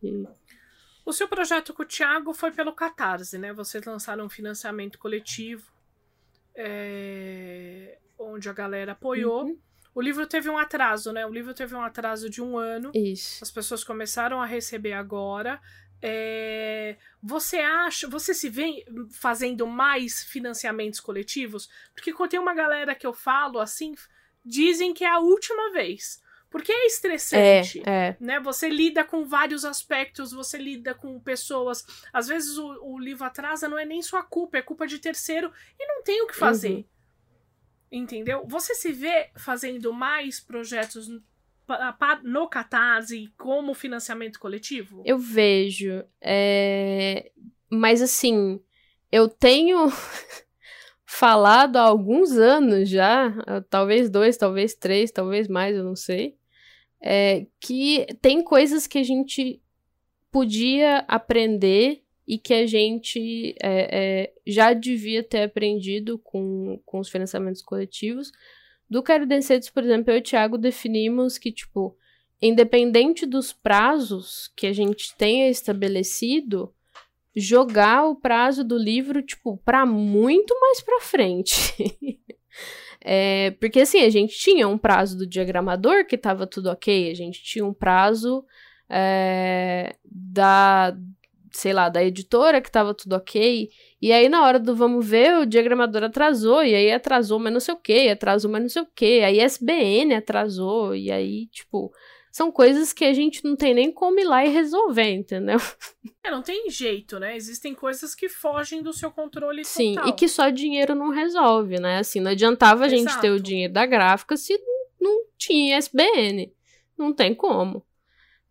E... 0.00 0.24
O 1.04 1.12
seu 1.12 1.26
projeto 1.26 1.74
com 1.74 1.82
o 1.82 1.86
Thiago 1.86 2.32
foi 2.32 2.52
pelo 2.52 2.72
Catarse, 2.72 3.38
né? 3.38 3.52
Vocês 3.52 3.84
lançaram 3.84 4.26
um 4.26 4.28
financiamento 4.28 4.98
coletivo, 4.98 5.66
é... 6.54 7.98
onde 8.16 8.48
a 8.48 8.52
galera 8.52 8.92
apoiou. 8.92 9.46
Uhum. 9.46 9.58
O 9.94 10.00
livro 10.00 10.28
teve 10.28 10.48
um 10.48 10.56
atraso, 10.56 11.12
né? 11.12 11.26
O 11.26 11.32
livro 11.32 11.52
teve 11.52 11.74
um 11.74 11.82
atraso 11.82 12.30
de 12.30 12.40
um 12.40 12.56
ano. 12.56 12.92
Isso. 12.94 13.42
As 13.42 13.50
pessoas 13.50 13.82
começaram 13.82 14.40
a 14.40 14.46
receber 14.46 14.92
agora. 14.92 15.60
É, 16.00 16.96
você 17.22 17.58
acha, 17.58 18.08
você 18.08 18.32
se 18.32 18.48
vê 18.48 18.84
fazendo 19.10 19.66
mais 19.66 20.22
financiamentos 20.22 21.00
coletivos? 21.00 21.68
Porque 21.94 22.12
quando 22.12 22.30
tem 22.30 22.40
uma 22.40 22.54
galera 22.54 22.94
que 22.94 23.06
eu 23.06 23.12
falo 23.12 23.58
assim, 23.58 23.94
dizem 24.44 24.94
que 24.94 25.04
é 25.04 25.10
a 25.10 25.18
última 25.18 25.72
vez. 25.72 26.22
Porque 26.50 26.72
é 26.72 26.86
estressante, 26.86 27.82
é, 27.84 28.08
é. 28.08 28.16
né? 28.18 28.40
Você 28.40 28.70
lida 28.70 29.04
com 29.04 29.26
vários 29.26 29.66
aspectos, 29.66 30.32
você 30.32 30.56
lida 30.56 30.94
com 30.94 31.20
pessoas. 31.20 31.84
Às 32.10 32.26
vezes 32.26 32.56
o, 32.56 32.66
o, 32.82 32.98
livro 32.98 33.24
atrasa, 33.24 33.68
não 33.68 33.78
é 33.78 33.84
nem 33.84 34.00
sua 34.00 34.22
culpa, 34.22 34.56
é 34.56 34.62
culpa 34.62 34.86
de 34.86 34.98
terceiro 34.98 35.52
e 35.78 35.86
não 35.86 36.02
tem 36.02 36.22
o 36.22 36.26
que 36.26 36.34
fazer. 36.34 36.70
Uhum. 36.70 36.84
Entendeu? 37.92 38.46
Você 38.46 38.74
se 38.74 38.92
vê 38.92 39.30
fazendo 39.36 39.92
mais 39.92 40.40
projetos 40.40 41.08
no 42.24 42.48
Catarse 42.48 43.32
como 43.36 43.74
financiamento 43.74 44.38
coletivo? 44.38 45.02
Eu 45.04 45.18
vejo. 45.18 46.04
É... 46.20 47.30
Mas 47.70 48.00
assim, 48.00 48.60
eu 49.10 49.28
tenho 49.28 49.88
falado 51.04 51.76
há 51.76 51.82
alguns 51.82 52.32
anos 52.32 52.88
já, 52.88 53.34
talvez 53.68 54.10
dois, 54.10 54.36
talvez 54.36 54.74
três, 54.74 55.10
talvez 55.10 55.48
mais, 55.48 55.76
eu 55.76 55.84
não 55.84 55.96
sei, 55.96 56.36
é, 57.00 57.46
que 57.60 58.06
tem 58.20 58.42
coisas 58.42 58.86
que 58.86 58.98
a 58.98 59.02
gente 59.02 59.60
podia 60.30 60.98
aprender 61.08 62.02
e 62.26 62.38
que 62.38 62.52
a 62.52 62.66
gente 62.66 63.54
é, 63.62 63.88
é, 63.90 64.32
já 64.46 64.74
devia 64.74 65.22
ter 65.22 65.44
aprendido 65.44 66.18
com, 66.18 66.78
com 66.84 66.98
os 66.98 67.08
financiamentos 67.08 67.62
coletivos. 67.62 68.30
Do 68.88 69.02
Quero 69.02 69.26
Dencedos, 69.26 69.68
por 69.70 69.84
exemplo, 69.84 70.10
eu 70.10 70.16
e 70.16 70.20
o 70.20 70.22
Thiago 70.22 70.56
definimos 70.56 71.36
que, 71.36 71.52
tipo, 71.52 71.96
independente 72.40 73.26
dos 73.26 73.52
prazos 73.52 74.50
que 74.56 74.66
a 74.66 74.72
gente 74.72 75.14
tenha 75.16 75.48
estabelecido, 75.48 76.72
jogar 77.36 78.06
o 78.06 78.16
prazo 78.16 78.64
do 78.64 78.78
livro, 78.78 79.22
tipo, 79.22 79.58
para 79.58 79.84
muito 79.84 80.58
mais 80.60 80.80
para 80.80 81.00
frente. 81.00 81.74
é, 83.00 83.50
porque, 83.60 83.80
assim, 83.80 84.00
a 84.00 84.10
gente 84.10 84.36
tinha 84.38 84.66
um 84.66 84.78
prazo 84.78 85.18
do 85.18 85.26
diagramador 85.26 86.06
que 86.06 86.16
tava 86.16 86.46
tudo 86.46 86.70
ok, 86.70 87.10
a 87.10 87.14
gente 87.14 87.42
tinha 87.42 87.64
um 87.64 87.74
prazo 87.74 88.44
é, 88.88 89.96
da, 90.04 90.96
sei 91.52 91.72
lá, 91.72 91.88
da 91.88 92.02
editora 92.04 92.60
que 92.60 92.70
tava 92.70 92.94
tudo 92.94 93.14
ok. 93.14 93.68
E 94.00 94.12
aí, 94.12 94.28
na 94.28 94.44
hora 94.44 94.58
do 94.58 94.74
vamos 94.74 95.06
ver, 95.06 95.38
o 95.38 95.46
diagramador 95.46 96.04
atrasou, 96.04 96.62
e 96.62 96.74
aí 96.74 96.92
atrasou, 96.92 97.38
mas 97.38 97.52
não 97.52 97.60
sei 97.60 97.74
o 97.74 97.78
que, 97.78 98.08
atrasou, 98.08 98.50
mas 98.50 98.62
não 98.62 98.68
sei 98.68 98.82
o 98.82 98.88
que, 98.94 99.20
aí 99.20 99.40
SBN 99.40 100.14
atrasou, 100.14 100.94
e 100.94 101.10
aí, 101.10 101.46
tipo, 101.48 101.92
são 102.30 102.52
coisas 102.52 102.92
que 102.92 103.04
a 103.04 103.12
gente 103.12 103.44
não 103.44 103.56
tem 103.56 103.74
nem 103.74 103.90
como 103.90 104.20
ir 104.20 104.24
lá 104.24 104.44
e 104.44 104.48
resolver, 104.48 105.10
entendeu? 105.10 105.58
É, 106.24 106.30
não 106.30 106.42
tem 106.42 106.68
jeito, 106.68 107.18
né? 107.18 107.36
Existem 107.36 107.74
coisas 107.74 108.14
que 108.14 108.28
fogem 108.28 108.82
do 108.82 108.92
seu 108.92 109.10
controle 109.10 109.64
Sim, 109.64 109.94
total. 109.94 110.10
e 110.10 110.12
que 110.12 110.28
só 110.28 110.50
dinheiro 110.50 110.94
não 110.94 111.08
resolve, 111.08 111.80
né? 111.80 111.98
Assim, 111.98 112.20
não 112.20 112.32
adiantava 112.32 112.84
a 112.84 112.88
gente 112.88 113.18
ter 113.20 113.30
o 113.30 113.40
dinheiro 113.40 113.72
da 113.72 113.86
gráfica 113.86 114.36
se 114.36 114.58
não 115.00 115.24
tinha 115.38 115.78
SBN. 115.78 116.52
Não 116.98 117.14
tem 117.14 117.34
como. 117.34 117.82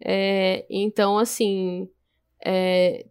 É, 0.04 0.66
então, 0.70 1.18
assim, 1.20 1.88
é, 2.44 3.06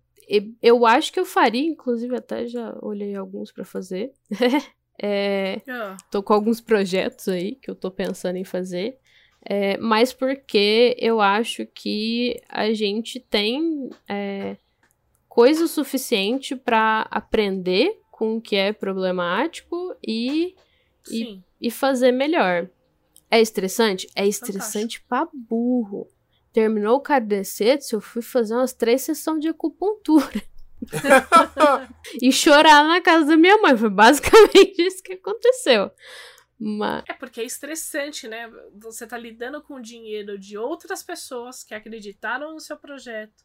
eu 0.62 0.84
acho 0.84 1.12
que 1.12 1.20
eu 1.20 1.24
faria, 1.24 1.68
inclusive 1.68 2.16
até 2.16 2.46
já 2.46 2.76
olhei 2.82 3.14
alguns 3.14 3.52
para 3.52 3.64
fazer. 3.64 4.12
é, 5.00 5.60
Ah, 5.68 5.96
tô 6.10 6.22
com 6.22 6.32
alguns 6.32 6.60
projetos 6.60 7.28
aí 7.28 7.54
que 7.54 7.70
eu 7.70 7.74
tô 7.74 7.90
pensando 7.90 8.36
em 8.36 8.44
fazer. 8.44 8.98
É, 9.48 9.76
mas 9.78 10.12
porque 10.12 10.96
eu 10.98 11.20
acho 11.20 11.64
que 11.66 12.40
a 12.48 12.72
gente 12.72 13.20
tem 13.20 13.88
é, 14.08 14.56
coisa 15.28 15.68
suficiente 15.68 16.56
para 16.56 17.06
aprender 17.10 18.00
com 18.10 18.36
o 18.36 18.40
que 18.40 18.56
é 18.56 18.72
problemático 18.72 19.94
e, 20.04 20.56
e, 21.08 21.40
e 21.60 21.70
fazer 21.70 22.10
melhor. 22.10 22.68
É 23.30 23.40
estressante? 23.40 24.08
É 24.16 24.26
estressante 24.26 25.00
pra 25.02 25.28
burro. 25.32 26.08
Terminou 26.56 26.96
o 26.96 27.00
Cardecetes, 27.00 27.92
eu 27.92 28.00
fui 28.00 28.22
fazer 28.22 28.54
umas 28.54 28.72
três 28.72 29.02
sessões 29.02 29.42
de 29.42 29.48
acupuntura. 29.48 30.42
e 32.22 32.32
chorar 32.32 32.82
na 32.84 32.98
casa 32.98 33.26
da 33.26 33.36
minha 33.36 33.58
mãe. 33.58 33.76
Foi 33.76 33.90
basicamente 33.90 34.80
isso 34.80 35.02
que 35.02 35.12
aconteceu. 35.12 35.90
Mas, 36.58 37.04
É 37.08 37.12
porque 37.12 37.42
é 37.42 37.44
estressante, 37.44 38.26
né? 38.26 38.50
Você 38.74 39.06
tá 39.06 39.18
lidando 39.18 39.60
com 39.60 39.74
o 39.74 39.82
dinheiro 39.82 40.38
de 40.38 40.56
outras 40.56 41.02
pessoas 41.02 41.62
que 41.62 41.74
acreditaram 41.74 42.54
no 42.54 42.60
seu 42.60 42.78
projeto. 42.78 43.44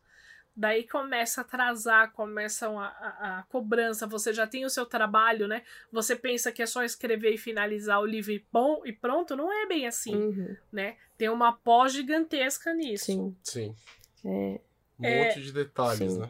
Daí 0.55 0.87
começa 0.87 1.41
a 1.41 1.43
atrasar, 1.43 2.11
começa 2.11 2.67
a, 2.69 2.85
a, 2.85 3.39
a 3.39 3.43
cobrança, 3.43 4.05
você 4.05 4.33
já 4.33 4.45
tem 4.45 4.65
o 4.65 4.69
seu 4.69 4.85
trabalho, 4.85 5.47
né? 5.47 5.63
Você 5.91 6.15
pensa 6.15 6.51
que 6.51 6.61
é 6.61 6.65
só 6.65 6.83
escrever 6.83 7.33
e 7.33 7.37
finalizar 7.37 8.01
o 8.01 8.05
livro 8.05 8.31
e, 8.31 8.45
bom, 8.51 8.81
e 8.85 8.91
pronto, 8.91 9.35
não 9.35 9.51
é 9.51 9.65
bem 9.65 9.87
assim, 9.87 10.15
uhum, 10.15 10.55
né? 10.71 10.97
Tem 11.17 11.29
uma 11.29 11.53
pós 11.53 11.93
gigantesca 11.93 12.73
nisso. 12.73 13.05
sim. 13.05 13.35
Sim. 13.43 13.75
É, 14.25 14.59
Um 14.99 15.05
É, 15.05 15.25
monte 15.25 15.41
de 15.41 15.51
detalhes, 15.51 16.13
sim. 16.13 16.19
né? 16.19 16.29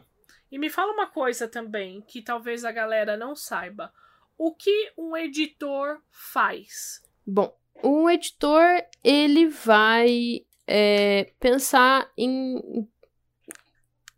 E 0.50 0.58
me 0.58 0.70
fala 0.70 0.92
uma 0.92 1.06
coisa 1.06 1.48
também, 1.48 2.00
que 2.02 2.22
talvez 2.22 2.64
a 2.64 2.70
galera 2.72 3.16
não 3.16 3.34
saiba. 3.34 3.92
O 4.38 4.54
que 4.54 4.92
um 4.96 5.16
editor 5.16 6.00
faz? 6.10 7.02
Bom, 7.26 7.54
o 7.82 8.08
editor 8.08 8.82
ele 9.02 9.48
vai 9.48 10.44
é, 10.66 11.32
pensar 11.40 12.10
em, 12.16 12.86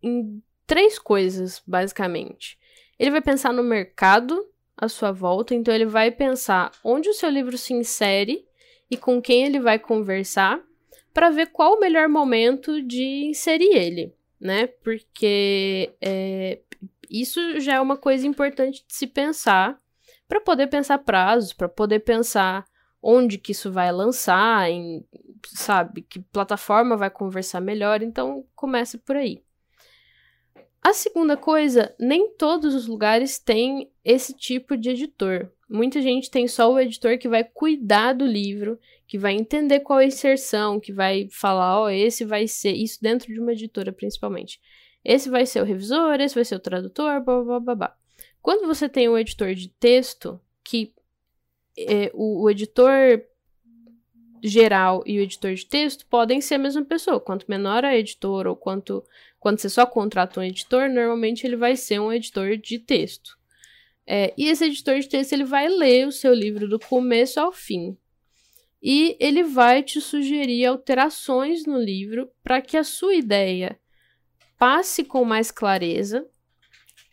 em 0.05 0.43
três 0.67 0.99
coisas, 0.99 1.63
basicamente. 1.67 2.59
Ele 2.99 3.11
vai 3.11 3.21
pensar 3.21 3.53
no 3.53 3.63
mercado 3.63 4.49
à 4.77 4.89
sua 4.89 5.13
volta, 5.13 5.55
então 5.55 5.75
ele 5.75 5.87
vai 5.87 6.11
pensar 6.11 6.73
onde 6.83 7.09
o 7.09 7.15
seu 7.15 7.31
livro 7.31 7.57
se 7.57 7.73
insere 7.73 8.47
e 8.91 8.97
com 8.97 9.21
quem 9.21 9.45
ele 9.45 9.61
vai 9.61 9.79
conversar 9.79 10.61
para 11.13 11.31
ver 11.31 11.47
qual 11.47 11.75
o 11.75 11.81
melhor 11.81 12.09
momento 12.09 12.83
de 12.83 13.27
inserir 13.27 13.77
ele, 13.77 14.15
né? 14.41 14.67
Porque 14.67 15.95
é, 16.01 16.61
isso 17.09 17.61
já 17.61 17.75
é 17.75 17.81
uma 17.81 17.97
coisa 17.97 18.27
importante 18.27 18.85
de 18.87 18.95
se 18.95 19.07
pensar 19.07 19.79
para 20.29 20.41
poder 20.41 20.67
pensar 20.67 20.99
prazos, 20.99 21.53
para 21.53 21.69
poder 21.69 22.01
pensar 22.01 22.65
onde 23.01 23.39
que 23.39 23.53
isso 23.53 23.71
vai 23.71 23.93
lançar, 23.93 24.71
em, 24.71 25.07
sabe, 25.45 26.03
que 26.03 26.19
plataforma 26.19 26.97
vai 26.97 27.11
conversar 27.11 27.61
melhor, 27.61 28.03
então 28.03 28.45
comece 28.55 28.99
por 28.99 29.15
aí. 29.15 29.44
A 30.85 30.93
segunda 30.93 31.35
coisa, 31.35 31.95
nem 31.99 32.29
todos 32.37 32.75
os 32.75 32.87
lugares 32.87 33.39
têm 33.39 33.91
esse 34.05 34.35
tipo 34.35 34.77
de 34.77 34.91
editor. 34.91 35.51
Muita 35.67 36.03
gente 36.03 36.31
tem 36.31 36.47
só 36.47 36.71
o 36.71 36.79
editor 36.79 37.17
que 37.17 37.27
vai 37.27 37.43
cuidar 37.43 38.13
do 38.13 38.27
livro, 38.27 38.79
que 39.07 39.17
vai 39.17 39.33
entender 39.33 39.81
qual 39.81 39.99
é 39.99 40.05
a 40.05 40.09
inserção, 40.09 40.79
que 40.79 40.93
vai 40.93 41.27
falar, 41.31 41.81
ó, 41.81 41.85
oh, 41.85 41.89
esse 41.89 42.23
vai 42.23 42.47
ser, 42.47 42.73
isso 42.73 42.99
dentro 43.01 43.33
de 43.33 43.41
uma 43.41 43.53
editora 43.53 43.95
principalmente. 43.95 44.61
Esse 45.03 45.31
vai 45.31 45.47
ser 45.47 45.63
o 45.63 45.65
revisor, 45.65 46.21
esse 46.21 46.35
vai 46.35 46.45
ser 46.45 46.57
o 46.57 46.61
tradutor, 46.61 47.25
blá 47.25 47.43
blá 47.43 47.61
blá 47.61 47.75
blá. 47.75 47.97
Quando 48.43 48.67
você 48.67 48.87
tem 48.87 49.09
um 49.09 49.17
editor 49.17 49.55
de 49.55 49.69
texto, 49.69 50.39
que 50.63 50.93
é, 51.79 52.11
o, 52.13 52.43
o, 52.43 52.51
editor 52.51 53.23
geral 54.43 55.03
e 55.07 55.19
o 55.19 55.23
editor 55.23 55.55
de 55.55 55.65
texto 55.65 56.07
podem 56.07 56.43
ser 56.43 56.57
a 56.57 56.59
mesma 56.59 56.85
pessoa. 56.85 57.19
Quanto 57.19 57.47
menor 57.49 57.87
a 57.87 57.97
editora 57.97 58.51
ou 58.51 58.57
quanto 58.57 59.03
quando 59.45 59.59
você 59.59 59.69
só 59.69 59.85
contrata 59.85 60.41
um 60.41 60.43
editor, 60.43 60.89
normalmente 60.89 61.47
ele 61.47 61.55
vai 61.55 61.77
ser 61.77 62.01
um 62.01 62.11
editor 62.11 62.57
de 62.57 62.79
texto. 62.79 63.37
É, 64.07 64.33
e 64.39 64.49
esse 64.49 64.65
editor 64.65 64.99
de 64.99 65.07
texto 65.07 65.35
ele 65.35 65.45
vai 65.45 65.69
ler 65.69 66.09
o 66.09 66.13
seu 66.13 66.33
livro 66.33 66.67
do 66.67 66.79
começo 66.79 67.39
ao 67.39 67.53
fim. 67.53 67.95
E 68.83 69.19
ele 69.21 69.43
vai 69.43 69.83
te 69.83 70.01
sugerir 70.01 70.65
alterações 70.65 71.67
no 71.67 71.79
livro 71.79 72.31
para 72.43 72.63
que 72.63 72.75
a 72.75 72.83
sua 72.83 73.15
ideia 73.15 73.79
passe 74.59 75.05
com 75.05 75.27
mais 75.27 75.51
clareza 75.51 76.27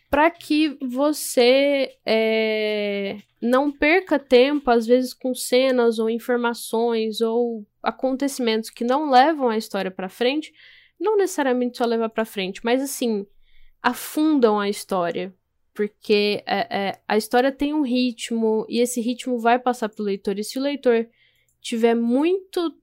para 0.10 0.32
que 0.32 0.78
você 0.82 1.98
é, 2.06 3.18
não 3.42 3.70
perca 3.70 4.18
tempo, 4.18 4.72
às 4.72 4.88
vezes, 4.88 5.14
com 5.14 5.36
cenas 5.36 6.00
ou 6.00 6.10
informações 6.10 7.20
ou 7.20 7.66
acontecimentos 7.84 8.70
que 8.70 8.86
não 8.86 9.10
levam 9.10 9.50
a 9.50 9.58
história 9.58 9.92
para 9.92 10.08
frente, 10.08 10.54
não 11.02 11.18
necessariamente 11.18 11.78
só 11.78 11.86
levar 11.86 12.10
para 12.10 12.24
frente, 12.24 12.62
mas 12.64 12.82
assim 12.82 13.26
afundam 13.82 14.60
a 14.60 14.70
história, 14.70 15.34
porque 15.74 16.44
é, 16.46 16.68
é, 16.70 17.02
a 17.08 17.18
história 17.18 17.52
tem 17.52 17.74
um 17.74 17.82
ritmo 17.82 18.66
e 18.70 18.80
esse 18.80 19.02
ritmo 19.02 19.40
vai 19.40 19.58
passar 19.58 19.90
pro 19.90 20.04
leitor 20.04 20.38
e 20.38 20.44
se 20.44 20.60
o 20.60 20.62
leitor 20.62 21.08
tiver 21.60 21.96
muito 21.96 22.76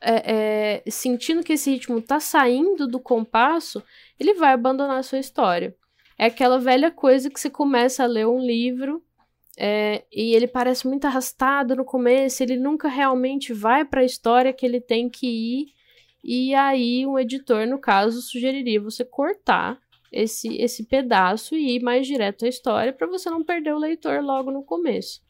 é, 0.00 0.82
sentindo 0.90 1.44
que 1.44 1.52
esse 1.52 1.70
ritmo 1.70 2.02
tá 2.02 2.18
saindo 2.18 2.86
do 2.86 2.98
compasso, 2.98 3.82
ele 4.18 4.34
vai 4.34 4.52
abandonar 4.52 4.98
a 4.98 5.02
sua 5.02 5.18
história. 5.18 5.74
É 6.18 6.26
aquela 6.26 6.58
velha 6.58 6.90
coisa 6.90 7.30
que 7.30 7.38
você 7.38 7.48
começa 7.48 8.02
a 8.02 8.06
ler 8.06 8.26
um 8.26 8.40
livro 8.40 9.02
é, 9.56 10.04
e 10.10 10.34
ele 10.34 10.46
parece 10.46 10.86
muito 10.86 11.04
arrastado 11.04 11.76
no 11.76 11.84
começo, 11.84 12.42
ele 12.42 12.56
nunca 12.56 12.88
realmente 12.88 13.52
vai 13.52 13.84
para 13.84 14.00
a 14.00 14.04
história 14.04 14.52
que 14.52 14.64
ele 14.64 14.80
tem 14.80 15.08
que 15.08 15.26
ir. 15.26 15.66
E 16.22 16.54
aí, 16.54 17.06
um 17.06 17.18
editor, 17.18 17.66
no 17.66 17.78
caso, 17.78 18.22
sugeriria 18.22 18.80
você 18.80 19.04
cortar 19.04 19.80
esse, 20.10 20.56
esse 20.56 20.84
pedaço 20.84 21.54
e 21.56 21.76
ir 21.76 21.82
mais 21.82 22.06
direto 22.06 22.44
à 22.44 22.48
história 22.48 22.92
para 22.92 23.06
você 23.06 23.30
não 23.30 23.44
perder 23.44 23.74
o 23.74 23.78
leitor 23.78 24.22
logo 24.22 24.50
no 24.50 24.62
começo. 24.62 25.20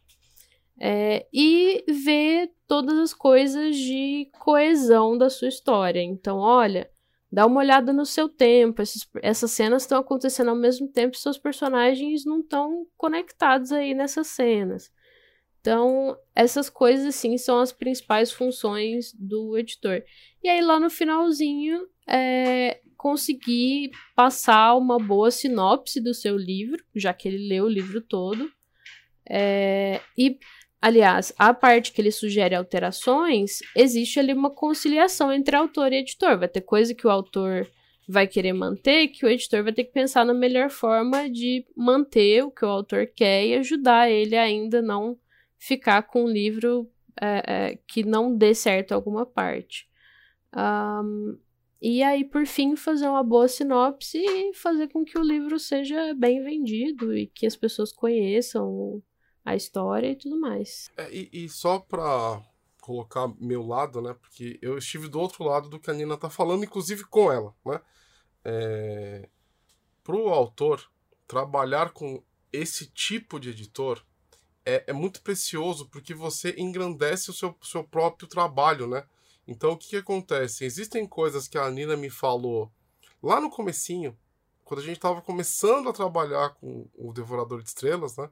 É, 0.81 1.27
e 1.33 1.85
ver 1.89 2.51
todas 2.67 2.99
as 2.99 3.15
coisas 3.15 3.77
de 3.77 4.29
coesão 4.41 5.17
da 5.17 5.31
sua 5.31 5.49
história. 5.49 6.03
Então, 6.03 6.39
olha, 6.39 6.91
Dá 7.33 7.47
uma 7.47 7.61
olhada 7.61 7.95
no 7.95 8.05
seu 8.05 8.29
tempo. 8.29 8.83
Essas, 8.83 9.09
essas 9.23 9.51
cenas 9.53 9.85
estão 9.85 9.99
acontecendo 9.99 10.51
ao 10.51 10.57
mesmo 10.57 10.87
tempo 10.87 11.17
e 11.17 11.19
seus 11.19 11.39
personagens 11.39 12.27
não 12.27 12.41
estão 12.41 12.87
conectados 12.95 13.73
aí 13.73 13.95
nessas 13.95 14.27
cenas. 14.27 14.93
Então, 15.63 16.19
essas 16.35 16.69
coisas, 16.69 17.07
assim, 17.07 17.39
são 17.39 17.61
as 17.61 17.73
principais 17.73 18.33
funções 18.33 19.15
do 19.15 19.57
editor. 19.57 20.03
E 20.43 20.49
aí, 20.49 20.61
lá 20.61 20.81
no 20.81 20.91
finalzinho, 20.91 21.87
é 22.07 22.81
conseguir 22.97 23.93
passar 24.15 24.75
uma 24.75 24.99
boa 24.99 25.31
sinopse 25.31 26.01
do 26.01 26.13
seu 26.13 26.37
livro, 26.37 26.85
já 26.95 27.15
que 27.15 27.29
ele 27.29 27.49
leu 27.49 27.65
o 27.65 27.69
livro 27.69 28.01
todo. 28.01 28.51
É, 29.29 30.01
e 30.19 30.37
Aliás, 30.85 31.33
a 31.39 31.55
parte 31.55 31.93
que 31.93 32.01
ele 32.01 32.11
sugere 32.11 32.57
alterações, 32.57 33.61
existe 33.77 34.19
ali 34.19 34.33
uma 34.33 34.51
conciliação 34.51 35.33
entre 35.33 35.55
autor 35.55 35.93
e 35.93 35.99
editor. 35.99 36.37
Vai 36.37 36.49
ter 36.49 36.63
coisa 36.63 36.93
que 36.93 37.07
o 37.07 37.11
autor 37.11 37.71
vai 38.09 38.27
querer 38.27 38.53
manter, 38.53 39.07
que 39.07 39.25
o 39.25 39.29
editor 39.29 39.63
vai 39.63 39.73
ter 39.73 39.85
que 39.85 39.93
pensar 39.93 40.25
na 40.27 40.35
melhor 40.35 40.71
forma 40.71 41.31
de 41.31 41.65
manter 41.77 42.43
o 42.43 42.51
que 42.51 42.65
o 42.65 42.69
autor 42.69 43.07
quer 43.07 43.47
e 43.47 43.55
ajudar 43.55 44.11
ele 44.11 44.37
ainda 44.37 44.83
não 44.83 45.17
ficar 45.63 46.03
com 46.03 46.25
um 46.25 46.29
livro 46.29 46.91
é, 47.21 47.43
é, 47.47 47.79
que 47.87 48.03
não 48.03 48.37
dê 48.37 48.53
certo 48.53 48.91
alguma 48.91 49.25
parte. 49.25 49.89
Um, 50.53 51.39
e 51.81 52.03
aí, 52.03 52.25
por 52.25 52.45
fim, 52.47 52.75
fazer 52.75 53.07
uma 53.07 53.23
boa 53.23 53.47
sinopse 53.47 54.19
e 54.19 54.53
fazer 54.55 54.89
com 54.89 55.05
que 55.05 55.17
o 55.17 55.23
livro 55.23 55.61
seja 55.61 56.15
bem 56.15 56.43
vendido 56.43 57.17
e 57.17 57.29
que 57.29 57.47
as 57.47 57.55
pessoas 57.55 57.93
conheçam 57.93 59.01
a 59.45 59.55
história 59.55 60.11
e 60.11 60.17
tudo 60.17 60.39
mais. 60.39 60.91
É, 60.97 61.09
e, 61.15 61.31
e, 61.33 61.49
só 61.49 61.79
pra 61.79 62.43
colocar 62.81 63.33
meu 63.39 63.65
lado, 63.65 64.03
né? 64.03 64.15
Porque 64.15 64.59
eu 64.61 64.77
estive 64.77 65.09
do 65.09 65.21
outro 65.21 65.45
lado 65.45 65.69
do 65.69 65.79
que 65.79 65.91
a 65.91 65.95
Nina 65.95 66.17
tá 66.17 66.29
falando, 66.29 66.65
inclusive 66.65 67.05
com 67.05 67.31
ela, 67.31 67.55
né? 67.65 67.81
É, 68.45 69.29
pro 70.03 70.29
autor 70.29 70.91
trabalhar 71.29 71.93
com 71.93 72.21
esse 72.53 72.87
tipo 72.87 73.39
de 73.39 73.51
editor 73.51 74.05
é, 74.65 74.85
é 74.87 74.93
muito 74.93 75.23
precioso 75.23 75.89
porque 75.89 76.15
você 76.15 76.55
engrandece 76.57 77.31
o 77.31 77.35
seu, 77.35 77.57
seu 77.63 77.85
próprio 77.85 78.29
trabalho, 78.29 78.87
né? 78.87 79.05
Então 79.47 79.73
o 79.73 79.77
que, 79.77 79.89
que 79.89 79.97
acontece? 79.97 80.65
Existem 80.65 81.07
coisas 81.07 81.49
que 81.49 81.59
a 81.59 81.71
Nina 81.71 81.97
me 81.97 82.11
falou 82.11 82.71
lá 83.23 83.41
no 83.41 83.51
comecinho, 83.51 84.17
quando 84.65 84.81
a 84.81 84.85
gente 84.85 84.97
estava 84.97 85.21
começando 85.21 85.89
a 85.89 85.93
trabalhar 85.93 86.51
com 86.51 86.89
o 86.95 87.13
Devorador 87.13 87.63
de 87.63 87.69
Estrelas, 87.69 88.17
né? 88.17 88.31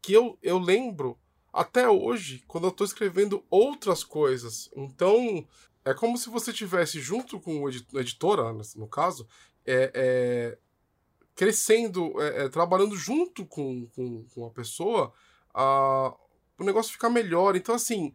Que 0.00 0.12
eu, 0.12 0.38
eu 0.42 0.58
lembro 0.58 1.18
até 1.52 1.88
hoje 1.88 2.42
quando 2.46 2.64
eu 2.64 2.70
estou 2.70 2.84
escrevendo 2.84 3.44
outras 3.50 4.02
coisas. 4.04 4.70
Então 4.76 5.46
é 5.84 5.92
como 5.92 6.16
se 6.16 6.30
você 6.30 6.52
tivesse 6.52 7.00
junto 7.00 7.40
com 7.40 7.62
o 7.62 7.68
editora, 7.68 8.52
no 8.76 8.86
caso, 8.86 9.26
é, 9.66 9.90
é 9.94 10.58
crescendo, 11.34 12.20
é, 12.20 12.44
é, 12.44 12.48
trabalhando 12.48 12.96
junto 12.96 13.44
com, 13.46 13.86
com, 13.88 14.24
com 14.34 14.46
a 14.46 14.50
pessoa 14.50 15.12
a, 15.54 16.14
o 16.58 16.64
negócio 16.64 16.92
ficar 16.92 17.10
melhor. 17.10 17.56
Então, 17.56 17.74
assim, 17.74 18.14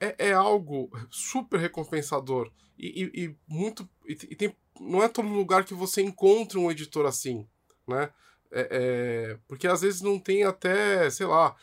é, 0.00 0.28
é 0.28 0.32
algo 0.32 0.90
super 1.10 1.58
recompensador. 1.58 2.50
E, 2.78 3.04
e, 3.04 3.24
e 3.24 3.36
muito. 3.46 3.88
E, 4.06 4.14
tem, 4.14 4.56
não 4.80 5.02
é 5.02 5.08
todo 5.08 5.28
lugar 5.28 5.64
que 5.64 5.74
você 5.74 6.02
encontra 6.02 6.58
um 6.58 6.70
editor 6.70 7.06
assim, 7.06 7.46
né? 7.86 8.10
É, 8.50 8.68
é, 8.70 9.38
porque 9.46 9.66
às 9.66 9.82
vezes 9.82 10.00
não 10.00 10.18
tem 10.18 10.44
até, 10.44 11.10
sei 11.10 11.26
lá, 11.26 11.54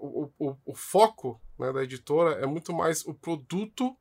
o, 0.00 0.30
o, 0.38 0.56
o 0.66 0.74
foco 0.74 1.40
né, 1.58 1.72
da 1.72 1.82
editora 1.82 2.42
é 2.42 2.46
muito 2.46 2.72
mais 2.72 3.04
o 3.06 3.14
produto, 3.14 3.96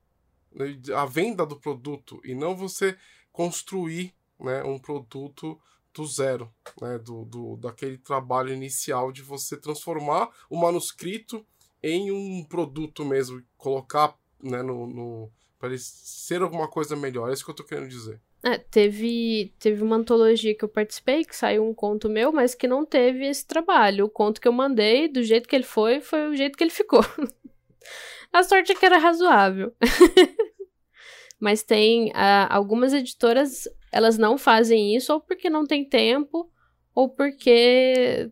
né, 0.52 0.78
a 0.96 1.06
venda 1.06 1.46
do 1.46 1.58
produto, 1.58 2.20
e 2.24 2.36
não 2.36 2.58
você 2.58 2.98
construir 3.32 4.14
né, 4.40 4.64
um 4.64 4.78
produto 4.78 5.60
do 6.00 6.08
zero, 6.08 6.50
né, 6.82 6.98
do, 6.98 7.26
do, 7.26 7.58
daquele 7.58 7.98
trabalho 7.98 8.54
inicial 8.54 9.12
de 9.12 9.22
você 9.22 9.58
transformar 9.58 10.30
o 10.50 10.58
manuscrito 10.58 11.46
em 11.84 12.10
um 12.10 12.46
produto 12.46 13.04
mesmo, 13.04 13.44
colocar 13.58 14.16
né, 14.42 14.64
no, 14.64 14.88
no 14.88 15.32
para 15.60 15.78
ser 15.78 16.42
alguma 16.42 16.70
coisa 16.70 16.96
melhor. 16.96 17.30
É 17.30 17.34
isso 17.34 17.44
que 17.44 17.52
eu 17.52 17.56
tô 17.56 17.66
querendo 17.66 17.90
dizer. 17.90 18.22
É, 18.42 18.58
teve, 18.58 19.54
teve 19.60 19.84
uma 19.84 19.98
antologia 19.98 20.56
que 20.56 20.64
eu 20.64 20.70
participei, 20.70 21.26
que 21.26 21.36
saiu 21.36 21.68
um 21.68 21.74
conto 21.74 22.08
meu, 22.08 22.32
mas 22.32 22.56
que 22.56 22.66
não 22.66 22.86
teve 22.86 23.26
esse 23.26 23.46
trabalho. 23.46 24.06
O 24.06 24.10
conto 24.10 24.40
que 24.40 24.48
eu 24.48 24.54
mandei, 24.54 25.10
do 25.10 25.22
jeito 25.22 25.50
que 25.50 25.56
ele 25.56 25.66
foi, 25.66 26.00
foi 26.00 26.30
o 26.30 26.36
jeito 26.36 26.58
que 26.58 26.64
ele 26.64 26.72
ficou. 26.72 27.02
A 28.32 28.44
sorte 28.44 28.72
é 28.72 28.76
que 28.76 28.86
era 28.86 28.98
razoável. 28.98 29.74
mas 31.38 31.64
tem 31.64 32.10
uh, 32.12 32.48
algumas 32.50 32.94
editoras 32.94 33.68
elas 33.92 34.18
não 34.18 34.38
fazem 34.38 34.96
isso 34.96 35.14
ou 35.14 35.20
porque 35.20 35.50
não 35.50 35.66
tem 35.66 35.84
tempo 35.84 36.50
ou 36.94 37.10
porque 37.10 38.32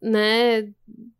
né, 0.00 0.72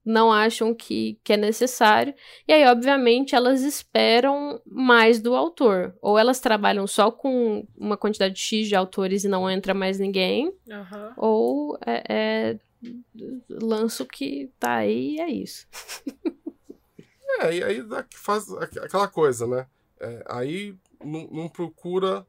não 0.05 0.33
acham 0.33 0.75
que, 0.75 1.19
que 1.23 1.33
é 1.33 1.37
necessário. 1.37 2.13
E 2.47 2.53
aí, 2.53 2.67
obviamente, 2.67 3.35
elas 3.35 3.63
esperam 3.63 4.61
mais 4.67 5.21
do 5.21 5.37
autor. 5.37 5.95
Ou 6.03 6.19
elas 6.19 6.41
trabalham 6.41 6.87
só 6.87 7.11
com 7.11 7.67
uma 7.77 7.97
quantidade 7.97 8.39
X 8.41 8.69
de 8.69 8.75
autores 8.75 9.25
e 9.25 9.29
não 9.29 9.49
entra 9.49 9.73
mais 9.73 10.01
ninguém. 10.01 10.49
Uhum. 10.67 11.13
Ou 11.17 11.79
é, 11.87 12.03
é 12.09 12.59
lanço 13.49 14.05
que 14.05 14.51
tá 14.59 14.75
aí 14.77 15.15
e 15.15 15.21
é 15.21 15.31
isso. 15.31 15.69
é, 17.41 17.55
e 17.55 17.63
aí 17.63 17.85
faz 18.13 18.51
aquela 18.53 19.07
coisa, 19.07 19.47
né? 19.47 19.67
É, 20.01 20.25
aí 20.29 20.75
não, 21.05 21.29
não 21.31 21.49
procura 21.49 22.27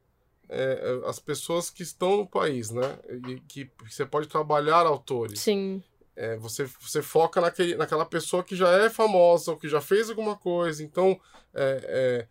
é, 0.48 1.00
é, 1.04 1.08
as 1.08 1.18
pessoas 1.18 1.70
que 1.70 1.82
estão 1.82 2.16
no 2.16 2.26
país, 2.26 2.70
né? 2.70 2.98
E 3.28 3.40
que 3.40 3.70
você 3.88 4.04
pode 4.04 4.28
trabalhar 4.28 4.86
autores. 4.86 5.40
Sim. 5.40 5.82
É, 6.16 6.36
você, 6.36 6.64
você 6.80 7.02
foca 7.02 7.40
naquele, 7.40 7.74
naquela 7.74 8.06
pessoa 8.06 8.44
que 8.44 8.54
já 8.54 8.70
é 8.70 8.88
famosa 8.88 9.50
ou 9.50 9.56
que 9.56 9.68
já 9.68 9.80
fez 9.80 10.08
alguma 10.08 10.36
coisa. 10.36 10.82
Então, 10.82 11.18
é, 11.52 11.80
é, 11.84 12.28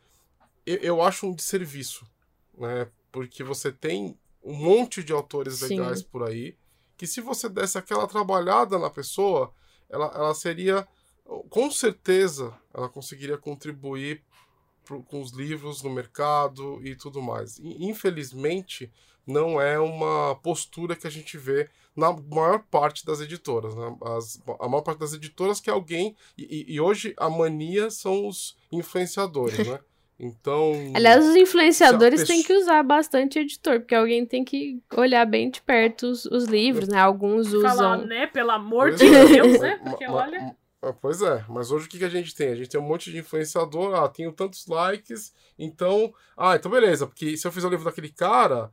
eu, 0.66 0.78
eu 0.78 1.02
acho 1.02 1.28
um 1.28 1.34
desserviço, 1.34 2.06
né? 2.58 2.88
Porque 3.12 3.44
você 3.44 3.72
tem 3.72 4.18
um 4.44 4.54
monte 4.54 5.04
de 5.04 5.14
autores 5.14 5.56
Sim. 5.56 5.80
legais 5.80 6.02
por 6.02 6.24
aí 6.24 6.58
que 6.98 7.08
se 7.08 7.22
você 7.22 7.50
desse 7.50 7.78
aquela 7.78 8.08
trabalhada 8.08 8.78
na 8.80 8.90
pessoa, 8.90 9.54
ela, 9.90 10.12
ela 10.16 10.34
seria, 10.34 10.88
com 11.50 11.70
certeza, 11.70 12.58
ela 12.74 12.88
conseguiria 12.88 13.38
contribuir 13.38 14.24
com 15.06 15.22
os 15.22 15.32
livros 15.32 15.82
no 15.82 15.90
mercado 15.90 16.80
e 16.86 16.96
tudo 16.96 17.22
mais. 17.22 17.58
E, 17.60 17.86
infelizmente, 17.86 18.92
não 19.26 19.60
é 19.60 19.80
uma 19.80 20.36
postura 20.36 20.96
que 20.96 21.08
a 21.08 21.10
gente 21.10 21.38
vê 21.38 21.70
na 21.96 22.12
maior 22.12 22.64
parte 22.70 23.06
das 23.06 23.22
editoras. 23.22 23.76
Né? 23.76 23.96
As, 24.18 24.42
a 24.60 24.68
maior 24.68 24.82
parte 24.82 25.00
das 25.00 25.14
editoras 25.14 25.60
que 25.60 25.70
alguém. 25.70 26.16
E, 26.38 26.66
e 26.68 26.80
hoje 26.82 27.14
a 27.18 27.30
mania 27.30 27.90
são 27.90 28.28
os 28.28 28.58
influenciadores, 28.72 29.68
né? 29.68 29.80
Então. 30.20 30.72
Aliás, 30.94 31.26
os 31.26 31.36
influenciadores 31.36 32.22
pessoa... 32.22 32.36
têm 32.36 32.46
que 32.46 32.54
usar 32.54 32.84
bastante 32.84 33.40
editor, 33.40 33.80
porque 33.80 33.96
alguém 33.96 34.26
tem 34.26 34.46
que 34.46 34.80
olhar 34.96 35.26
bem 35.26 35.50
de 35.50 35.62
perto 35.62 36.04
os, 36.04 36.26
os 36.26 36.46
livros, 36.46 36.88
né? 36.88 37.00
Alguns 37.00 37.48
usam. 37.48 37.76
Falar, 37.76 37.98
né? 37.98 38.28
Pelo 38.28 38.52
amor 38.52 38.90
pois 38.90 39.00
de 39.00 39.08
é. 39.08 39.26
Deus, 39.26 39.60
né? 39.60 39.80
Porque 39.84 40.08
olha. 40.08 40.56
Ah, 40.84 40.92
pois 40.92 41.22
é, 41.22 41.46
mas 41.48 41.72
hoje 41.72 41.86
o 41.86 41.90
que, 41.90 41.98
que 41.98 42.04
a 42.04 42.10
gente 42.10 42.36
tem? 42.36 42.50
A 42.50 42.56
gente 42.56 42.70
tem 42.70 42.80
um 42.80 42.84
monte 42.84 43.10
de 43.10 43.18
influenciador, 43.18 43.96
ah, 43.96 44.10
tenho 44.10 44.34
tantos 44.34 44.68
likes, 44.68 45.34
então. 45.58 46.14
Ah, 46.36 46.58
então 46.58 46.70
beleza, 46.70 47.08
porque 47.08 47.38
se 47.38 47.48
eu 47.48 47.54
fizer 47.54 47.68
o 47.68 47.70
livro 47.70 47.86
daquele 47.86 48.10
cara, 48.10 48.70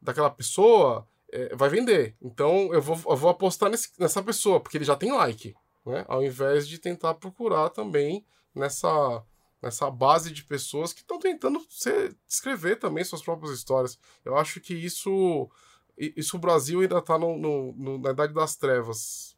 daquela 0.00 0.28
pessoa, 0.28 1.08
é, 1.32 1.56
vai 1.56 1.70
vender. 1.70 2.14
Então 2.20 2.70
eu 2.74 2.82
vou, 2.82 3.00
eu 3.10 3.16
vou 3.16 3.30
apostar 3.30 3.70
nesse, 3.70 3.90
nessa 3.98 4.22
pessoa, 4.22 4.60
porque 4.60 4.76
ele 4.76 4.84
já 4.84 4.94
tem 4.94 5.10
like, 5.10 5.54
né? 5.86 6.04
Ao 6.06 6.22
invés 6.22 6.68
de 6.68 6.78
tentar 6.78 7.14
procurar 7.14 7.70
também 7.70 8.26
nessa, 8.54 9.24
nessa 9.62 9.90
base 9.90 10.30
de 10.30 10.44
pessoas 10.44 10.92
que 10.92 11.00
estão 11.00 11.18
tentando 11.18 11.64
ser, 11.70 12.14
escrever 12.28 12.78
também 12.78 13.04
suas 13.04 13.22
próprias 13.22 13.52
histórias. 13.52 13.98
Eu 14.22 14.36
acho 14.36 14.60
que 14.60 14.74
isso. 14.74 15.48
Isso 15.96 16.36
o 16.36 16.40
Brasil 16.40 16.80
ainda 16.80 16.98
está 16.98 17.16
no, 17.16 17.38
no, 17.38 17.72
no, 17.72 17.98
na 17.98 18.10
Idade 18.10 18.34
das 18.34 18.56
Trevas. 18.56 19.34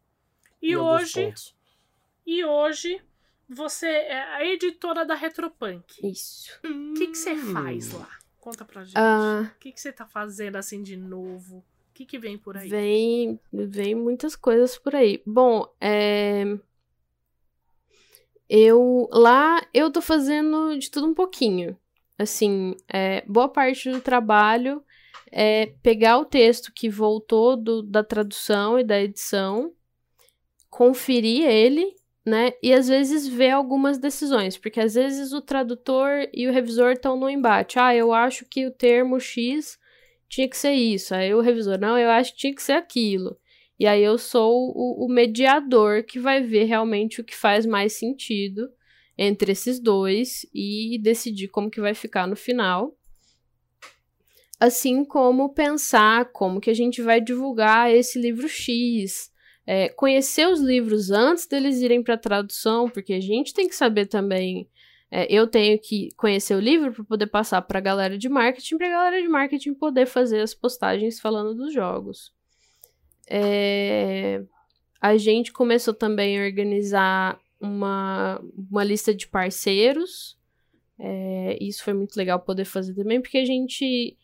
E 0.61 0.77
hoje. 0.77 1.33
E 2.27 2.45
hoje 2.45 3.01
você 3.49 3.87
é 3.87 4.21
a 4.35 4.45
editora 4.45 5.07
da 5.07 5.15
Retropunk. 5.15 5.85
Isso. 6.03 6.51
O 6.65 6.95
que 6.95 7.15
você 7.15 7.37
faz 7.37 7.93
lá? 7.93 8.11
Conta 8.41 8.65
pra 8.65 8.85
gente. 8.85 8.97
Ah. 8.97 9.43
O 9.43 9.45
uh, 9.45 9.61
que 9.61 9.81
você 9.81 9.93
tá 9.93 10.05
fazendo 10.05 10.57
assim 10.57 10.83
de 10.83 10.97
novo? 10.97 11.59
O 11.59 11.95
que, 11.95 12.05
que 12.05 12.19
vem 12.19 12.37
por 12.37 12.57
aí? 12.57 12.69
Vem, 12.69 13.41
vem 13.53 13.95
muitas 13.95 14.35
coisas 14.35 14.77
por 14.77 14.97
aí. 14.97 15.23
Bom, 15.25 15.73
é... 15.81 16.59
eu 18.49 19.09
lá 19.13 19.65
eu 19.73 19.91
tô 19.91 20.03
fazendo 20.03 20.77
de 20.77 20.91
tudo 20.91 21.07
um 21.07 21.15
pouquinho. 21.15 21.79
Assim, 22.19 22.75
é, 22.89 23.23
boa 23.27 23.49
parte 23.49 23.91
do 23.91 24.01
trabalho 24.01 24.83
é 25.31 25.67
pegar 25.83 26.19
o 26.19 26.25
texto 26.25 26.73
que 26.73 26.89
voltou 26.89 27.57
do, 27.57 27.83
da 27.83 28.03
tradução 28.03 28.79
e 28.79 28.85
da 28.85 29.01
edição, 29.01 29.73
conferir 30.71 31.47
ele 31.47 31.95
né? 32.27 32.53
E 32.61 32.73
às 32.73 32.89
vezes 32.89 33.29
ver 33.29 33.51
algumas 33.51 33.99
decisões, 33.99 34.59
porque 34.59 34.81
às 34.81 34.95
vezes 34.95 35.33
o 35.33 35.41
tradutor 35.41 36.29
e 36.35 36.49
o 36.49 36.53
revisor 36.53 36.93
estão 36.93 37.17
no 37.17 37.31
embate. 37.31 37.79
Ah, 37.79 37.95
eu 37.95 38.13
acho 38.13 38.45
que 38.45 38.67
o 38.67 38.73
termo 38.73 39.21
X 39.21 39.79
tinha 40.29 40.49
que 40.49 40.57
ser 40.57 40.73
isso. 40.73 41.15
Aí 41.15 41.33
o 41.33 41.41
revisor, 41.41 41.79
não, 41.79 41.97
eu 41.97 42.11
acho 42.11 42.33
que 42.33 42.39
tinha 42.39 42.55
que 42.55 42.63
ser 42.63 42.73
aquilo. 42.73 43.39
E 43.79 43.87
aí 43.87 44.03
eu 44.03 44.19
sou 44.19 44.73
o, 44.75 45.07
o 45.07 45.09
mediador 45.09 46.03
que 46.03 46.19
vai 46.19 46.43
ver 46.43 46.65
realmente 46.65 47.21
o 47.21 47.25
que 47.25 47.37
faz 47.37 47.65
mais 47.65 47.93
sentido 47.93 48.69
entre 49.17 49.53
esses 49.53 49.79
dois 49.79 50.45
e 50.53 50.99
decidir 51.01 51.49
como 51.49 51.71
que 51.71 51.81
vai 51.81 51.95
ficar 51.95 52.27
no 52.27 52.35
final. 52.35 52.99
Assim 54.59 55.05
como 55.05 55.55
pensar 55.55 56.33
como 56.33 56.61
que 56.61 56.71
a 56.71 56.75
gente 56.75 57.01
vai 57.03 57.21
divulgar 57.21 57.95
esse 57.95 58.19
livro 58.19 58.49
X, 58.49 59.31
é, 59.67 59.89
conhecer 59.89 60.47
os 60.49 60.61
livros 60.61 61.11
antes 61.11 61.47
deles 61.47 61.81
irem 61.81 62.03
para 62.03 62.17
tradução, 62.17 62.89
porque 62.89 63.15
a 63.15 63.21
gente 63.21 63.53
tem 63.53 63.69
que 63.69 63.75
saber 63.75 64.07
também 64.07 64.69
É, 65.09 65.25
eu 65.33 65.47
tenho 65.47 65.79
que 65.79 66.09
conhecer 66.17 66.57
o 66.57 66.61
livro 66.61 66.93
para 66.93 67.05
poder 67.05 67.29
passar 67.29 67.63
para 67.63 67.79
a 67.79 67.83
galera 67.83 68.19
de 68.19 68.29
marketing, 68.29 68.77
para 68.77 68.89
a 68.89 68.91
galera 68.91 69.23
de 69.23 69.29
marketing 69.29 69.73
poder 69.75 70.05
fazer 70.05 70.41
as 70.41 70.53
postagens 70.53 71.21
falando 71.21 71.55
dos 71.55 71.73
jogos. 71.73 72.33
É, 73.31 74.43
a 75.01 75.17
gente 75.17 75.53
começou 75.53 75.95
também 75.95 76.41
a 76.41 76.45
organizar 76.45 77.39
uma, 77.61 78.41
uma 78.69 78.83
lista 78.83 79.15
de 79.15 79.29
parceiros. 79.29 80.37
É, 80.99 81.57
isso 81.61 81.85
foi 81.85 81.95
muito 81.95 82.17
legal 82.17 82.41
poder 82.41 82.65
fazer 82.65 82.93
também, 82.93 83.21
porque 83.21 83.39
a 83.39 83.45
gente, 83.45 84.17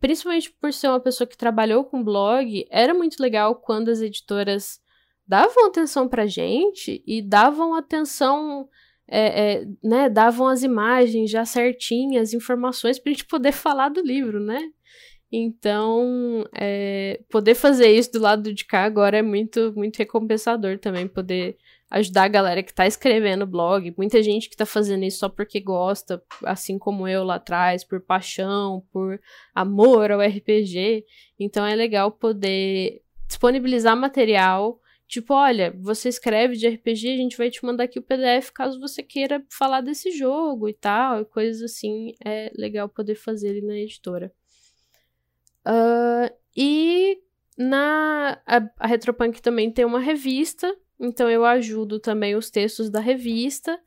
principalmente 0.00 0.52
por 0.60 0.72
ser 0.72 0.88
uma 0.88 1.00
pessoa 1.00 1.26
que 1.26 1.36
trabalhou 1.36 1.84
com 1.84 2.02
blog, 2.02 2.66
era 2.70 2.94
muito 2.94 3.20
legal 3.20 3.56
quando 3.56 3.90
as 3.90 4.00
editoras 4.00 4.80
davam 5.26 5.66
atenção 5.66 6.08
pra 6.08 6.26
gente 6.26 7.02
e 7.06 7.22
davam 7.22 7.74
atenção 7.74 8.68
é, 9.08 9.52
é, 9.52 9.66
né, 9.82 10.08
davam 10.08 10.46
as 10.46 10.62
imagens 10.62 11.30
já 11.30 11.44
certinhas, 11.44 12.32
informações 12.32 12.98
para 12.98 13.10
a 13.10 13.14
gente 13.14 13.26
poder 13.26 13.52
falar 13.52 13.88
do 13.88 14.00
livro, 14.00 14.40
né? 14.40 14.60
Então, 15.30 16.44
é, 16.54 17.20
poder 17.30 17.54
fazer 17.54 17.90
isso 17.90 18.12
do 18.12 18.20
lado 18.20 18.52
de 18.52 18.66
cá 18.66 18.84
agora 18.84 19.16
é 19.18 19.22
muito, 19.22 19.72
muito 19.74 19.96
recompensador 19.96 20.78
também, 20.78 21.08
poder 21.08 21.56
ajudar 21.92 22.24
a 22.24 22.28
galera 22.28 22.62
que 22.62 22.70
está 22.70 22.86
escrevendo 22.86 23.46
blog, 23.46 23.94
muita 23.96 24.22
gente 24.22 24.48
que 24.48 24.54
está 24.54 24.66
fazendo 24.66 25.04
isso 25.04 25.18
só 25.18 25.28
porque 25.28 25.60
gosta, 25.60 26.22
assim 26.44 26.78
como 26.78 27.06
eu 27.06 27.22
lá 27.22 27.36
atrás, 27.36 27.84
por 27.84 28.00
paixão, 28.00 28.84
por 28.92 29.20
amor 29.54 30.10
ao 30.10 30.20
RPG. 30.20 31.04
Então 31.38 31.64
é 31.64 31.74
legal 31.74 32.10
poder 32.10 33.02
disponibilizar 33.28 33.96
material 33.96 34.80
Tipo, 35.12 35.34
olha, 35.34 35.76
você 35.78 36.08
escreve 36.08 36.56
de 36.56 36.66
RPG, 36.66 37.12
a 37.12 37.16
gente 37.18 37.36
vai 37.36 37.50
te 37.50 37.62
mandar 37.62 37.84
aqui 37.84 37.98
o 37.98 38.02
PDF 38.02 38.48
caso 38.48 38.80
você 38.80 39.02
queira 39.02 39.44
falar 39.50 39.82
desse 39.82 40.10
jogo 40.10 40.70
e 40.70 40.72
tal, 40.72 41.20
e 41.20 41.26
coisas 41.26 41.62
assim. 41.62 42.14
É 42.24 42.50
legal 42.56 42.88
poder 42.88 43.14
fazer 43.14 43.50
ali 43.50 43.60
na 43.60 43.76
editora. 43.76 44.32
Uh, 45.66 46.34
e 46.56 47.20
na 47.58 48.40
a, 48.46 48.70
a 48.78 48.86
Retropunk 48.86 49.42
também 49.42 49.70
tem 49.70 49.84
uma 49.84 50.00
revista, 50.00 50.74
então 51.02 51.28
eu 51.28 51.44
ajudo 51.44 51.98
também 51.98 52.36
os 52.36 52.48
textos 52.48 52.88
da 52.88 53.00
revista 53.00 53.78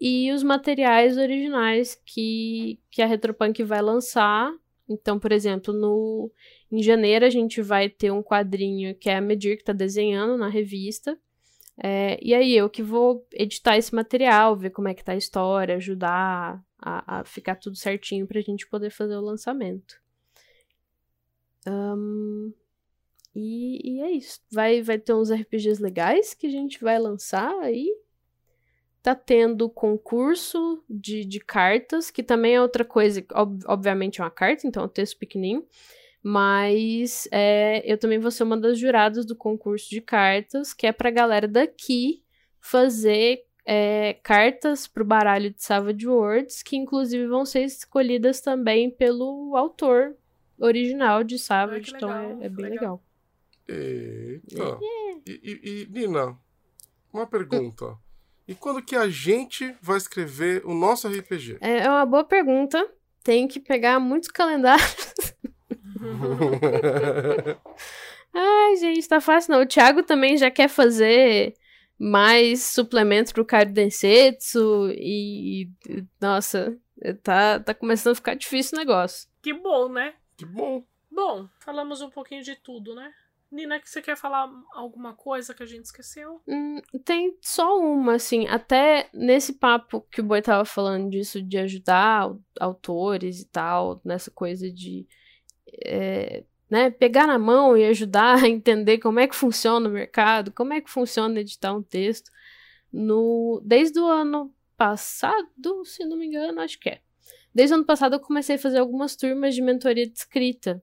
e 0.00 0.32
os 0.32 0.42
materiais 0.42 1.18
originais 1.18 1.94
que, 2.06 2.80
que 2.90 3.02
a 3.02 3.06
Retropunk 3.06 3.62
vai 3.62 3.82
lançar. 3.82 4.50
Então, 4.88 5.18
por 5.18 5.30
exemplo, 5.30 5.72
no 5.72 6.32
em 6.72 6.82
janeiro 6.82 7.24
a 7.24 7.30
gente 7.30 7.62
vai 7.62 7.88
ter 7.88 8.10
um 8.10 8.22
quadrinho 8.22 8.94
que 8.94 9.10
é 9.10 9.16
a 9.16 9.20
Medir 9.20 9.56
que 9.56 9.62
está 9.62 9.72
desenhando 9.74 10.36
na 10.38 10.48
revista. 10.48 11.18
É, 11.82 12.18
e 12.22 12.34
aí 12.34 12.56
eu 12.56 12.70
que 12.70 12.82
vou 12.82 13.26
editar 13.32 13.76
esse 13.76 13.94
material, 13.94 14.56
ver 14.56 14.70
como 14.70 14.88
é 14.88 14.94
que 14.94 15.04
tá 15.04 15.12
a 15.12 15.16
história, 15.16 15.76
ajudar 15.76 16.62
a, 16.78 17.20
a 17.20 17.24
ficar 17.24 17.56
tudo 17.56 17.76
certinho 17.76 18.26
para 18.26 18.38
a 18.38 18.42
gente 18.42 18.66
poder 18.68 18.90
fazer 18.90 19.16
o 19.16 19.20
lançamento. 19.20 20.00
Um, 21.66 22.52
e, 23.34 23.96
e, 23.96 24.00
é 24.00 24.10
isso. 24.10 24.40
Vai, 24.50 24.80
vai 24.80 24.98
ter 24.98 25.12
uns 25.12 25.30
RPGs 25.30 25.82
legais 25.82 26.34
que 26.34 26.46
a 26.46 26.50
gente 26.50 26.82
vai 26.82 26.98
lançar 26.98 27.52
aí. 27.60 27.88
Tá 29.02 29.14
tendo 29.14 29.68
concurso 29.68 30.82
de, 30.88 31.24
de 31.24 31.40
cartas, 31.40 32.10
que 32.10 32.22
também 32.22 32.54
é 32.54 32.62
outra 32.62 32.84
coisa. 32.84 33.24
Ob, 33.34 33.60
obviamente 33.66 34.20
é 34.20 34.24
uma 34.24 34.30
carta, 34.30 34.66
então 34.66 34.82
é 34.84 34.86
um 34.86 34.88
texto 34.88 35.18
pequenininho. 35.18 35.66
Mas 36.22 37.28
é, 37.30 37.82
eu 37.84 37.98
também 37.98 38.18
vou 38.18 38.30
ser 38.30 38.44
uma 38.44 38.56
das 38.56 38.78
juradas 38.78 39.26
do 39.26 39.36
concurso 39.36 39.90
de 39.90 40.00
cartas, 40.00 40.72
que 40.72 40.86
é 40.86 40.92
pra 40.92 41.10
galera 41.10 41.46
daqui 41.46 42.22
fazer 42.60 43.44
é, 43.66 44.14
cartas 44.22 44.86
pro 44.86 45.04
baralho 45.04 45.50
de 45.50 45.62
Savage 45.62 46.06
Worlds, 46.06 46.62
que 46.62 46.76
inclusive 46.76 47.26
vão 47.26 47.44
ser 47.44 47.64
escolhidas 47.64 48.40
também 48.40 48.90
pelo 48.90 49.54
autor 49.54 50.16
original 50.58 51.24
de 51.24 51.38
Savage, 51.38 51.92
então 51.94 52.10
é, 52.10 52.46
é, 52.46 52.48
bem 52.48 52.70
legal. 52.70 52.70
legal. 52.70 53.02
Eita. 53.68 54.62
É. 54.62 55.20
E, 55.26 55.40
e, 55.42 55.82
e, 55.82 55.86
Nina, 55.90 56.38
uma 57.12 57.26
pergunta. 57.26 57.96
E 58.46 58.54
quando 58.54 58.82
que 58.82 58.94
a 58.94 59.08
gente 59.08 59.74
vai 59.80 59.96
escrever 59.96 60.64
o 60.66 60.74
nosso 60.74 61.08
RPG? 61.08 61.58
É, 61.60 61.78
é 61.78 61.90
uma 61.90 62.04
boa 62.04 62.24
pergunta. 62.24 62.86
Tem 63.22 63.48
que 63.48 63.58
pegar 63.58 63.98
muitos 63.98 64.28
calendários. 64.28 65.14
Ai, 68.34 68.76
gente, 68.76 69.08
tá 69.08 69.20
fácil 69.20 69.52
não. 69.52 69.62
O 69.62 69.66
Thiago 69.66 70.02
também 70.02 70.36
já 70.36 70.50
quer 70.50 70.68
fazer 70.68 71.54
mais 71.98 72.64
suplementos 72.64 73.32
pro 73.32 73.44
Kairo 73.44 73.72
Densetsu 73.72 74.90
e, 74.90 75.70
nossa, 76.20 76.76
tá, 77.22 77.60
tá 77.60 77.72
começando 77.72 78.12
a 78.12 78.16
ficar 78.16 78.34
difícil 78.34 78.76
o 78.76 78.80
negócio. 78.80 79.28
Que 79.40 79.54
bom, 79.54 79.88
né? 79.88 80.14
Que 80.36 80.44
bom. 80.44 80.84
Bom, 81.10 81.48
falamos 81.60 82.02
um 82.02 82.10
pouquinho 82.10 82.42
de 82.42 82.56
tudo, 82.56 82.94
né? 82.94 83.12
Nina, 83.50 83.78
que 83.78 83.88
você 83.88 84.02
quer 84.02 84.16
falar 84.16 84.50
alguma 84.72 85.14
coisa 85.14 85.54
que 85.54 85.62
a 85.62 85.66
gente 85.66 85.84
esqueceu? 85.84 86.42
Hum, 86.46 86.80
tem 87.04 87.36
só 87.40 87.78
uma, 87.78 88.14
assim, 88.14 88.48
até 88.48 89.08
nesse 89.14 89.52
papo 89.52 90.00
que 90.10 90.20
o 90.20 90.24
Boi 90.24 90.42
tava 90.42 90.64
falando 90.64 91.08
disso, 91.10 91.40
de 91.40 91.58
ajudar 91.58 92.34
autores 92.58 93.40
e 93.40 93.46
tal, 93.46 94.00
nessa 94.04 94.30
coisa 94.30 94.70
de 94.70 95.06
é, 95.84 96.44
né, 96.70 96.90
pegar 96.90 97.26
na 97.26 97.38
mão 97.38 97.76
e 97.76 97.84
ajudar 97.84 98.34
a 98.44 98.48
entender 98.48 98.98
como 98.98 99.20
é 99.20 99.28
que 99.28 99.36
funciona 99.36 99.88
o 99.88 99.92
mercado, 99.92 100.52
como 100.52 100.72
é 100.72 100.80
que 100.80 100.90
funciona 100.90 101.40
editar 101.40 101.72
um 101.72 101.82
texto. 101.82 102.30
No, 102.92 103.60
desde 103.64 103.98
o 104.00 104.06
ano 104.06 104.54
passado, 104.76 105.84
se 105.84 106.04
não 106.04 106.16
me 106.16 106.26
engano, 106.26 106.60
acho 106.60 106.78
que 106.78 106.88
é. 106.88 107.00
Desde 107.54 107.74
o 107.74 107.76
ano 107.76 107.86
passado 107.86 108.14
eu 108.14 108.20
comecei 108.20 108.56
a 108.56 108.58
fazer 108.58 108.78
algumas 108.78 109.14
turmas 109.14 109.54
de 109.54 109.62
mentoria 109.62 110.06
de 110.06 110.18
escrita. 110.18 110.82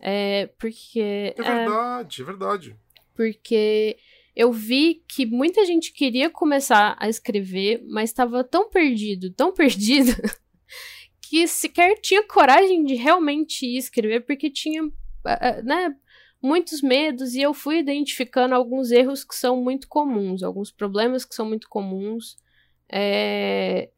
É, 0.00 0.48
porque. 0.58 1.00
É, 1.00 1.34
é 1.38 1.42
verdade, 1.42 2.20
é, 2.20 2.22
é 2.22 2.26
verdade. 2.26 2.76
Porque 3.14 3.96
eu 4.34 4.52
vi 4.52 5.02
que 5.08 5.24
muita 5.24 5.64
gente 5.64 5.92
queria 5.92 6.28
começar 6.28 6.96
a 7.00 7.08
escrever, 7.08 7.82
mas 7.88 8.10
estava 8.10 8.44
tão 8.44 8.68
perdido, 8.68 9.32
tão 9.32 9.52
perdido, 9.54 10.12
que 11.22 11.46
sequer 11.48 11.94
tinha 12.00 12.22
coragem 12.26 12.84
de 12.84 12.94
realmente 12.94 13.66
escrever, 13.76 14.26
porque 14.26 14.50
tinha, 14.50 14.82
eh, 15.26 15.38
eh, 15.40 15.62
né, 15.62 15.96
muitos 16.42 16.82
medos 16.82 17.34
e 17.34 17.40
eu 17.40 17.54
fui 17.54 17.78
identificando 17.78 18.54
alguns 18.54 18.90
erros 18.90 19.24
que 19.24 19.34
são 19.34 19.56
muito 19.56 19.88
comuns, 19.88 20.42
alguns 20.42 20.70
problemas 20.70 21.24
que 21.24 21.34
são 21.34 21.46
muito 21.46 21.68
comuns 21.68 22.36
é, 22.92 23.90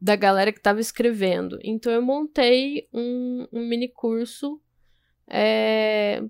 da 0.00 0.16
galera 0.16 0.52
que 0.52 0.58
estava 0.58 0.80
escrevendo. 0.80 1.58
Então 1.62 1.92
eu 1.92 2.02
montei 2.02 2.88
um, 2.92 3.46
um 3.52 3.68
mini 3.68 3.88
curso, 3.88 4.60
é, 5.28 6.22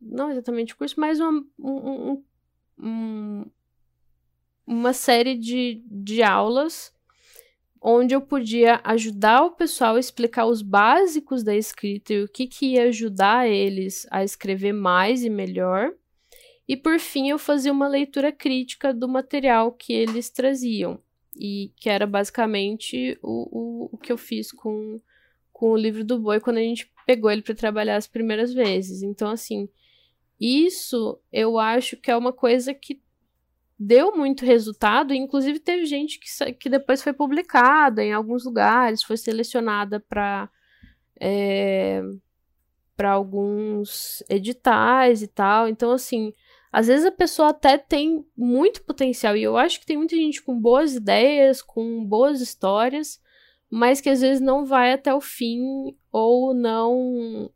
não 0.00 0.30
exatamente 0.30 0.74
curso, 0.74 0.98
mas 0.98 1.20
uma, 1.20 1.44
um, 1.58 2.22
um, 2.78 3.46
uma 4.66 4.92
série 4.92 5.36
de, 5.36 5.82
de 5.86 6.22
aulas 6.22 6.92
onde 7.80 8.14
eu 8.14 8.20
podia 8.20 8.80
ajudar 8.84 9.42
o 9.42 9.50
pessoal 9.50 9.96
a 9.96 10.00
explicar 10.00 10.46
os 10.46 10.62
básicos 10.62 11.42
da 11.42 11.56
escrita 11.56 12.12
e 12.12 12.22
o 12.22 12.28
que, 12.28 12.46
que 12.46 12.74
ia 12.74 12.84
ajudar 12.84 13.48
eles 13.48 14.06
a 14.10 14.22
escrever 14.22 14.72
mais 14.72 15.24
e 15.24 15.30
melhor. 15.30 15.92
E 16.68 16.76
por 16.76 17.00
fim, 17.00 17.28
eu 17.28 17.38
fazia 17.38 17.72
uma 17.72 17.88
leitura 17.88 18.30
crítica 18.30 18.94
do 18.94 19.08
material 19.08 19.72
que 19.72 19.92
eles 19.92 20.30
traziam, 20.30 21.02
e 21.36 21.72
que 21.76 21.88
era 21.88 22.06
basicamente 22.06 23.18
o, 23.22 23.48
o, 23.50 23.88
o 23.92 23.98
que 23.98 24.12
eu 24.12 24.18
fiz 24.18 24.52
com, 24.52 25.00
com 25.52 25.70
o 25.70 25.76
livro 25.76 26.04
do 26.04 26.18
boi 26.18 26.40
quando 26.40 26.58
a 26.58 26.62
gente 26.62 26.86
pegou 27.06 27.30
ele 27.30 27.42
para 27.42 27.54
trabalhar 27.54 27.96
as 27.96 28.06
primeiras 28.06 28.52
vezes. 28.52 29.02
Então, 29.02 29.30
assim, 29.30 29.68
isso 30.40 31.20
eu 31.32 31.58
acho 31.58 31.96
que 31.96 32.10
é 32.10 32.16
uma 32.16 32.32
coisa 32.32 32.74
que 32.74 33.00
deu 33.78 34.16
muito 34.16 34.44
resultado, 34.44 35.12
inclusive 35.12 35.58
teve 35.58 35.86
gente 35.86 36.18
que, 36.18 36.52
que 36.54 36.68
depois 36.68 37.02
foi 37.02 37.12
publicada 37.12 38.02
em 38.02 38.12
alguns 38.12 38.44
lugares, 38.44 39.02
foi 39.02 39.16
selecionada 39.16 39.98
para 40.00 40.48
é, 41.20 42.02
para 42.96 43.12
alguns 43.12 44.22
editais 44.28 45.22
e 45.22 45.28
tal. 45.28 45.68
Então, 45.68 45.92
assim, 45.92 46.32
às 46.72 46.86
vezes 46.86 47.06
a 47.06 47.12
pessoa 47.12 47.50
até 47.50 47.78
tem 47.78 48.24
muito 48.36 48.82
potencial, 48.82 49.36
e 49.36 49.42
eu 49.42 49.56
acho 49.56 49.78
que 49.80 49.86
tem 49.86 49.96
muita 49.96 50.16
gente 50.16 50.42
com 50.42 50.58
boas 50.58 50.94
ideias, 50.94 51.62
com 51.62 52.04
boas 52.04 52.40
histórias, 52.40 53.20
mas 53.74 54.02
que 54.02 54.10
às 54.10 54.20
vezes 54.20 54.38
não 54.38 54.66
vai 54.66 54.92
até 54.92 55.14
o 55.14 55.20
fim 55.20 55.96
ou 56.12 56.52
não 56.52 57.50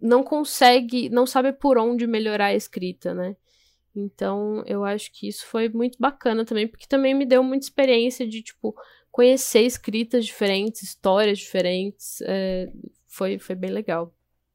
não 0.00 0.22
consegue, 0.22 1.08
não 1.08 1.26
sabe 1.26 1.52
por 1.52 1.76
onde 1.76 2.06
melhorar 2.06 2.46
a 2.46 2.54
escrita, 2.54 3.12
né? 3.12 3.34
Então, 3.96 4.62
eu 4.64 4.84
acho 4.84 5.10
que 5.12 5.26
isso 5.26 5.44
foi 5.46 5.68
muito 5.68 5.98
bacana 5.98 6.44
também, 6.44 6.68
porque 6.68 6.86
também 6.86 7.14
me 7.14 7.26
deu 7.26 7.42
muita 7.42 7.66
experiência 7.66 8.24
de, 8.28 8.42
tipo, 8.42 8.76
conhecer 9.10 9.62
escritas 9.62 10.24
diferentes, 10.24 10.82
histórias 10.82 11.38
diferentes. 11.38 12.20
É, 12.20 12.70
foi, 13.08 13.38
foi 13.38 13.56
bem 13.56 13.70
legal. 13.70 14.14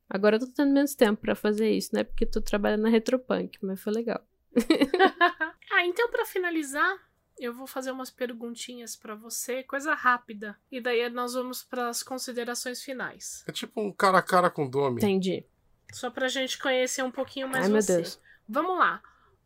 Agora 0.10 0.38
eu 0.38 0.40
tô 0.40 0.48
tendo 0.48 0.72
menos 0.72 0.96
tempo 0.96 1.20
para 1.20 1.36
fazer 1.36 1.72
isso, 1.72 1.94
né? 1.94 2.06
Porque 2.06 2.26
tô 2.26 2.40
trabalhando 2.40 2.84
na 2.84 2.90
Retropunk, 2.90 3.58
mas 3.62 3.82
foi 3.82 3.92
legal. 3.92 4.22
ah, 5.72 5.86
então 5.86 6.10
para 6.10 6.26
finalizar, 6.26 6.98
eu 7.40 7.54
vou 7.54 7.66
fazer 7.66 7.92
umas 7.92 8.10
perguntinhas 8.10 8.96
para 8.96 9.16
você, 9.16 9.64
coisa 9.64 9.94
rápida. 9.94 10.58
E 10.72 10.82
daí 10.82 11.10
nós 11.10 11.34
vamos 11.34 11.64
para 11.64 11.90
as 11.90 12.04
considerações 12.04 12.82
finais. 12.84 13.44
É 13.48 13.52
tipo 13.52 13.82
um 13.82 13.92
cara 13.92 14.20
a 14.20 14.22
cara 14.22 14.50
com 14.50 14.66
o 14.66 14.70
Domi. 14.70 14.98
Entendi. 14.98 15.46
Só 15.94 16.10
pra 16.12 16.28
gente 16.28 16.60
conhecer 16.60 17.04
um 17.04 17.12
pouquinho 17.12 17.48
mais 17.48 17.66
Ai, 17.66 17.72
meu 17.72 17.82
você. 17.82 17.96
Deus. 17.98 18.20
Vamos 18.48 18.78
lá. 18.78 19.02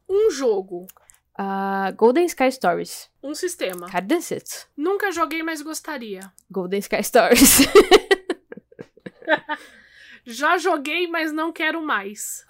Um 0.09 0.29
jogo, 0.29 0.85
Ah, 1.35 1.91
Golden 1.95 2.25
Sky 2.25 2.51
Stories. 2.51 3.09
um 3.23 3.33
sistema. 3.33 3.87
It. 3.87 4.67
Nunca 4.77 5.11
joguei, 5.11 5.41
mas 5.41 5.61
gostaria. 5.61 6.31
Golden 6.51 6.79
Sky 6.79 7.01
Stories. 7.03 7.59
Já 10.25 10.57
joguei, 10.57 11.07
mas 11.07 11.31
não 11.31 11.51
quero 11.51 11.81
mais. 11.81 12.45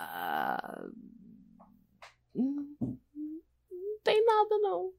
Hum, 2.35 2.75
não 2.79 3.99
tem 4.03 4.23
nada, 4.25 4.57
não. 4.59 4.93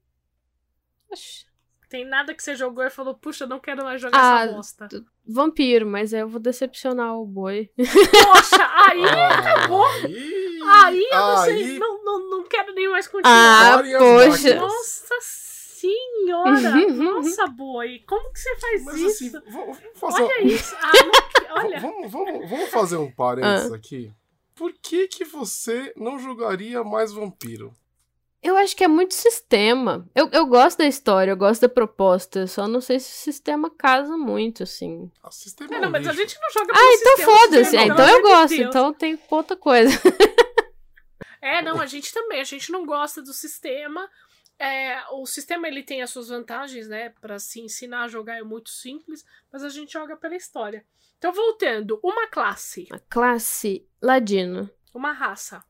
Oxi. 1.11 1.47
Tem 1.89 2.05
nada 2.05 2.35
que 2.35 2.43
você 2.43 2.57
jogou 2.57 2.83
e 2.83 2.91
falou, 2.91 3.15
puxa, 3.15 3.47
não 3.47 3.61
quero 3.61 3.85
mais 3.85 4.01
jogar 4.01 4.19
Ah, 4.19 4.45
essa 4.45 4.53
bosta. 4.55 4.89
Vampiro, 5.27 5.87
mas 5.87 6.13
aí 6.13 6.21
eu 6.21 6.29
vou 6.29 6.41
decepcionar 6.41 7.15
o 7.17 7.25
boi. 7.27 7.71
Poxa, 7.77 8.69
aí 8.87 9.01
acabou. 9.39 9.85
Aí, 9.87 10.63
Aí 10.67 11.05
eu 11.13 11.19
não 11.19 11.37
sei, 11.45 11.79
não, 11.79 12.05
não, 12.05 12.31
não 12.31 12.45
quero 12.49 12.75
nem 12.75 12.89
mais 12.89 13.07
continuar. 13.07 13.79
Ah, 13.79 13.83
poxa. 13.99 14.55
Nossa 14.57 15.15
senhora! 15.21 16.71
Nossa, 16.91 17.47
boi! 17.47 18.03
Como 18.09 18.33
que 18.33 18.41
você 18.41 18.57
faz 18.57 18.85
Mas 18.85 18.97
isso? 18.97 19.37
assim, 19.39 19.51
vamos 19.53 19.79
fazer. 19.95 20.23
Olha 20.23 20.43
isso! 20.43 20.75
Ah, 20.81 20.91
não- 21.05 21.55
olha, 21.63 21.81
Vamos, 21.81 22.11
vamos, 22.11 22.51
vamos 22.51 22.71
fazer 22.71 22.97
um 22.97 23.11
parênteses 23.11 23.71
Ah. 23.73 23.77
aqui. 23.77 24.11
Por 24.55 24.73
que 24.73 25.07
que 25.07 25.25
você 25.25 25.93
não 25.97 26.19
jogaria 26.19 26.83
mais 26.83 27.13
vampiro? 27.13 27.73
Eu 28.45 28.57
acho 28.59 28.77
que 28.77 28.85
é 28.85 28.89
muito 28.89 29.15
sistema. 29.15 30.07
Eu, 30.15 30.29
eu 30.31 30.47
gosto 30.47 30.79
da 30.79 30.87
história, 30.87 31.31
eu 31.33 31.37
gosto 31.37 31.63
da 31.63 31.69
proposta. 31.69 32.47
Só 32.47 32.69
não 32.69 32.81
sei 32.81 33.01
se 33.01 33.11
o 33.11 33.15
sistema 33.15 33.71
casa 33.71 34.17
muito, 34.19 34.63
assim. 34.63 35.11
O 35.23 35.31
sistema 35.31 35.71
não, 35.71 35.79
é 35.79 35.81
não, 35.81 35.89
um 35.89 35.93
mas 35.93 36.07
a 36.07 36.13
gente 36.13 36.39
não 36.41 36.51
joga 36.51 36.73
Ah, 36.73 36.77
pelo 36.79 36.93
então 36.93 37.17
sistema, 37.17 37.39
foda-se. 37.39 37.77
É, 37.77 37.81
pelo 37.81 37.93
então 37.95 38.09
eu 38.09 38.23
gosto, 38.23 38.57
Deus. 38.57 38.69
então 38.69 38.93
tem 38.93 39.19
outra 39.31 39.57
coisa. 39.57 39.91
É, 41.41 41.61
não, 41.61 41.79
a 41.79 41.85
gente 41.85 42.11
também. 42.11 42.41
A 42.41 42.45
gente 42.45 42.73
não 42.73 42.87
gosta 42.87 43.21
do 43.21 43.35
sistema. 43.35 44.09
É, 44.59 44.99
o 45.13 45.27
sistema 45.27 45.69
ele 45.69 45.83
tem 45.83 46.01
as 46.01 46.09
suas 46.09 46.29
vantagens, 46.29 46.89
né? 46.89 47.11
Pra 47.21 47.39
se 47.39 47.61
ensinar 47.61 48.05
a 48.05 48.09
jogar 48.09 48.39
é 48.39 48.43
muito 48.43 48.71
simples, 48.71 49.23
mas 49.53 49.63
a 49.63 49.69
gente 49.69 49.93
joga 49.93 50.17
pela 50.17 50.35
história. 50.35 50.87
Então, 51.19 51.35
voltando, 51.35 52.01
uma 52.03 52.27
classe, 52.29 52.89
A 52.91 52.99
classe 52.99 53.87
Ladino. 54.01 54.71
uma 54.95 55.13
raça, 55.13 55.63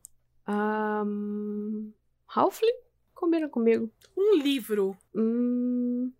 Um, 0.49 1.93
Halfling? 2.35 2.75
Combina 3.15 3.49
comigo. 3.49 3.91
um 4.17 4.37
livro. 4.37 4.97
Hum, 5.15 6.13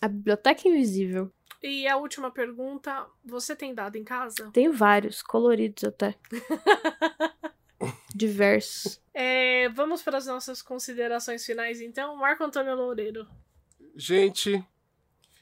a 0.00 0.08
Biblioteca 0.08 0.68
Invisível. 0.68 1.32
E 1.62 1.88
a 1.88 1.96
última 1.96 2.30
pergunta: 2.30 3.06
você 3.24 3.56
tem 3.56 3.74
dado 3.74 3.96
em 3.96 4.04
casa? 4.04 4.50
Tem 4.52 4.70
vários, 4.70 5.22
coloridos 5.22 5.84
até. 5.84 6.14
Diversos. 8.14 9.00
É, 9.12 9.68
vamos 9.70 10.02
para 10.02 10.18
as 10.18 10.26
nossas 10.26 10.60
considerações 10.60 11.44
finais, 11.44 11.80
então. 11.80 12.14
Marco 12.16 12.44
Antônio 12.44 12.74
Loureiro. 12.76 13.26
Gente, 13.96 14.62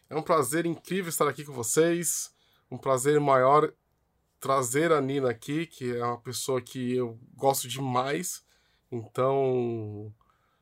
é 0.08 0.14
um 0.14 0.22
prazer 0.22 0.66
incrível 0.66 1.08
estar 1.08 1.28
aqui 1.28 1.44
com 1.44 1.52
vocês. 1.52 2.32
Um 2.70 2.78
prazer 2.78 3.18
maior 3.18 3.72
trazer 4.38 4.92
a 4.92 5.00
Nina 5.00 5.30
aqui, 5.30 5.66
que 5.66 5.96
é 5.96 6.04
uma 6.04 6.20
pessoa 6.20 6.62
que 6.62 6.94
eu 6.94 7.18
gosto 7.34 7.66
demais. 7.66 8.44
Então, 8.92 10.12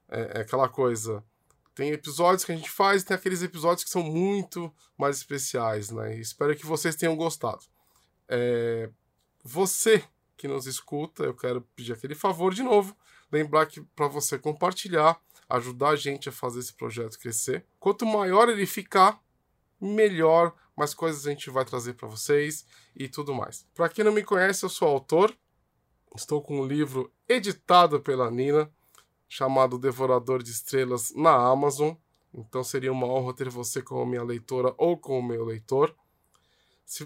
é, 0.08 0.38
é 0.38 0.40
aquela 0.42 0.68
coisa. 0.68 1.22
Tem 1.74 1.90
episódios 1.90 2.44
que 2.44 2.52
a 2.52 2.56
gente 2.56 2.70
faz 2.70 3.02
tem 3.02 3.16
aqueles 3.16 3.42
episódios 3.42 3.84
que 3.84 3.90
são 3.90 4.02
muito 4.02 4.72
mais 4.96 5.16
especiais, 5.16 5.90
né? 5.90 6.16
Espero 6.16 6.54
que 6.54 6.64
vocês 6.64 6.94
tenham 6.94 7.16
gostado. 7.16 7.64
É, 8.28 8.88
você 9.42 10.04
que 10.36 10.46
nos 10.48 10.66
escuta, 10.66 11.24
eu 11.24 11.34
quero 11.34 11.60
pedir 11.74 11.92
aquele 11.92 12.14
favor 12.14 12.54
de 12.54 12.62
novo. 12.62 12.96
Lembrar 13.32 13.66
que 13.66 13.80
para 13.94 14.08
você 14.08 14.38
compartilhar, 14.38 15.20
ajudar 15.48 15.90
a 15.90 15.96
gente 15.96 16.28
a 16.28 16.32
fazer 16.32 16.60
esse 16.60 16.72
projeto 16.72 17.18
crescer. 17.18 17.64
Quanto 17.78 18.06
maior 18.06 18.48
ele 18.48 18.66
ficar, 18.66 19.20
melhor, 19.80 20.54
mais 20.76 20.94
coisas 20.94 21.26
a 21.26 21.30
gente 21.30 21.50
vai 21.50 21.64
trazer 21.64 21.94
para 21.94 22.08
vocês 22.08 22.64
e 22.96 23.08
tudo 23.08 23.34
mais. 23.34 23.66
Para 23.74 23.88
quem 23.88 24.04
não 24.04 24.12
me 24.12 24.22
conhece, 24.22 24.64
eu 24.64 24.68
sou 24.68 24.88
autor. 24.88 25.36
Estou 26.16 26.42
com 26.42 26.60
um 26.60 26.66
livro 26.66 27.12
editado 27.28 28.00
pela 28.00 28.30
Nina, 28.30 28.70
chamado 29.28 29.78
Devorador 29.78 30.42
de 30.42 30.50
Estrelas 30.50 31.12
na 31.14 31.32
Amazon. 31.32 31.94
Então 32.34 32.64
seria 32.64 32.92
uma 32.92 33.06
honra 33.06 33.34
ter 33.34 33.48
você 33.48 33.80
como 33.80 34.06
minha 34.06 34.22
leitora 34.22 34.74
ou 34.76 34.98
como 34.98 35.28
meu 35.28 35.44
leitor. 35.44 35.94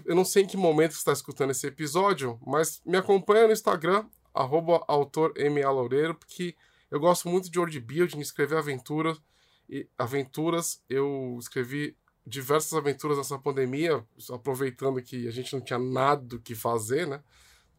Eu 0.03 0.15
não 0.15 0.25
sei 0.25 0.43
em 0.43 0.47
que 0.47 0.57
momento 0.57 0.93
você 0.93 0.97
está 0.97 1.13
escutando 1.13 1.51
esse 1.51 1.67
episódio, 1.67 2.39
mas 2.45 2.81
me 2.83 2.97
acompanha 2.97 3.45
no 3.45 3.53
Instagram, 3.53 4.07
arroba 4.33 4.83
Loureiro, 4.87 6.15
porque 6.15 6.55
eu 6.89 6.99
gosto 6.99 7.29
muito 7.29 7.49
de 7.49 7.59
world 7.59 7.79
building, 7.79 8.19
escrever 8.19 8.57
aventuras. 8.57 9.21
E 9.69 9.87
aventuras, 9.97 10.83
eu 10.89 11.37
escrevi 11.39 11.95
diversas 12.25 12.73
aventuras 12.73 13.17
nessa 13.17 13.37
pandemia, 13.37 14.03
aproveitando 14.31 15.01
que 15.01 15.27
a 15.27 15.31
gente 15.31 15.53
não 15.53 15.61
tinha 15.61 15.79
nada 15.79 16.23
do 16.23 16.39
que 16.39 16.55
fazer, 16.55 17.07
né? 17.07 17.23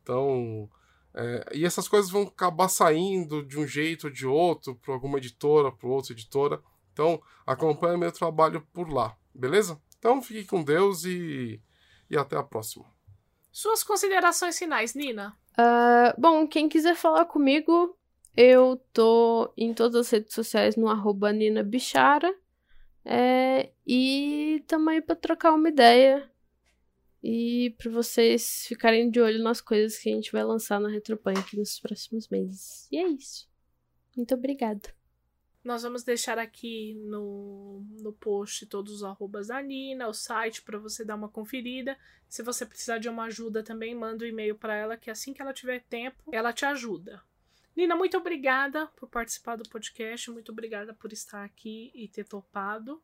Então, 0.03 0.71
é, 1.17 1.47
e 1.55 1.65
essas 1.65 1.89
coisas 1.89 2.11
vão 2.11 2.25
acabar 2.25 2.69
saindo 2.69 3.43
de 3.43 3.59
um 3.59 3.67
jeito 3.67 4.09
ou 4.09 4.13
de 4.13 4.27
outro, 4.27 4.77
para 4.77 4.93
alguma 4.93 5.17
editora, 5.17 5.73
para 5.73 5.89
outra 5.89 6.13
editora. 6.13 6.61
Então, 6.93 7.21
acompanhe 7.47 7.97
meu 7.97 8.13
trabalho 8.13 8.67
por 8.73 8.93
lá, 8.93 9.17
beleza? 9.35 9.81
Então, 9.99 10.21
fique 10.21 10.45
com 10.45 10.63
Deus 10.63 11.05
e, 11.05 11.61
e 12.11 12.17
até 12.19 12.37
a 12.37 12.43
próxima. 12.43 12.85
Suas 13.51 13.83
considerações 13.83 14.59
finais, 14.59 14.95
Nina. 14.95 15.35
Ah, 15.57 16.15
bom, 16.19 16.47
quem 16.47 16.69
quiser 16.69 16.95
falar 16.95 17.25
comigo, 17.25 17.97
eu 18.37 18.79
tô 18.93 19.51
em 19.57 19.73
todas 19.73 20.07
as 20.07 20.11
redes 20.11 20.35
sociais 20.35 20.77
no 20.77 20.89
arroba 20.89 21.33
Nina 21.33 21.63
Bichara. 21.63 22.35
É, 23.03 23.71
e 23.87 24.63
tamo 24.67 24.91
aí 24.91 25.01
pra 25.01 25.17
trocar 25.17 25.55
uma 25.55 25.71
ideia. 25.71 26.31
E 27.29 27.71
pra 27.71 27.91
vocês 27.91 28.67
ficarem 28.69 29.11
de 29.11 29.21
olho 29.21 29.43
nas 29.43 29.61
coisas 29.61 29.99
que 29.99 30.09
a 30.09 30.15
gente 30.15 30.31
vai 30.31 30.45
lançar 30.45 30.79
na 30.79 30.89
Retropunk 30.89 31.57
nos 31.57 31.81
próximos 31.81 32.29
meses. 32.29 32.87
E 32.89 32.99
é 32.99 33.09
isso. 33.09 33.51
Muito 34.17 34.33
obrigada. 34.33 34.95
Nós 35.65 35.83
vamos 35.83 36.05
deixar 36.05 36.39
aqui 36.39 36.95
no, 36.95 37.85
no 38.01 38.13
post 38.13 38.65
todos 38.67 38.93
os 38.93 39.03
arrobas 39.03 39.49
da 39.49 39.61
Nina, 39.61 40.07
o 40.07 40.13
site 40.13 40.63
para 40.63 40.79
você 40.79 41.05
dar 41.05 41.17
uma 41.17 41.29
conferida. 41.29 41.99
Se 42.29 42.45
você 42.45 42.65
precisar 42.65 42.99
de 42.99 43.09
uma 43.09 43.25
ajuda 43.25 43.61
também, 43.61 43.93
manda 43.93 44.25
um 44.25 44.29
e-mail 44.29 44.55
para 44.55 44.77
ela 44.77 44.97
que 44.97 45.11
assim 45.11 45.35
que 45.35 45.43
ela 45.43 45.53
tiver 45.53 45.83
tempo, 45.83 46.31
ela 46.31 46.53
te 46.53 46.65
ajuda. 46.65 47.21
Nina, 47.75 47.97
muito 47.97 48.17
obrigada 48.17 48.87
por 48.95 49.09
participar 49.09 49.57
do 49.57 49.69
podcast, 49.69 50.31
muito 50.31 50.53
obrigada 50.53 50.95
por 50.95 51.13
estar 51.13 51.43
aqui 51.43 51.91
e 51.93 52.07
ter 52.07 52.23
topado. 52.23 53.03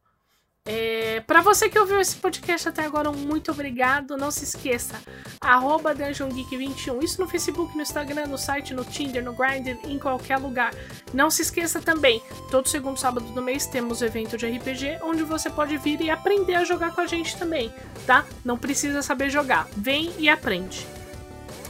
É, 0.64 1.20
para 1.26 1.40
você 1.40 1.68
que 1.68 1.78
ouviu 1.78 2.00
esse 2.00 2.14
podcast 2.16 2.68
até 2.68 2.84
agora, 2.84 3.10
muito 3.10 3.50
obrigado. 3.50 4.16
Não 4.16 4.30
se 4.30 4.44
esqueça, 4.44 4.94
arroba 5.40 5.94
Dungeon 5.94 6.28
Geek 6.28 6.56
21. 6.56 7.00
Isso 7.00 7.20
no 7.20 7.28
Facebook, 7.28 7.74
no 7.74 7.82
Instagram, 7.82 8.26
no 8.26 8.38
site, 8.38 8.72
no 8.72 8.84
Tinder, 8.84 9.24
no 9.24 9.32
Grindr, 9.32 9.76
em 9.84 9.98
qualquer 9.98 10.38
lugar. 10.38 10.72
Não 11.12 11.30
se 11.30 11.42
esqueça 11.42 11.80
também, 11.80 12.22
todo 12.50 12.68
segundo 12.68 12.96
sábado 12.96 13.26
do 13.26 13.42
mês 13.42 13.66
temos 13.66 14.02
evento 14.02 14.36
de 14.36 14.46
RPG 14.46 15.00
onde 15.02 15.24
você 15.24 15.50
pode 15.50 15.76
vir 15.78 16.00
e 16.00 16.10
aprender 16.10 16.54
a 16.54 16.64
jogar 16.64 16.94
com 16.94 17.00
a 17.00 17.06
gente 17.06 17.36
também, 17.36 17.72
tá? 18.06 18.24
Não 18.44 18.56
precisa 18.56 19.02
saber 19.02 19.30
jogar, 19.30 19.68
vem 19.76 20.12
e 20.18 20.28
aprende. 20.28 20.86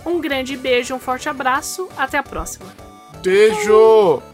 Um 0.04 0.20
grande 0.20 0.56
beijo, 0.56 0.94
um 0.94 0.98
forte 0.98 1.28
abraço, 1.28 1.88
até 1.96 2.18
a 2.18 2.22
próxima. 2.22 2.66
Beijo! 3.22 4.31